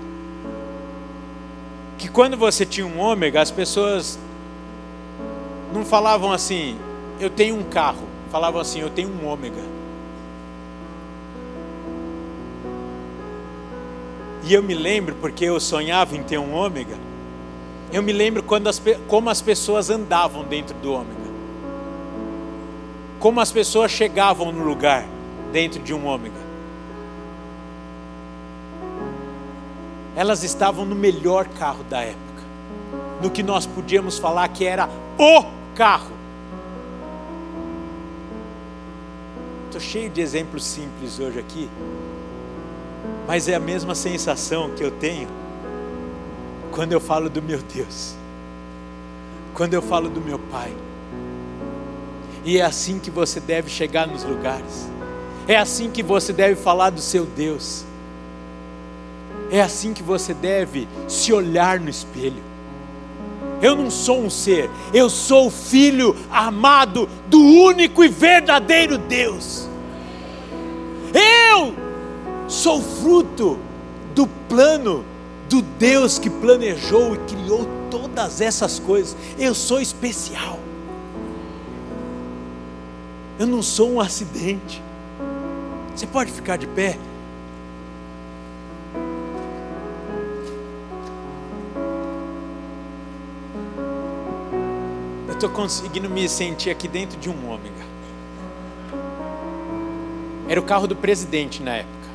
Que 2.01 2.09
quando 2.09 2.35
você 2.35 2.65
tinha 2.65 2.85
um 2.85 2.99
ômega, 2.99 3.39
as 3.39 3.51
pessoas 3.51 4.17
não 5.71 5.85
falavam 5.85 6.31
assim, 6.31 6.75
eu 7.19 7.29
tenho 7.29 7.55
um 7.55 7.63
carro. 7.63 8.07
Falavam 8.31 8.59
assim, 8.59 8.79
eu 8.79 8.89
tenho 8.89 9.07
um 9.07 9.27
ômega. 9.27 9.61
E 14.43 14.51
eu 14.51 14.63
me 14.63 14.73
lembro, 14.73 15.13
porque 15.21 15.45
eu 15.45 15.59
sonhava 15.59 16.17
em 16.17 16.23
ter 16.23 16.39
um 16.39 16.55
ômega, 16.55 16.97
Eu 17.93 18.01
me 18.01 18.11
lembro 18.11 18.41
quando 18.41 18.67
as, 18.67 18.81
como 19.07 19.29
as 19.29 19.39
pessoas 19.39 19.91
andavam 19.91 20.43
dentro 20.43 20.75
do 20.77 20.93
ômega. 20.93 21.29
Como 23.19 23.39
as 23.39 23.51
pessoas 23.51 23.91
chegavam 23.91 24.51
no 24.51 24.63
lugar 24.63 25.05
dentro 25.51 25.79
de 25.83 25.93
um 25.93 26.07
ômega. 26.07 26.40
Elas 30.15 30.43
estavam 30.43 30.85
no 30.85 30.95
melhor 30.95 31.47
carro 31.47 31.83
da 31.83 32.01
época. 32.01 32.21
No 33.21 33.29
que 33.29 33.43
nós 33.43 33.65
podíamos 33.65 34.17
falar 34.17 34.47
que 34.49 34.65
era 34.65 34.89
o 35.17 35.45
carro. 35.75 36.21
Estou 39.71 39.79
cheio 39.79 40.09
de 40.09 40.19
exemplos 40.19 40.65
simples 40.65 41.17
hoje 41.17 41.39
aqui, 41.39 41.69
mas 43.25 43.47
é 43.47 43.55
a 43.55 43.59
mesma 43.59 43.95
sensação 43.95 44.69
que 44.71 44.83
eu 44.83 44.91
tenho 44.91 45.29
quando 46.71 46.91
eu 46.91 46.99
falo 46.99 47.29
do 47.29 47.41
meu 47.41 47.59
Deus, 47.73 48.15
quando 49.53 49.73
eu 49.73 49.81
falo 49.81 50.09
do 50.09 50.19
meu 50.19 50.37
Pai. 50.37 50.73
E 52.43 52.57
é 52.57 52.63
assim 52.63 52.99
que 52.99 53.09
você 53.09 53.39
deve 53.39 53.69
chegar 53.69 54.05
nos 54.07 54.25
lugares, 54.25 54.89
é 55.47 55.55
assim 55.55 55.89
que 55.89 56.03
você 56.03 56.33
deve 56.33 56.55
falar 56.55 56.89
do 56.89 56.99
seu 56.99 57.25
Deus, 57.25 57.85
é 59.51 59.61
assim 59.61 59.93
que 59.93 60.01
você 60.01 60.33
deve 60.33 60.87
se 61.09 61.33
olhar 61.33 61.79
no 61.79 61.89
espelho. 61.89 62.41
Eu 63.61 63.75
não 63.75 63.91
sou 63.91 64.23
um 64.23 64.29
ser, 64.29 64.71
eu 64.93 65.09
sou 65.09 65.47
o 65.47 65.51
filho 65.51 66.15
amado 66.31 67.07
do 67.27 67.39
único 67.39 68.03
e 68.03 68.07
verdadeiro 68.07 68.97
Deus. 68.97 69.69
Eu 71.13 71.75
sou 72.47 72.81
fruto 72.81 73.59
do 74.15 74.25
plano 74.25 75.05
do 75.49 75.61
Deus 75.61 76.17
que 76.17 76.29
planejou 76.29 77.13
e 77.13 77.17
criou 77.17 77.67
todas 77.91 78.39
essas 78.39 78.79
coisas. 78.79 79.15
Eu 79.37 79.53
sou 79.53 79.81
especial. 79.81 80.57
Eu 83.37 83.45
não 83.45 83.61
sou 83.61 83.91
um 83.91 83.99
acidente. 83.99 84.81
Você 85.93 86.07
pode 86.07 86.31
ficar 86.31 86.57
de 86.57 86.67
pé? 86.67 86.97
Estou 95.41 95.49
conseguindo 95.49 96.07
me 96.07 96.29
sentir 96.29 96.69
aqui 96.69 96.87
dentro 96.87 97.19
de 97.19 97.27
um 97.27 97.49
ômega. 97.49 97.83
Era 100.47 100.59
o 100.59 100.63
carro 100.63 100.85
do 100.85 100.95
presidente 100.95 101.63
na 101.63 101.77
época. 101.77 102.07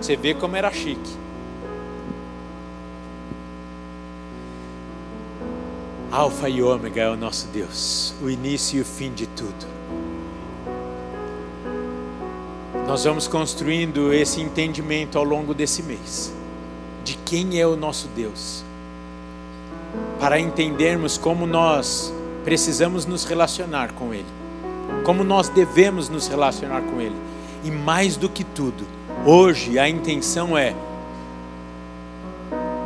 Você 0.00 0.16
vê 0.16 0.34
como 0.34 0.56
era 0.56 0.72
chique. 0.72 1.16
Alfa 6.10 6.48
e 6.48 6.60
ômega 6.60 7.02
é 7.02 7.08
o 7.08 7.16
nosso 7.16 7.46
Deus, 7.48 8.12
o 8.20 8.28
início 8.28 8.78
e 8.78 8.80
o 8.80 8.84
fim 8.84 9.12
de 9.12 9.28
tudo. 9.28 9.66
Nós 12.84 13.04
vamos 13.04 13.28
construindo 13.28 14.12
esse 14.12 14.40
entendimento 14.40 15.16
ao 15.16 15.24
longo 15.24 15.54
desse 15.54 15.84
mês 15.84 16.32
de 17.04 17.14
quem 17.18 17.60
é 17.60 17.66
o 17.66 17.76
nosso 17.76 18.08
Deus 18.08 18.64
para 20.18 20.38
entendermos 20.38 21.18
como 21.18 21.46
nós 21.46 22.12
precisamos 22.44 23.06
nos 23.06 23.24
relacionar 23.24 23.92
com 23.92 24.12
Ele, 24.12 24.26
como 25.04 25.24
nós 25.24 25.48
devemos 25.48 26.08
nos 26.08 26.26
relacionar 26.28 26.82
com 26.82 27.00
Ele. 27.00 27.16
E 27.64 27.70
mais 27.70 28.16
do 28.16 28.28
que 28.28 28.44
tudo, 28.44 28.84
hoje 29.24 29.78
a 29.78 29.88
intenção 29.88 30.56
é: 30.56 30.74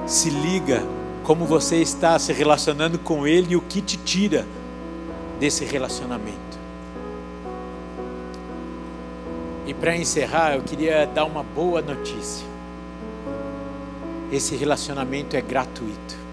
se 0.07 0.31
liga 0.31 0.83
como 1.25 1.45
você 1.45 1.77
está 1.77 2.19
se 2.19 2.33
relacionando 2.33 2.99
com 2.99 3.27
Ele 3.27 3.53
e 3.53 3.57
o 3.57 3.61
que 3.61 3.81
te 3.81 3.97
tira 3.97 4.47
desse 5.41 5.65
relacionamento. 5.65 6.37
E 9.67 9.75
para 9.75 9.97
encerrar, 9.97 10.55
eu 10.55 10.63
queria 10.63 11.07
dar 11.07 11.25
uma 11.25 11.43
boa 11.43 11.83
notícia. 11.83 12.47
Esse 14.31 14.55
relacionamento 14.55 15.37
é 15.37 15.41
gratuito. 15.41 16.26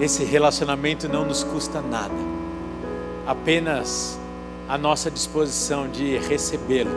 Esse 0.00 0.22
relacionamento 0.22 1.08
não 1.08 1.24
nos 1.24 1.42
custa 1.42 1.80
nada, 1.80 2.14
apenas 3.26 4.16
a 4.68 4.78
nossa 4.78 5.10
disposição 5.10 5.88
de 5.88 6.16
recebê-lo. 6.18 6.90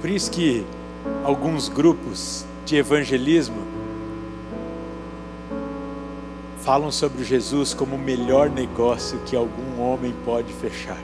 Por 0.00 0.08
isso 0.08 0.30
que 0.30 0.64
alguns 1.24 1.68
grupos 1.68 2.46
de 2.64 2.76
evangelismo 2.76 3.60
falam 6.60 6.92
sobre 6.92 7.24
Jesus 7.24 7.74
como 7.74 7.96
o 7.96 7.98
melhor 7.98 8.48
negócio 8.48 9.18
que 9.26 9.34
algum 9.34 9.82
homem 9.82 10.14
pode 10.24 10.52
fechar. 10.52 11.00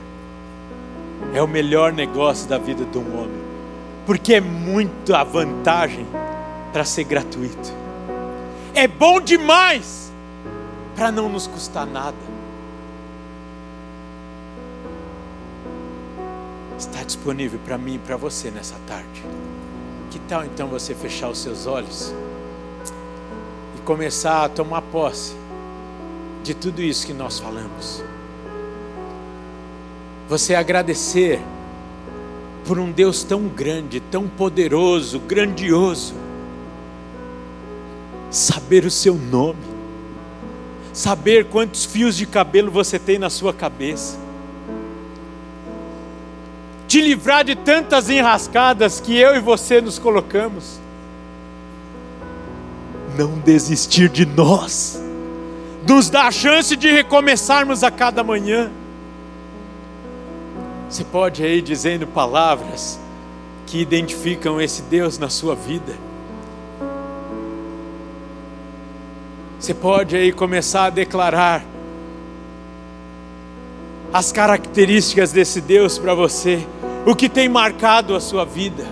É 1.33 1.41
o 1.41 1.47
melhor 1.47 1.91
negócio 1.91 2.47
da 2.47 2.57
vida 2.57 2.85
de 2.85 2.97
um 2.97 3.19
homem, 3.19 3.41
porque 4.05 4.35
é 4.35 4.41
muito 4.41 5.13
a 5.13 5.21
vantagem 5.21 6.07
para 6.71 6.85
ser 6.85 7.03
gratuito 7.03 7.80
é 8.73 8.87
bom 8.87 9.19
demais 9.19 10.11
para 10.95 11.11
não 11.11 11.29
nos 11.29 11.47
custar 11.47 11.85
nada. 11.85 12.17
Está 16.77 17.03
disponível 17.03 17.59
para 17.65 17.77
mim 17.77 17.95
e 17.95 17.99
para 17.99 18.15
você 18.15 18.49
nessa 18.49 18.75
tarde. 18.87 19.23
Que 20.09 20.19
tal 20.19 20.43
então 20.43 20.67
você 20.67 20.95
fechar 20.95 21.29
os 21.29 21.37
seus 21.37 21.67
olhos 21.67 22.13
e 23.77 23.81
começar 23.81 24.45
a 24.45 24.49
tomar 24.49 24.81
posse 24.81 25.33
de 26.43 26.53
tudo 26.53 26.81
isso 26.81 27.05
que 27.05 27.13
nós 27.13 27.39
falamos? 27.39 28.03
Você 30.27 30.55
agradecer 30.55 31.41
por 32.65 32.79
um 32.79 32.91
Deus 32.91 33.23
tão 33.23 33.47
grande, 33.47 33.99
tão 33.99 34.27
poderoso, 34.27 35.19
grandioso 35.19 36.15
saber 38.31 38.85
o 38.85 38.89
seu 38.89 39.15
nome, 39.15 39.59
saber 40.93 41.45
quantos 41.45 41.83
fios 41.83 42.15
de 42.15 42.25
cabelo 42.25 42.71
você 42.71 42.97
tem 42.97 43.19
na 43.19 43.29
sua 43.29 43.53
cabeça, 43.53 44.17
te 46.87 47.01
livrar 47.01 47.43
de 47.43 47.55
tantas 47.55 48.09
enrascadas 48.09 49.01
que 49.01 49.17
eu 49.17 49.35
e 49.35 49.39
você 49.39 49.81
nos 49.81 49.99
colocamos, 49.99 50.79
não 53.17 53.37
desistir 53.39 54.07
de 54.07 54.25
nós, 54.25 55.01
nos 55.85 56.09
dar 56.09 56.27
a 56.27 56.31
chance 56.31 56.75
de 56.75 56.89
recomeçarmos 56.89 57.83
a 57.83 57.91
cada 57.91 58.23
manhã. 58.23 58.71
Você 60.89 61.03
pode 61.03 61.43
aí 61.43 61.61
dizendo 61.61 62.07
palavras 62.07 62.99
que 63.65 63.79
identificam 63.79 64.59
esse 64.59 64.81
Deus 64.83 65.17
na 65.17 65.29
sua 65.29 65.55
vida 65.55 66.10
Você 69.61 69.75
pode 69.75 70.15
aí 70.15 70.31
começar 70.31 70.85
a 70.85 70.89
declarar 70.89 71.63
as 74.11 74.31
características 74.31 75.31
desse 75.31 75.61
Deus 75.61 75.99
para 75.99 76.15
você, 76.15 76.65
o 77.05 77.15
que 77.15 77.29
tem 77.29 77.47
marcado 77.47 78.15
a 78.15 78.19
sua 78.19 78.43
vida. 78.43 78.83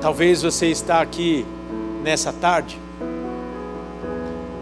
Talvez 0.00 0.42
você 0.42 0.66
está 0.66 1.00
aqui 1.00 1.46
nessa 2.02 2.32
tarde 2.32 2.76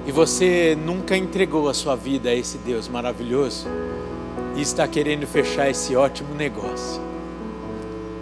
e 0.06 0.12
você 0.12 0.76
nunca 0.84 1.16
entregou 1.16 1.66
a 1.70 1.72
sua 1.72 1.96
vida 1.96 2.28
a 2.28 2.34
esse 2.34 2.58
Deus 2.58 2.88
maravilhoso 2.88 3.66
e 4.54 4.60
está 4.60 4.86
querendo 4.86 5.26
fechar 5.26 5.70
esse 5.70 5.96
ótimo 5.96 6.34
negócio. 6.34 7.00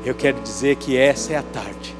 Eu 0.05 0.15
quero 0.15 0.41
dizer 0.41 0.77
que 0.77 0.97
essa 0.97 1.33
é 1.33 1.37
a 1.37 1.43
tarde 1.43 1.97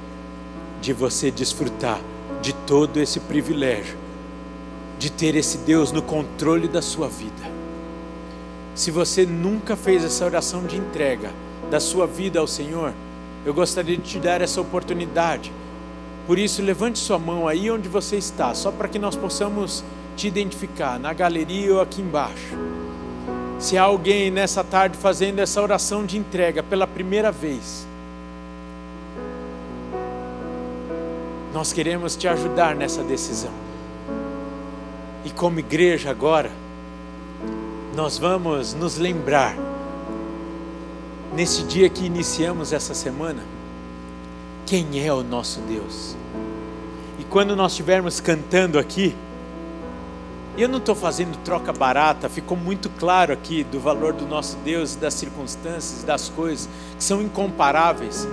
de 0.81 0.93
você 0.93 1.29
desfrutar 1.29 1.99
de 2.43 2.53
todo 2.53 3.01
esse 3.01 3.21
privilégio 3.21 4.03
de 5.03 5.11
ter 5.11 5.35
esse 5.35 5.59
Deus 5.59 5.91
no 5.91 6.01
controle 6.01 6.69
da 6.69 6.81
sua 6.81 7.09
vida. 7.09 7.51
Se 8.73 8.89
você 8.93 9.27
nunca 9.27 9.75
fez 9.75 10.05
essa 10.05 10.25
oração 10.25 10.65
de 10.65 10.77
entrega 10.77 11.33
da 11.69 11.81
sua 11.81 12.07
vida 12.07 12.39
ao 12.39 12.47
Senhor, 12.47 12.95
eu 13.45 13.53
gostaria 13.53 13.97
de 13.97 14.03
te 14.05 14.21
dar 14.21 14.41
essa 14.41 14.61
oportunidade. 14.61 15.53
Por 16.25 16.39
isso, 16.39 16.63
levante 16.63 17.01
sua 17.01 17.19
mão 17.19 17.49
aí 17.49 17.69
onde 17.69 17.89
você 17.89 18.15
está, 18.15 18.55
só 18.55 18.71
para 18.71 18.87
que 18.87 18.97
nós 18.97 19.17
possamos 19.17 19.83
te 20.17 20.29
identificar, 20.29 21.01
na 21.01 21.13
galeria 21.13 21.75
ou 21.75 21.81
aqui 21.81 22.01
embaixo. 22.01 22.57
Se 23.59 23.77
há 23.77 23.83
alguém 23.83 24.31
nessa 24.31 24.63
tarde 24.63 24.97
fazendo 24.97 25.41
essa 25.41 25.61
oração 25.61 26.07
de 26.07 26.17
entrega 26.17 26.63
pela 26.63 26.87
primeira 26.87 27.33
vez, 27.33 27.89
Nós 31.53 31.73
queremos 31.73 32.17
te 32.17 32.27
ajudar 32.27 32.75
nessa 32.75 33.03
decisão. 33.03 33.53
E 35.25 35.31
como 35.31 35.59
igreja 35.59 36.11
agora, 36.11 36.51
nós 37.95 38.17
vamos 38.19 38.73
nos 38.75 38.97
lembrar 38.97 39.55
nesse 41.35 41.63
dia 41.65 41.89
que 41.89 42.05
iniciamos 42.05 42.73
essa 42.73 42.95
semana, 42.95 43.43
quem 44.67 45.05
é 45.05 45.13
o 45.13 45.23
nosso 45.23 45.61
Deus. 45.61 46.17
E 47.19 47.25
quando 47.25 47.55
nós 47.55 47.73
estivermos 47.73 48.21
cantando 48.21 48.79
aqui, 48.79 49.15
eu 50.57 50.69
não 50.69 50.79
estou 50.79 50.95
fazendo 50.95 51.37
troca 51.45 51.73
barata, 51.73 52.29
ficou 52.29 52.57
muito 52.57 52.91
claro 52.91 53.33
aqui 53.33 53.65
do 53.65 53.81
valor 53.81 54.13
do 54.13 54.27
nosso 54.27 54.57
Deus, 54.59 54.95
das 54.95 55.15
circunstâncias, 55.15 56.03
das 56.03 56.29
coisas 56.29 56.69
que 56.97 57.03
são 57.03 57.23
incomparáveis. 57.23 58.29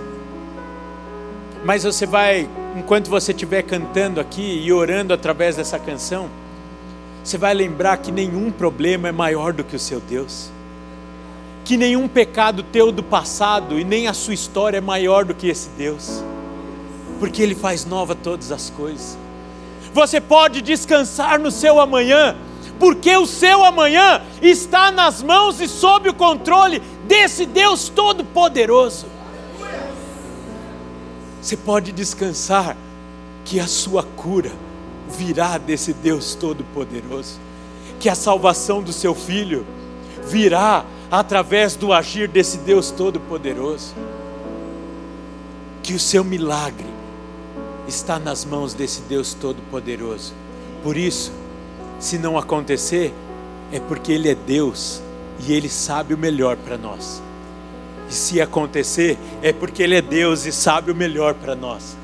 Mas 1.64 1.84
você 1.84 2.06
vai, 2.06 2.50
enquanto 2.76 3.10
você 3.10 3.32
estiver 3.32 3.64
cantando 3.64 4.20
aqui 4.20 4.62
e 4.64 4.72
orando 4.72 5.14
através 5.14 5.56
dessa 5.56 5.80
canção, 5.80 6.30
você 7.24 7.38
vai 7.38 7.54
lembrar 7.54 7.98
que 7.98 8.12
nenhum 8.12 8.52
problema 8.52 9.08
é 9.08 9.12
maior 9.12 9.54
do 9.54 9.64
que 9.64 9.76
o 9.76 9.80
seu 9.80 10.00
Deus, 10.00 10.50
que 11.66 11.78
nenhum 11.78 12.08
pecado 12.08 12.64
teu 12.64 12.92
do 12.92 13.04
passado 13.04 13.80
e 13.80 13.84
nem 13.84 14.08
a 14.08 14.14
sua 14.14 14.34
história 14.34 14.78
é 14.78 14.82
maior 14.82 15.26
do 15.26 15.34
que 15.34 15.48
esse 15.48 15.70
Deus, 15.78 16.24
porque 17.20 17.42
Ele 17.42 17.56
faz 17.56 17.86
nova 17.86 18.16
todas 18.16 18.52
as 18.52 18.70
coisas. 18.70 19.18
Você 19.94 20.22
pode 20.22 20.62
descansar 20.62 21.40
no 21.40 21.52
seu 21.52 21.80
amanhã, 21.80 22.36
porque 22.80 23.16
o 23.18 23.26
seu 23.26 23.64
amanhã 23.66 24.22
está 24.42 24.92
nas 24.92 25.22
mãos 25.22 25.60
e 25.60 25.68
sob 25.68 26.10
o 26.10 26.14
controle 26.14 26.82
desse 27.06 27.46
Deus 27.46 27.90
Todo-Poderoso. 27.90 29.19
Você 31.42 31.56
pode 31.56 31.92
descansar 31.92 32.76
que 33.46 33.60
a 33.60 33.68
sua 33.68 34.04
cura 34.04 34.52
virá 35.10 35.58
desse 35.58 35.94
Deus 35.94 36.36
Todo-Poderoso, 36.36 37.40
que 38.00 38.10
a 38.10 38.16
salvação 38.16 38.82
do 38.82 38.94
seu 38.94 39.16
filho 39.16 39.66
virá 40.28 40.86
através 41.10 41.76
do 41.76 41.92
agir 41.92 42.28
desse 42.28 42.58
Deus 42.58 42.92
Todo-Poderoso, 42.92 43.96
que 45.82 45.94
o 45.94 46.00
seu 46.00 46.24
milagre 46.24 46.88
está 47.88 48.20
nas 48.20 48.46
mãos 48.46 48.74
desse 48.74 49.02
Deus 49.02 49.34
Todo-Poderoso. 49.34 50.34
Por 50.84 50.96
isso, 50.96 51.32
se 52.00 52.18
não 52.18 52.38
acontecer, 52.38 53.14
é 53.72 53.80
porque 53.80 54.12
Ele 54.12 54.30
é 54.30 54.36
Deus 54.36 55.02
e 55.40 55.54
Ele 55.54 55.70
sabe 55.70 56.14
o 56.14 56.18
melhor 56.18 56.58
para 56.58 56.78
nós. 56.78 57.22
E 58.10 58.14
se 58.14 58.42
acontecer, 58.42 59.18
é 59.42 59.54
porque 59.54 59.84
Ele 59.84 59.96
é 59.96 60.02
Deus 60.02 60.46
e 60.46 60.52
sabe 60.52 60.92
o 60.92 60.96
melhor 60.96 61.36
para 61.36 61.56
nós. 61.56 61.96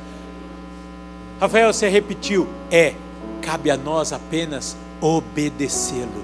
Rafael, 1.40 1.74
você 1.74 1.90
repetiu, 1.90 2.48
é, 2.72 2.94
cabe 3.42 3.70
a 3.70 3.76
nós 3.78 4.14
apenas 4.14 4.78
obedecê-lo, 5.02 6.24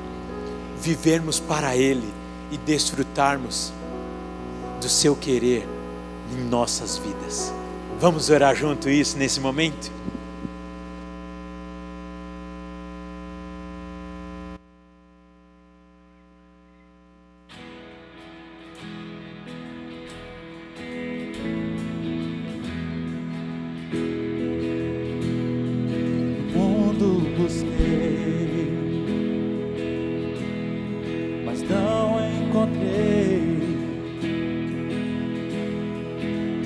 vivermos 0.79 1.39
para 1.39 1.75
Ele 1.75 2.07
e 2.51 2.57
desfrutarmos 2.57 3.73
do 4.79 4.87
seu 4.87 5.15
querer 5.15 5.67
em 6.31 6.43
nossas 6.43 6.97
vidas. 6.97 7.53
Vamos 7.99 8.29
orar 8.29 8.55
junto 8.55 8.89
isso 8.89 9.17
nesse 9.17 9.39
momento? 9.39 9.91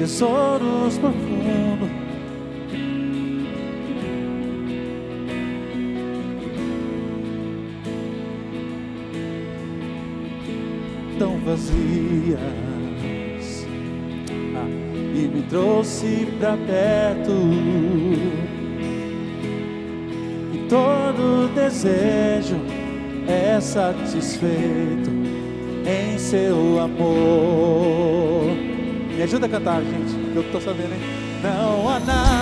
Tesouros 0.06 1.00
profundos. 1.00 1.90
Tão 11.18 11.40
vazias 11.40 12.38
ah, 14.56 14.68
e 15.16 15.28
me 15.28 15.42
trouxe 15.50 16.28
pra 16.40 16.56
perto. 16.56 17.32
E 20.54 20.68
todo 20.70 21.50
desejo 21.56 22.58
é 23.28 23.60
satisfeito 23.60 25.10
em 25.84 26.20
seu 26.20 26.80
amor. 26.80 28.25
Me 29.16 29.24
ajuda 29.24 29.46
a 29.46 29.50
cantar, 29.50 29.82
gente, 29.82 30.14
que 30.34 30.36
eu 30.36 30.44
tô 30.52 30.60
sabendo, 30.60 30.94
hein? 30.94 31.00
Não 31.42 31.90
há 31.90 32.00
nada. 32.02 32.35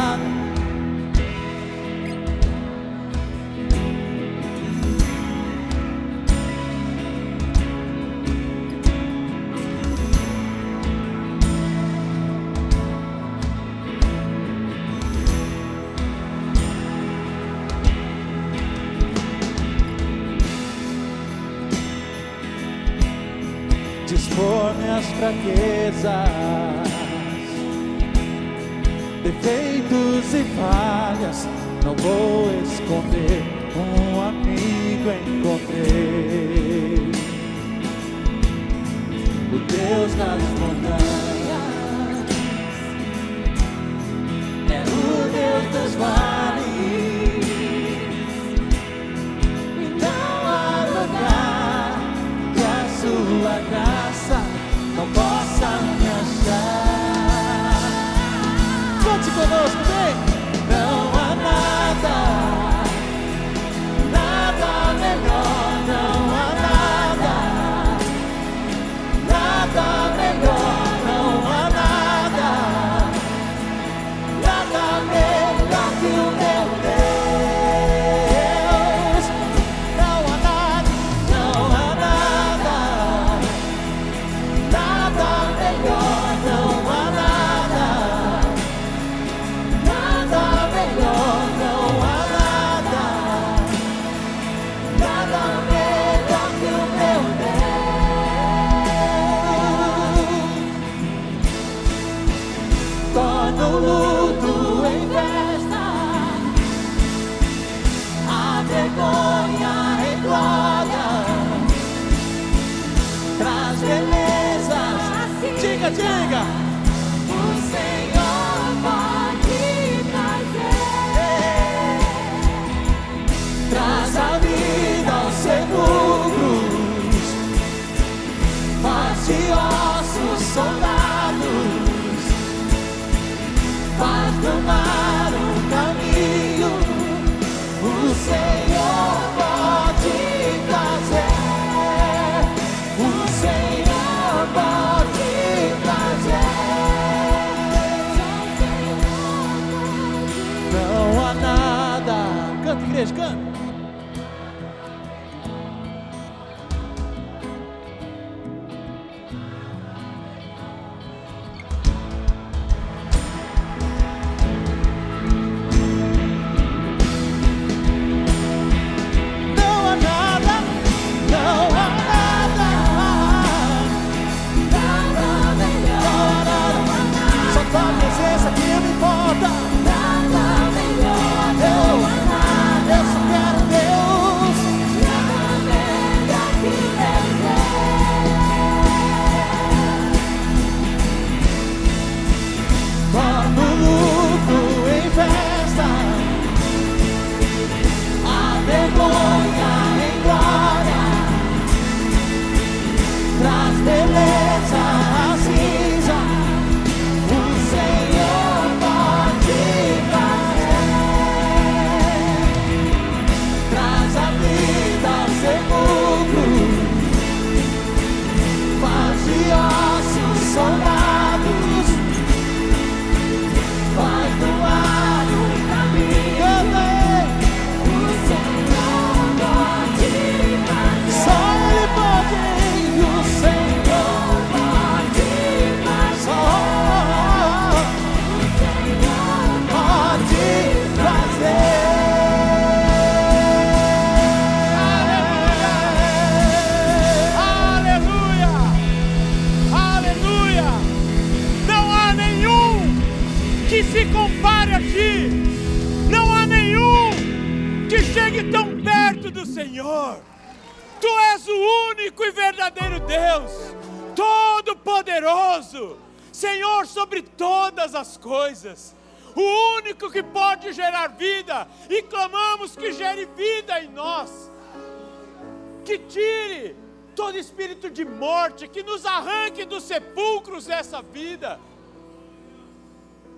Espírito 277.84 277.90
de 277.90 278.06
morte, 278.06 278.68
que 278.68 278.84
nos 278.84 279.06
arranque 279.06 279.66
dos 279.66 279.84
sepulcros 279.84 280.66
dessa 280.66 281.02
vida. 281.02 281.60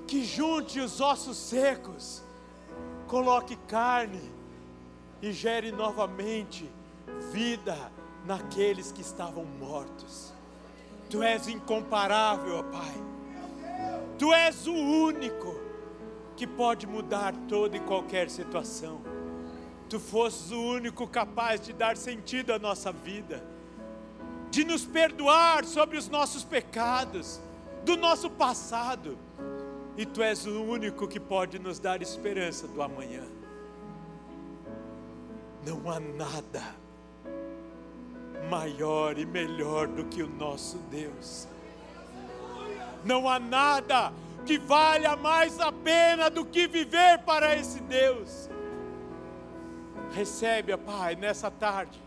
Que 0.08 0.24
junte 0.24 0.80
os 0.80 1.02
ossos 1.02 1.38
secos, 1.38 2.24
coloque 3.08 3.56
carne 3.68 4.22
e 5.22 5.32
gere 5.32 5.72
novamente 5.72 6.70
vida 7.32 7.92
naqueles 8.26 8.92
que 8.92 9.02
estavam 9.02 9.46
mortos. 9.46 10.34
Tu 11.10 11.24
és 11.24 11.48
incomparável, 11.48 12.58
ó 12.58 12.64
Pai. 12.64 12.94
Tu 14.18 14.34
és 14.34 14.68
o 14.68 14.74
único 14.74 15.60
que 16.36 16.46
pode 16.46 16.86
mudar 16.86 17.34
toda 17.48 17.78
e 17.78 17.80
qualquer 17.80 18.30
situação. 18.30 19.02
Tu 19.90 20.00
fosses 20.00 20.52
o 20.52 20.60
único 20.60 21.08
capaz 21.08 21.62
de 21.62 21.72
dar 21.74 21.96
sentido 21.96 22.52
à 22.52 22.60
nossa 22.60 22.92
vida, 22.92 23.44
de 24.56 24.64
nos 24.64 24.86
perdoar 24.86 25.66
sobre 25.66 25.98
os 25.98 26.08
nossos 26.08 26.46
pecados, 26.46 27.42
do 27.84 27.98
nosso 27.98 28.30
passado. 28.30 29.18
E 29.98 30.06
tu 30.06 30.24
és 30.24 30.46
o 30.46 30.64
único 30.64 31.10
que 31.10 31.20
pode 31.20 31.60
nos 31.60 31.78
dar 31.78 32.02
esperança 32.02 32.66
do 32.66 32.82
amanhã. 32.82 33.24
Não 35.68 35.92
há 35.92 36.00
nada 36.00 36.64
maior 38.50 39.18
e 39.18 39.26
melhor 39.26 39.88
do 39.88 40.06
que 40.06 40.24
o 40.24 40.28
nosso 40.28 40.78
Deus. 40.90 41.50
Não 43.04 43.28
há 43.28 43.38
nada 43.38 44.14
que 44.46 44.58
valha 44.58 45.18
mais 45.18 45.60
a 45.60 45.70
pena 45.70 46.30
do 46.30 46.46
que 46.46 46.66
viver 46.66 47.20
para 47.26 47.58
esse 47.58 47.82
Deus. 47.82 48.50
Recebe, 50.14 50.78
Pai, 50.78 51.14
nessa 51.18 51.52
tarde, 51.52 52.05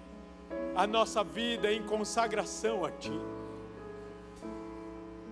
a 0.75 0.87
nossa 0.87 1.25
vida 1.25 1.73
em 1.73 1.83
consagração 1.83 2.85
a 2.85 2.91
Ti. 2.91 3.13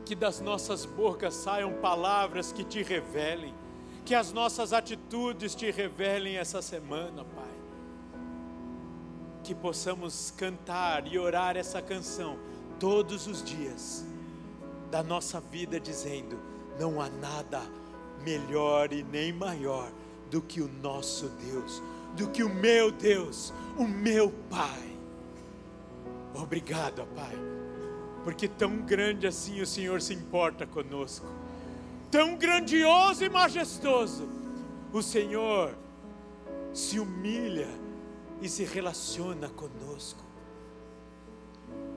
Que 0.05 0.15
das 0.15 0.41
nossas 0.41 0.85
bocas 0.85 1.35
saiam 1.35 1.73
palavras 1.75 2.53
que 2.53 2.65
te 2.65 2.83
revelem, 2.83 3.55
que 4.05 4.15
as 4.15 4.33
nossas 4.33 4.73
atitudes 4.73 5.55
te 5.55 5.71
revelem 5.71 6.37
essa 6.37 6.63
semana, 6.63 7.25
Pai. 7.25 7.45
Que 9.45 9.55
possamos 9.55 10.33
cantar 10.37 11.07
e 11.07 11.19
orar 11.19 11.57
essa 11.57 11.81
canção 11.81 12.39
todos 12.79 13.27
os 13.27 13.43
dias 13.43 14.05
da 14.91 15.03
nossa 15.03 15.41
vida, 15.41 15.79
dizendo: 15.79 16.39
não 16.79 17.01
há 17.01 17.09
nada 17.09 17.63
melhor 18.25 18.93
e 18.93 19.03
nem 19.03 19.33
maior 19.33 19.91
do 20.31 20.43
que 20.43 20.61
o 20.61 20.69
nosso 20.69 21.29
Deus, 21.29 21.83
do 22.17 22.29
que 22.29 22.43
o 22.43 22.49
meu 22.49 22.91
Deus, 22.91 23.53
o 23.77 23.87
meu 23.87 24.31
Pai. 24.51 24.96
Obrigado, 26.39 27.07
Pai, 27.15 27.35
porque 28.23 28.47
tão 28.47 28.79
grande 28.79 29.27
assim 29.27 29.61
o 29.61 29.67
Senhor 29.67 30.03
se 30.03 30.13
importa 30.13 30.67
conosco, 30.67 31.27
tão 32.11 32.37
grandioso 32.37 33.25
e 33.25 33.29
majestoso, 33.29 34.29
o 34.93 35.03
Senhor 35.03 35.75
se 36.75 37.01
humilha 37.01 37.69
e 38.43 38.49
se 38.49 38.65
relaciona 38.65 39.49
conosco. 39.49 40.23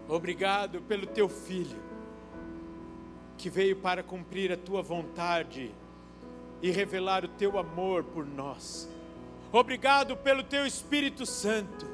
Obrigado 0.08 0.82
pelo 0.82 1.06
teu 1.06 1.28
filho 1.28 1.78
que 3.38 3.50
veio 3.50 3.76
para 3.76 4.02
cumprir 4.02 4.52
a 4.52 4.58
tua 4.58 4.82
vontade 4.82 5.72
e 6.62 6.72
revelar 6.72 7.26
o 7.26 7.28
teu 7.28 7.60
amor 7.60 8.04
por 8.06 8.26
nós. 8.26 8.90
Obrigado 9.52 10.16
pelo 10.16 10.44
teu 10.44 10.66
Espírito 10.66 11.26
Santo, 11.26 11.86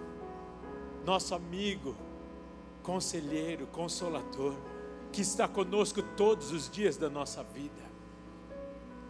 nosso 1.06 1.34
amigo, 1.34 1.96
conselheiro, 2.86 3.68
consolador, 3.68 4.56
que 5.12 5.22
está 5.22 5.48
conosco 5.48 6.02
todos 6.16 6.52
os 6.52 6.70
dias 6.70 6.98
da 6.98 7.10
nossa 7.10 7.44
vida. 7.44 7.84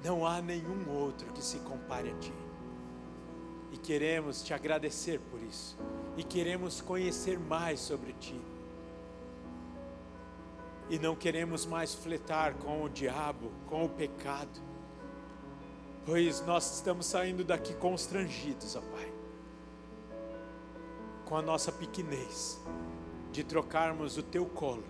Não 0.04 0.26
há 0.26 0.42
nenhum 0.42 0.90
outro 0.90 1.32
que 1.34 1.44
se 1.44 1.58
compare 1.60 2.12
a 2.12 2.16
ti. 2.16 2.34
E 3.72 3.78
queremos 3.78 4.42
te 4.44 4.54
agradecer 4.54 5.20
por 5.32 5.42
isso. 5.42 5.78
E 6.16 6.24
queremos 6.24 6.80
conhecer 6.80 7.38
mais 7.38 7.80
sobre 7.80 8.14
ti 8.14 8.40
e 10.90 11.00
não 11.00 11.16
queremos 11.16 11.66
mais 11.66 11.94
fletar 11.96 12.54
com 12.56 12.84
o 12.84 12.90
diabo, 12.90 13.52
com 13.68 13.86
o 13.86 13.90
pecado, 13.90 14.62
pois 16.06 16.46
nós 16.46 16.76
estamos 16.76 17.08
saindo 17.08 17.44
daqui 17.44 17.74
constrangidos, 17.74 18.76
ó 18.76 18.82
Pai, 18.82 19.12
com 21.26 21.36
a 21.36 21.42
nossa 21.42 21.72
pequenez, 21.72 22.62
de 23.36 23.44
trocarmos 23.44 24.18
o 24.18 24.24
teu 24.24 24.46
colo 24.46 24.86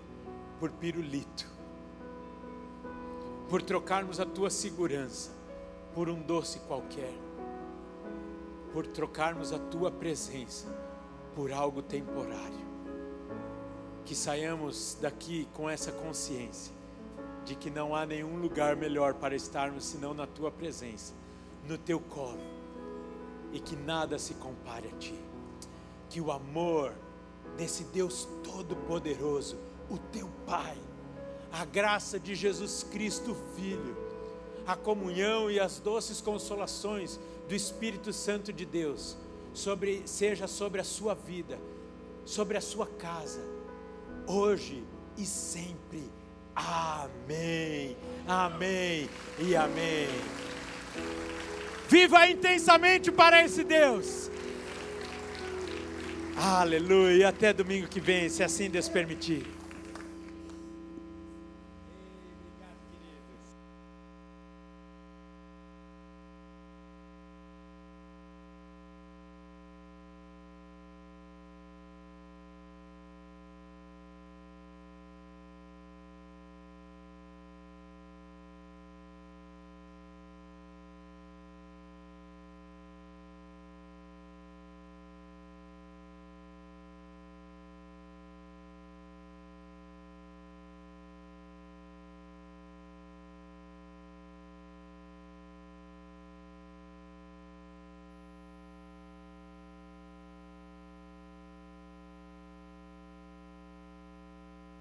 por 0.59 0.69
pirulito, 0.69 1.49
por 3.49 3.59
trocarmos 3.59 4.19
a 4.19 4.25
tua 4.25 4.51
segurança 4.51 5.31
por 5.95 6.09
um 6.09 6.21
doce 6.21 6.59
qualquer, 6.59 7.11
por 8.71 8.85
trocarmos 8.85 9.51
a 9.51 9.57
tua 9.57 9.89
presença 9.89 10.67
por 11.33 11.51
algo 11.51 11.81
temporário 11.81 12.63
que 14.05 14.13
saiamos 14.13 14.95
daqui 15.01 15.47
com 15.55 15.67
essa 15.67 15.91
consciência 15.91 16.71
de 17.45 17.55
que 17.55 17.71
não 17.71 17.95
há 17.95 18.05
nenhum 18.05 18.37
lugar 18.39 18.75
melhor 18.75 19.15
para 19.15 19.35
estarmos 19.35 19.85
senão 19.85 20.13
na 20.13 20.27
tua 20.27 20.51
presença, 20.51 21.15
no 21.67 21.79
teu 21.79 21.99
colo, 21.99 22.37
e 23.51 23.59
que 23.59 23.75
nada 23.75 24.19
se 24.19 24.35
compare 24.35 24.87
a 24.87 24.97
ti. 24.97 25.19
Que 26.09 26.21
o 26.21 26.31
amor 26.31 26.93
desse 27.58 27.84
Deus 27.86 28.28
Todo-Poderoso, 28.43 29.58
o 29.89 29.97
teu 29.97 30.30
Pai, 30.45 30.78
a 31.51 31.64
graça 31.66 32.20
de 32.20 32.36
Jesus 32.36 32.84
Cristo, 32.84 33.36
Filho, 33.56 33.95
a 34.66 34.76
comunhão 34.76 35.49
e 35.49 35.60
as 35.60 35.80
doces 35.80 36.22
consolações 36.22 37.20
do 37.47 37.56
Espírito 37.56 38.12
Santo 38.12 38.51
de 38.51 38.66
Deus, 38.66 39.16
sobre, 39.53 40.03
seja 40.06 40.47
sobre 40.47 40.82
a 40.82 40.84
sua 40.84 41.14
vida, 41.14 41.58
sobre 42.26 42.58
a 42.58 42.62
sua 42.62 42.88
casa, 42.88 43.41
hoje 44.28 44.84
e 45.18 45.26
sempre. 45.26 46.03
Amém, 46.56 47.95
amém 48.28 49.10
e 49.39 49.56
amém. 49.56 50.08
Viva 51.88 52.28
intensamente 52.28 53.12
para 53.12 53.43
esse 53.43 53.64
Deus. 53.64 54.30
Aleluia. 56.38 57.29
Até 57.29 57.53
domingo 57.53 57.88
que 57.88 57.99
vem, 57.99 58.27
se 58.29 58.43
assim 58.43 58.69
Deus 58.69 58.89
permitir. 58.89 59.55